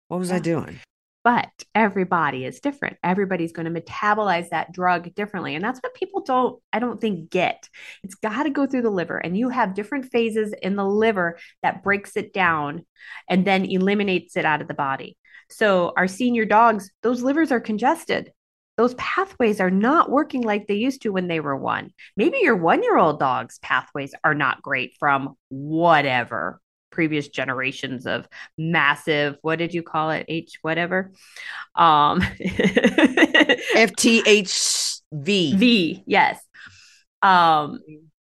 what 0.10 0.20
was 0.20 0.32
I 0.32 0.40
doing? 0.40 0.80
But 1.24 1.50
everybody 1.74 2.44
is 2.44 2.60
different. 2.60 2.98
Everybody's 3.02 3.54
going 3.54 3.74
to 3.74 3.82
metabolize 3.82 4.50
that 4.50 4.74
drug 4.74 5.16
differently. 5.16 5.56
And 5.56 5.64
that's 5.64 5.80
what 5.80 5.94
people 5.94 6.22
don't, 6.22 6.62
I 6.74 6.80
don't 6.80 7.00
think, 7.00 7.30
get. 7.30 7.70
It's 8.04 8.16
got 8.16 8.44
to 8.44 8.50
go 8.50 8.68
through 8.68 8.82
the 8.82 8.90
liver. 8.90 9.18
And 9.18 9.38
you 9.38 9.48
have 9.50 9.74
different 9.74 10.12
phases 10.12 10.54
in 10.62 10.76
the 10.76 10.86
liver 10.86 11.38
that 11.62 11.82
breaks 11.82 12.18
it 12.18 12.34
down 12.34 12.86
and 13.30 13.46
then 13.46 13.64
eliminates 13.66 14.36
it 14.36 14.46
out 14.46 14.62
of 14.62 14.68
the 14.68 14.74
body. 14.74 15.18
So, 15.50 15.94
our 15.96 16.08
senior 16.08 16.46
dogs, 16.46 16.92
those 17.04 17.22
livers 17.22 17.52
are 17.52 17.60
congested. 17.60 18.32
Those 18.76 18.96
pathways 18.96 19.62
are 19.62 19.70
not 19.70 20.10
working 20.10 20.42
like 20.42 20.68
they 20.68 20.76
used 20.76 21.04
to 21.04 21.10
when 21.14 21.28
they 21.28 21.40
were 21.40 21.56
one. 21.56 21.92
Maybe 22.18 22.40
your 22.42 22.56
one 22.56 22.82
year 22.82 22.98
old 22.98 23.20
dog's 23.20 23.60
pathways 23.60 24.16
are 24.24 24.34
not 24.34 24.64
great 24.64 24.96
from 25.00 25.36
whatever 25.50 26.60
previous 26.94 27.28
generations 27.28 28.06
of 28.06 28.28
massive 28.58 29.36
what 29.42 29.58
did 29.58 29.74
you 29.74 29.82
call 29.84 30.12
it? 30.12 30.26
H 30.30 30.60
whatever? 30.62 31.12
Um 31.76 32.22
FTHV. 33.76 35.02
v. 35.56 36.04
Yes. 36.06 36.40
Um 37.22 37.80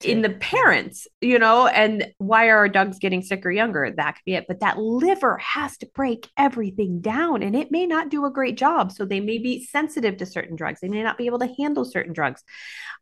in 0.03 0.21
the 0.21 0.29
parents 0.29 1.07
you 1.21 1.39
know 1.39 1.65
and 1.65 2.13
why 2.19 2.49
are 2.49 2.57
our 2.57 2.69
dogs 2.69 2.99
getting 2.99 3.23
sicker 3.23 3.49
younger? 3.49 3.91
That 3.95 4.11
could 4.15 4.25
be 4.25 4.35
it. 4.35 4.45
But 4.47 4.59
that 4.59 4.77
liver 4.77 5.37
has 5.37 5.77
to 5.77 5.87
break 5.95 6.27
everything 6.37 7.01
down 7.01 7.41
and 7.41 7.55
it 7.55 7.71
may 7.71 7.87
not 7.87 8.09
do 8.09 8.25
a 8.25 8.31
great 8.31 8.57
job. 8.57 8.91
So 8.91 9.05
they 9.05 9.21
may 9.21 9.37
be 9.39 9.65
sensitive 9.65 10.17
to 10.17 10.25
certain 10.25 10.55
drugs. 10.55 10.81
They 10.81 10.89
may 10.89 11.01
not 11.01 11.17
be 11.17 11.25
able 11.25 11.39
to 11.39 11.53
handle 11.57 11.85
certain 11.85 12.13
drugs. 12.13 12.43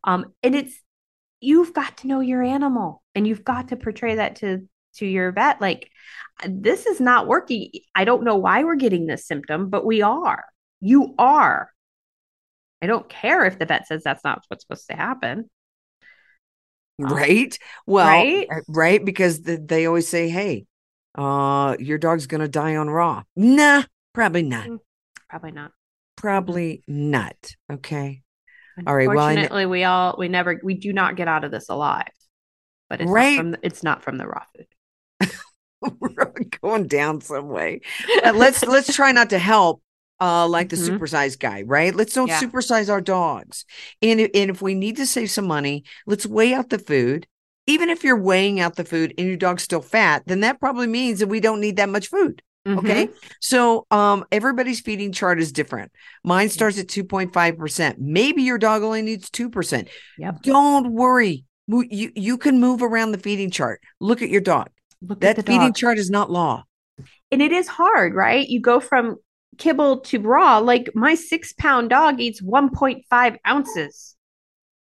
Um 0.04 0.32
and 0.42 0.54
it's 0.54 0.80
you've 1.40 1.74
got 1.74 1.98
to 1.98 2.06
know 2.06 2.20
your 2.20 2.42
animal 2.42 3.02
and 3.14 3.26
you've 3.26 3.44
got 3.44 3.68
to 3.68 3.76
portray 3.76 4.14
that 4.14 4.36
to 4.36 4.66
to 4.96 5.06
your 5.06 5.32
vet 5.32 5.60
like 5.60 5.90
this 6.46 6.86
is 6.86 7.00
not 7.00 7.26
working 7.26 7.70
i 7.94 8.04
don't 8.04 8.24
know 8.24 8.36
why 8.36 8.64
we're 8.64 8.74
getting 8.76 9.06
this 9.06 9.26
symptom 9.26 9.70
but 9.70 9.84
we 9.84 10.02
are 10.02 10.44
you 10.80 11.14
are 11.18 11.70
i 12.82 12.86
don't 12.86 13.08
care 13.08 13.44
if 13.44 13.58
the 13.58 13.66
vet 13.66 13.86
says 13.86 14.02
that's 14.02 14.24
not 14.24 14.42
what's 14.48 14.64
supposed 14.64 14.86
to 14.88 14.96
happen 14.96 15.48
Right. 16.98 17.58
Well, 17.86 18.06
Right? 18.06 18.48
uh, 18.50 18.60
right. 18.68 19.04
Because 19.04 19.42
the, 19.42 19.58
they 19.58 19.86
always 19.86 20.08
say, 20.08 20.28
hey, 20.28 20.64
uh, 21.14 21.76
your 21.78 21.98
dog's 21.98 22.26
going 22.26 22.40
to 22.40 22.48
die 22.48 22.76
on 22.76 22.88
raw. 22.88 23.22
Nah, 23.34 23.82
probably 24.12 24.42
not. 24.42 24.68
probably 25.28 25.52
not 25.52 25.72
Probably 26.16 26.82
not. 26.88 27.36
Okay. 27.70 28.22
All 28.86 28.94
right, 28.94 29.08
well, 29.08 29.68
we 29.68 29.84
all 29.84 30.16
we 30.18 30.28
never 30.28 30.60
we 30.62 30.74
do 30.74 30.92
not 30.92 31.16
get 31.16 31.28
out 31.28 31.44
of 31.44 31.50
this 31.50 31.68
alive. 31.68 32.10
But 32.88 33.00
it's 33.00 33.10
Right. 33.10 33.36
not 33.36 33.36
from 33.36 33.50
the, 33.52 33.58
it's 33.62 33.82
not 33.82 34.02
from 34.02 34.18
the 34.18 34.26
raw 34.26 34.44
food. 34.54 34.66
We're 36.00 36.32
going 36.62 36.86
down 36.86 37.20
some 37.20 37.48
way. 37.48 37.80
Let's 38.22 38.62
let's 38.66 38.94
try 38.94 39.12
not 39.12 39.30
to 39.30 39.38
help 39.38 39.82
uh 40.20 40.46
like 40.48 40.70
the 40.70 40.76
Mhm. 40.76 40.98
supersized 40.98 41.38
guy, 41.38 41.62
right? 41.62 41.94
Let's 41.94 42.14
don't 42.14 42.28
Yeah. 42.28 42.40
supersize 42.40 42.88
our 42.90 43.00
dogs. 43.00 43.64
And 44.02 44.20
if, 44.20 44.30
and 44.34 44.50
if 44.50 44.62
we 44.62 44.74
need 44.74 44.96
to 44.96 45.06
save 45.06 45.30
some 45.30 45.46
money, 45.46 45.84
let's 46.06 46.26
weigh 46.26 46.54
out 46.54 46.70
the 46.70 46.78
food. 46.78 47.26
Even 47.66 47.90
if 47.90 48.04
you're 48.04 48.18
weighing 48.20 48.60
out 48.60 48.76
the 48.76 48.84
food 48.84 49.12
and 49.18 49.26
your 49.26 49.36
dog's 49.36 49.62
still 49.64 49.82
fat, 49.82 50.22
then 50.26 50.40
that 50.40 50.60
probably 50.60 50.86
means 50.86 51.18
that 51.18 51.26
we 51.26 51.40
don't 51.40 51.60
need 51.60 51.76
that 51.76 51.88
much 51.88 52.08
food. 52.08 52.42
Okay. 52.68 53.08
So 53.40 53.86
um 53.92 54.24
everybody's 54.32 54.80
feeding 54.80 55.12
chart 55.12 55.38
is 55.38 55.52
different. 55.52 55.92
Mine 56.24 56.48
starts 56.48 56.78
at 56.78 56.88
2.5%. 56.88 57.98
Maybe 57.98 58.42
your 58.42 58.58
dog 58.58 58.82
only 58.82 59.02
needs 59.02 59.30
2%. 59.30 59.88
Yep. 60.18 60.42
Don't 60.42 60.92
worry. 60.92 61.44
You 61.68 62.10
you 62.14 62.38
can 62.38 62.58
move 62.60 62.82
around 62.82 63.12
the 63.12 63.18
feeding 63.18 63.50
chart. 63.50 63.80
Look 64.00 64.22
at 64.22 64.30
your 64.30 64.40
dog. 64.40 64.68
Look 65.02 65.20
That 65.20 65.44
feeding 65.44 65.72
chart 65.72 65.98
is 65.98 66.10
not 66.10 66.30
law. 66.30 66.64
and 67.30 67.42
it 67.42 67.52
is 67.52 67.68
hard, 67.68 68.14
right? 68.14 68.46
You 68.48 68.60
go 68.60 68.80
from 68.80 69.16
kibble 69.58 70.00
to 70.00 70.18
raw. 70.20 70.58
Like 70.58 70.90
my 70.94 71.14
six 71.14 71.52
pound 71.52 71.90
dog 71.90 72.20
eats 72.20 72.42
1.5 72.42 73.36
ounces. 73.46 74.16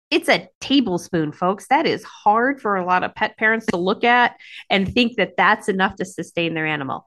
It's 0.09 0.27
a 0.27 0.49
tablespoon, 0.59 1.31
folks. 1.31 1.67
That 1.69 1.85
is 1.85 2.03
hard 2.03 2.61
for 2.61 2.75
a 2.75 2.85
lot 2.85 3.03
of 3.03 3.15
pet 3.15 3.37
parents 3.37 3.65
to 3.67 3.77
look 3.77 4.03
at 4.03 4.35
and 4.69 4.93
think 4.93 5.15
that 5.17 5.37
that's 5.37 5.69
enough 5.69 5.95
to 5.95 6.05
sustain 6.05 6.53
their 6.53 6.65
animal. 6.67 7.05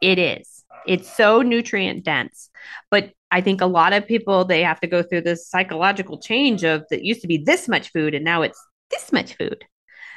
It 0.00 0.18
is. 0.18 0.64
It's 0.86 1.14
so 1.14 1.42
nutrient 1.42 2.04
dense. 2.04 2.48
But 2.90 3.12
I 3.30 3.40
think 3.40 3.60
a 3.60 3.66
lot 3.66 3.92
of 3.92 4.06
people 4.06 4.44
they 4.44 4.62
have 4.62 4.80
to 4.80 4.86
go 4.86 5.02
through 5.02 5.22
this 5.22 5.48
psychological 5.48 6.18
change 6.18 6.64
of 6.64 6.84
that 6.90 7.04
used 7.04 7.20
to 7.22 7.28
be 7.28 7.38
this 7.38 7.68
much 7.68 7.92
food 7.92 8.14
and 8.14 8.24
now 8.24 8.42
it's 8.42 8.62
this 8.90 9.12
much 9.12 9.34
food. 9.34 9.64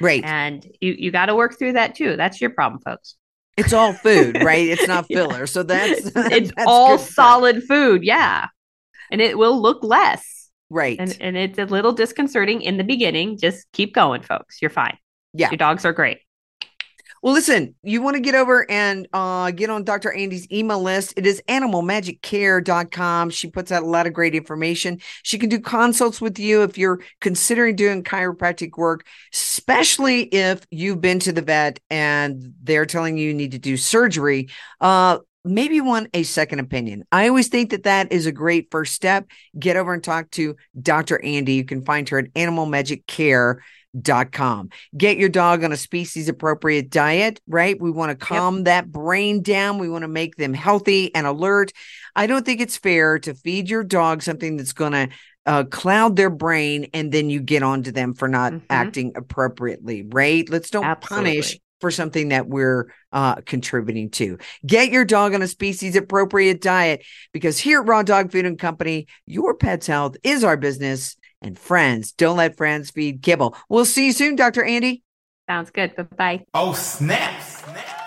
Right. 0.00 0.24
And 0.24 0.66
you 0.80 0.94
you 0.98 1.10
got 1.10 1.26
to 1.26 1.34
work 1.34 1.58
through 1.58 1.74
that 1.74 1.94
too. 1.94 2.16
That's 2.16 2.40
your 2.40 2.50
problem, 2.50 2.80
folks. 2.82 3.16
It's 3.56 3.72
all 3.72 3.92
food, 3.92 4.42
right? 4.42 4.66
It's 4.68 4.86
not 4.88 5.06
Yeah. 5.08 5.26
filler. 5.26 5.46
So 5.46 5.62
that's 5.62 6.06
it's 6.16 6.52
that's 6.56 6.64
all 6.66 6.96
good 6.96 7.00
stuff. 7.04 7.14
solid 7.14 7.62
food 7.64 8.02
yeah 8.04 8.46
and 9.12 9.20
it 9.20 9.36
will 9.36 9.60
look 9.60 9.82
less 9.82 10.48
Right. 10.70 10.96
and 11.00 11.16
and 11.20 11.36
it's 11.36 11.58
a 11.58 11.64
little 11.64 11.92
disconcerting 11.92 12.62
in 12.62 12.76
the 12.76 12.84
beginning 12.84 13.36
just 13.38 13.66
keep 13.72 13.92
going 13.92 14.22
folks 14.22 14.62
you're 14.62 14.70
fine 14.70 14.96
Yeah. 15.34 15.50
your 15.50 15.56
dogs 15.58 15.84
are 15.84 15.92
great 15.92 16.18
Well, 17.22 17.34
listen, 17.34 17.74
you 17.82 18.00
want 18.00 18.14
to 18.16 18.20
get 18.20 18.34
over 18.34 18.68
and 18.70 19.06
uh, 19.12 19.50
get 19.50 19.68
on 19.68 19.84
Dr. 19.84 20.10
Andi's 20.10 20.50
email 20.50 20.80
list. 20.80 21.12
It 21.18 21.26
is 21.26 21.42
animalmagiccare.com. 21.48 23.28
She 23.28 23.50
puts 23.50 23.70
out 23.70 23.82
a 23.82 23.86
lot 23.86 24.06
of 24.06 24.14
great 24.14 24.34
information. 24.34 25.00
She 25.22 25.38
can 25.38 25.50
do 25.50 25.60
consults 25.60 26.22
with 26.22 26.38
you 26.38 26.62
if 26.62 26.78
you're 26.78 27.00
considering 27.20 27.76
doing 27.76 28.04
chiropractic 28.04 28.78
work, 28.78 29.06
especially 29.34 30.22
if 30.22 30.66
you've 30.70 31.02
been 31.02 31.18
to 31.20 31.32
the 31.32 31.42
vet 31.42 31.78
and 31.90 32.54
they're 32.62 32.86
telling 32.86 33.18
you 33.18 33.28
you 33.28 33.34
need 33.34 33.52
to 33.52 33.58
do 33.58 33.76
surgery. 33.76 34.48
Uh, 34.80 35.18
maybe 35.44 35.74
you 35.74 35.84
want 35.84 36.08
a 36.14 36.22
second 36.22 36.60
opinion. 36.60 37.04
I 37.12 37.28
always 37.28 37.48
think 37.48 37.70
that 37.72 37.82
that 37.82 38.12
is 38.12 38.24
a 38.24 38.32
great 38.32 38.70
first 38.70 38.94
step. 38.94 39.26
Get 39.58 39.76
over 39.76 39.92
and 39.92 40.02
talk 40.02 40.30
to 40.32 40.56
Dr. 40.80 41.22
Andy. 41.22 41.52
You 41.52 41.64
can 41.64 41.84
find 41.84 42.08
her 42.08 42.20
at 42.20 42.28
Animal 42.34 42.64
Magic 42.64 43.06
Care 43.06 43.56
dot 43.56 43.66
com. 44.32 44.70
Get 44.96 45.18
your 45.18 45.28
dog 45.28 45.64
on 45.64 45.72
a 45.72 45.76
species 45.76 46.28
appropriate 46.28 46.90
diet, 46.90 47.40
right? 47.46 47.80
We 47.80 47.90
want 47.90 48.10
to 48.10 48.26
calm 48.26 48.56
yep. 48.56 48.64
that 48.64 48.92
brain 48.92 49.42
down. 49.42 49.78
We 49.78 49.88
want 49.88 50.02
to 50.02 50.08
make 50.08 50.36
them 50.36 50.54
healthy 50.54 51.14
and 51.14 51.26
alert. 51.26 51.72
I 52.14 52.26
don't 52.26 52.44
think 52.44 52.60
it's 52.60 52.76
fair 52.76 53.18
to 53.20 53.34
feed 53.34 53.68
your 53.68 53.84
dog 53.84 54.22
something 54.22 54.56
that's 54.56 54.72
going 54.72 54.92
to 54.92 55.08
uh, 55.46 55.64
cloud 55.64 56.16
their 56.16 56.30
brain 56.30 56.88
and 56.92 57.10
then 57.10 57.30
you 57.30 57.40
get 57.40 57.62
onto 57.62 57.92
them 57.92 58.14
for 58.14 58.28
not 58.28 58.52
mm-hmm. 58.52 58.66
acting 58.68 59.12
appropriately, 59.16 60.06
right? 60.08 60.48
Let's 60.48 60.70
don't 60.70 60.84
Absolutely. 60.84 61.32
punish 61.32 61.60
for 61.80 61.90
something 61.90 62.28
that 62.28 62.46
we're 62.46 62.92
uh, 63.12 63.36
contributing 63.36 64.10
to. 64.10 64.38
Get 64.66 64.90
your 64.90 65.04
dog 65.04 65.34
on 65.34 65.42
a 65.42 65.48
species 65.48 65.96
appropriate 65.96 66.60
diet 66.60 67.04
because 67.32 67.58
here 67.58 67.80
at 67.80 67.88
Raw 67.88 68.02
Dog 68.02 68.30
Food 68.30 68.44
and 68.44 68.58
Company, 68.58 69.06
your 69.26 69.54
pet's 69.54 69.86
health 69.86 70.16
is 70.22 70.44
our 70.44 70.56
business. 70.56 71.16
And 71.42 71.58
friends, 71.58 72.12
don't 72.12 72.36
let 72.36 72.56
friends 72.56 72.90
feed 72.90 73.22
kibble. 73.22 73.56
We'll 73.68 73.84
see 73.84 74.06
you 74.06 74.12
soon, 74.12 74.36
Dr. 74.36 74.62
Andi. 74.62 75.02
Sounds 75.48 75.70
good. 75.70 75.96
Bye 75.96 76.02
bye. 76.16 76.44
Oh, 76.54 76.74
snap. 76.74 77.42
snap. 77.42 78.00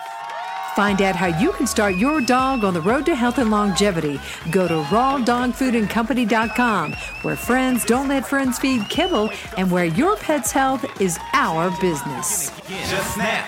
Find 0.74 1.00
out 1.02 1.14
how 1.14 1.26
you 1.26 1.52
can 1.52 1.68
start 1.68 1.94
your 1.96 2.20
dog 2.20 2.64
on 2.64 2.74
the 2.74 2.80
road 2.80 3.06
to 3.06 3.14
health 3.14 3.38
and 3.38 3.48
longevity. 3.50 4.20
Go 4.50 4.66
to 4.66 4.74
rawdogfoodandcompany.com, 4.74 6.92
where 7.22 7.36
friends 7.36 7.84
don't 7.84 8.08
let 8.08 8.26
friends 8.26 8.58
feed 8.58 8.88
kibble 8.88 9.30
and 9.56 9.70
where 9.70 9.84
your 9.84 10.16
pet's 10.16 10.50
health 10.50 10.84
is 11.00 11.16
our 11.32 11.70
business. 11.80 12.50
Just 12.68 13.14
snap. 13.14 13.46